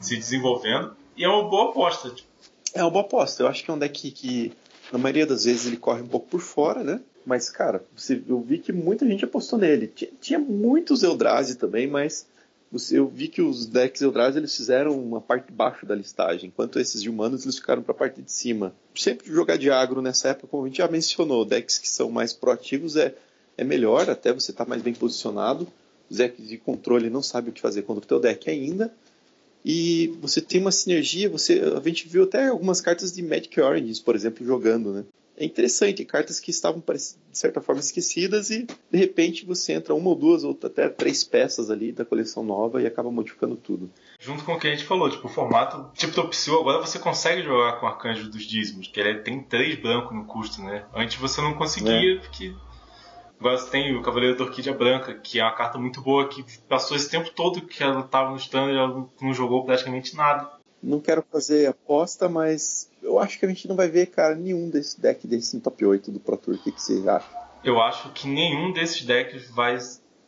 se 0.00 0.16
desenvolvendo. 0.16 0.94
E 1.16 1.24
é 1.24 1.28
uma 1.28 1.48
boa 1.48 1.70
aposta. 1.70 2.10
Tipo. 2.10 2.28
É 2.74 2.82
uma 2.82 2.90
boa 2.90 3.04
aposta. 3.04 3.42
Eu 3.42 3.48
acho 3.48 3.64
que 3.64 3.70
é 3.70 3.74
um 3.74 3.78
deck 3.78 4.10
que 4.10 4.52
na 4.92 4.98
maioria 4.98 5.26
das 5.26 5.44
vezes 5.44 5.66
ele 5.66 5.76
corre 5.76 6.02
um 6.02 6.06
pouco 6.06 6.26
por 6.28 6.40
fora, 6.40 6.82
né? 6.82 7.00
Mas, 7.24 7.50
cara, 7.50 7.84
eu 8.26 8.40
vi 8.40 8.58
que 8.58 8.72
muita 8.72 9.06
gente 9.06 9.24
apostou 9.24 9.58
nele. 9.58 9.86
Tinha, 9.86 10.10
tinha 10.20 10.38
muitos 10.38 11.02
Eldrazi 11.02 11.56
também, 11.56 11.86
mas 11.86 12.26
eu 12.92 13.08
vi 13.08 13.26
que 13.26 13.42
os 13.42 13.66
decks 13.66 14.00
Eldrazi 14.00 14.38
eles 14.38 14.54
fizeram 14.54 14.96
uma 14.98 15.20
parte 15.20 15.46
de 15.46 15.52
baixo 15.52 15.84
da 15.84 15.94
listagem, 15.94 16.48
enquanto 16.48 16.78
esses 16.78 17.02
de 17.02 17.10
humanos 17.10 17.42
eles 17.42 17.56
ficaram 17.56 17.82
para 17.82 17.92
a 17.92 17.98
parte 17.98 18.22
de 18.22 18.30
cima. 18.30 18.72
Sempre 18.94 19.26
jogar 19.32 19.56
de 19.56 19.70
agro 19.70 20.00
nessa 20.00 20.28
época, 20.28 20.46
como 20.46 20.64
a 20.64 20.68
gente 20.68 20.78
já 20.78 20.86
mencionou, 20.86 21.44
decks 21.44 21.78
que 21.78 21.88
são 21.88 22.10
mais 22.10 22.32
proativos 22.32 22.94
é, 22.94 23.14
é 23.58 23.64
melhor, 23.64 24.08
até 24.08 24.32
você 24.32 24.52
estar 24.52 24.64
tá 24.64 24.68
mais 24.68 24.82
bem 24.82 24.94
posicionado. 24.94 25.66
Os 26.08 26.18
decks 26.18 26.48
de 26.48 26.58
controle 26.58 27.10
não 27.10 27.22
sabem 27.22 27.50
o 27.50 27.52
que 27.52 27.60
fazer 27.60 27.82
contra 27.82 28.04
o 28.04 28.08
teu 28.08 28.20
deck 28.20 28.48
ainda. 28.48 28.92
E 29.64 30.16
você 30.20 30.40
tem 30.40 30.60
uma 30.60 30.72
sinergia, 30.72 31.28
você, 31.28 31.60
a 31.60 31.86
gente 31.86 32.08
viu 32.08 32.24
até 32.24 32.48
algumas 32.48 32.80
cartas 32.80 33.12
de 33.12 33.22
Magic 33.22 33.60
Oranges, 33.60 34.00
por 34.00 34.14
exemplo, 34.14 34.46
jogando, 34.46 34.92
né? 34.92 35.04
É 35.36 35.44
interessante, 35.44 36.04
cartas 36.04 36.38
que 36.38 36.50
estavam 36.50 36.82
de 36.86 37.38
certa 37.38 37.60
forma 37.60 37.80
esquecidas 37.80 38.50
e 38.50 38.66
de 38.90 38.98
repente 38.98 39.44
você 39.44 39.72
entra 39.72 39.94
uma 39.94 40.10
ou 40.10 40.14
duas 40.14 40.44
ou 40.44 40.58
até 40.62 40.88
três 40.88 41.24
peças 41.24 41.70
ali 41.70 41.92
da 41.92 42.04
coleção 42.04 42.44
nova 42.44 42.82
e 42.82 42.86
acaba 42.86 43.10
modificando 43.10 43.56
tudo. 43.56 43.90
Junto 44.18 44.44
com 44.44 44.52
o 44.52 44.58
que 44.58 44.68
a 44.68 44.70
gente 44.70 44.84
falou, 44.84 45.08
tipo, 45.08 45.26
o 45.26 45.30
formato 45.30 45.90
tipo 45.94 46.12
Topsil, 46.12 46.60
agora 46.60 46.78
você 46.78 46.98
consegue 46.98 47.42
jogar 47.42 47.80
com 47.80 47.86
o 47.86 47.88
Arcanjo 47.88 48.28
dos 48.28 48.44
Dízimos, 48.44 48.88
que 48.88 49.00
ele 49.00 49.20
tem 49.20 49.42
três 49.42 49.78
brancos 49.80 50.14
no 50.14 50.24
custo, 50.24 50.62
né? 50.62 50.84
Antes 50.94 51.16
você 51.16 51.40
não 51.40 51.54
conseguia, 51.54 52.16
é. 52.16 52.18
porque 52.18 52.54
Agora 53.40 53.56
você 53.56 53.70
tem 53.70 53.96
o 53.96 54.02
Cavaleiro 54.02 54.36
da 54.36 54.44
Orquídea 54.44 54.74
Branca, 54.74 55.14
que 55.14 55.40
é 55.40 55.42
uma 55.42 55.54
carta 55.54 55.78
muito 55.78 56.02
boa, 56.02 56.28
que 56.28 56.44
passou 56.68 56.94
esse 56.94 57.08
tempo 57.08 57.30
todo 57.30 57.62
que 57.62 57.82
ela 57.82 58.00
estava 58.00 58.30
no 58.30 58.36
stand 58.36 58.70
e 58.70 58.76
ela 58.76 59.08
não 59.18 59.32
jogou 59.32 59.64
praticamente 59.64 60.14
nada. 60.14 60.50
Não 60.82 61.00
quero 61.00 61.24
fazer 61.32 61.66
aposta, 61.66 62.28
mas 62.28 62.89
eu 63.02 63.18
acho 63.18 63.38
que 63.38 63.46
a 63.46 63.48
gente 63.48 63.68
não 63.68 63.76
vai 63.76 63.88
ver, 63.88 64.06
cara, 64.06 64.34
nenhum 64.34 64.68
desse 64.68 65.00
deck 65.00 65.26
desse 65.26 65.56
no 65.56 65.62
top 65.62 65.84
8 65.84 66.10
do 66.10 66.20
Pro 66.20 66.36
Tour. 66.36 66.54
O 66.54 66.58
que, 66.58 66.72
que 66.72 66.80
você 66.80 67.02
acha? 67.08 67.28
Eu 67.62 67.80
acho 67.80 68.10
que 68.10 68.26
nenhum 68.26 68.72
desses 68.72 69.02
decks 69.02 69.50
vai. 69.50 69.78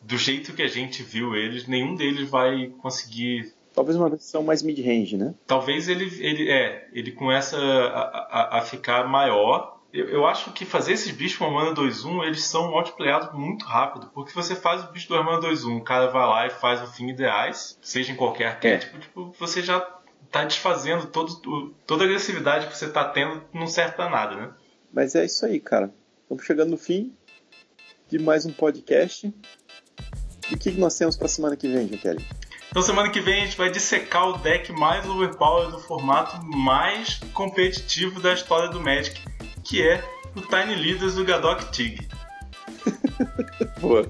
Do 0.01 0.17
jeito 0.17 0.53
que 0.53 0.61
a 0.61 0.67
gente 0.67 1.01
viu 1.01 1.33
eles, 1.33 1.65
nenhum 1.65 1.95
deles 1.95 2.29
vai 2.29 2.67
conseguir. 2.81 3.53
Talvez 3.73 3.97
uma 3.97 4.09
versão 4.09 4.43
mais 4.43 4.61
mid-range, 4.61 5.17
né? 5.17 5.33
Talvez 5.47 5.87
ele, 5.87 6.05
ele. 6.19 6.49
É, 6.49 6.87
ele 6.93 7.11
começa 7.11 7.57
a, 7.57 8.57
a, 8.57 8.57
a 8.59 8.61
ficar 8.61 9.07
maior. 9.07 9.81
Eu, 9.91 10.09
eu, 10.09 10.25
acho 10.25 10.51
que 10.53 10.65
fazer 10.65 10.93
esses 10.93 11.11
bichos 11.11 11.37
com 11.37 11.51
mana 11.51 11.73
2-1, 11.73 12.25
eles 12.25 12.43
são 12.43 12.71
multiplicados 12.71 13.31
muito 13.33 13.63
rápido. 13.63 14.09
Porque 14.13 14.33
você 14.33 14.55
faz 14.55 14.83
o 14.83 14.91
bicho 14.91 15.07
do 15.07 15.23
mana 15.23 15.39
2-1, 15.39 15.77
o 15.77 15.83
cara 15.83 16.07
vai 16.07 16.25
lá 16.25 16.47
e 16.47 16.49
faz 16.49 16.81
o 16.81 16.91
fim 16.91 17.09
ideais, 17.09 17.77
seja 17.79 18.11
em 18.11 18.15
qualquer 18.15 18.47
arquétipo, 18.47 18.97
é. 18.97 18.99
tipo, 18.99 19.35
você 19.37 19.61
já 19.61 19.79
tá 20.33 20.43
desfazendo 20.43 21.05
todo, 21.05 21.75
toda 21.85 22.03
a 22.03 22.07
agressividade 22.07 22.65
que 22.65 22.75
você 22.75 22.89
tá 22.89 23.05
tendo 23.05 23.43
não 23.53 23.67
serve 23.67 23.93
pra 23.93 24.09
nada, 24.09 24.35
né? 24.35 24.49
Mas 24.91 25.13
é 25.13 25.23
isso 25.23 25.45
aí, 25.45 25.59
cara. 25.59 25.93
Estamos 26.23 26.43
chegando 26.43 26.71
no 26.71 26.77
fim 26.77 27.15
de 28.09 28.17
mais 28.17 28.43
um 28.43 28.51
podcast. 28.51 29.31
E 30.49 30.55
o 30.55 30.57
que 30.57 30.71
nós 30.71 30.97
temos 30.97 31.15
pra 31.15 31.27
semana 31.27 31.55
que 31.55 31.67
vem, 31.67 31.87
Kelly? 31.87 32.25
Então 32.71 32.81
semana 32.81 33.11
que 33.11 33.21
vem 33.21 33.43
a 33.43 33.45
gente 33.45 33.55
vai 33.55 33.69
dissecar 33.69 34.27
o 34.27 34.37
deck 34.39 34.71
mais 34.71 35.07
overpower 35.07 35.69
do 35.69 35.79
formato 35.79 36.43
mais 36.43 37.19
competitivo 37.31 38.19
da 38.19 38.33
história 38.33 38.69
do 38.69 38.81
Magic, 38.81 39.21
que 39.63 39.87
é 39.87 40.03
o 40.35 40.41
Tiny 40.41 40.73
Leaders 40.73 41.13
do 41.13 41.23
Gadok 41.23 41.71
Tig. 41.71 42.09
Boa. 43.79 44.03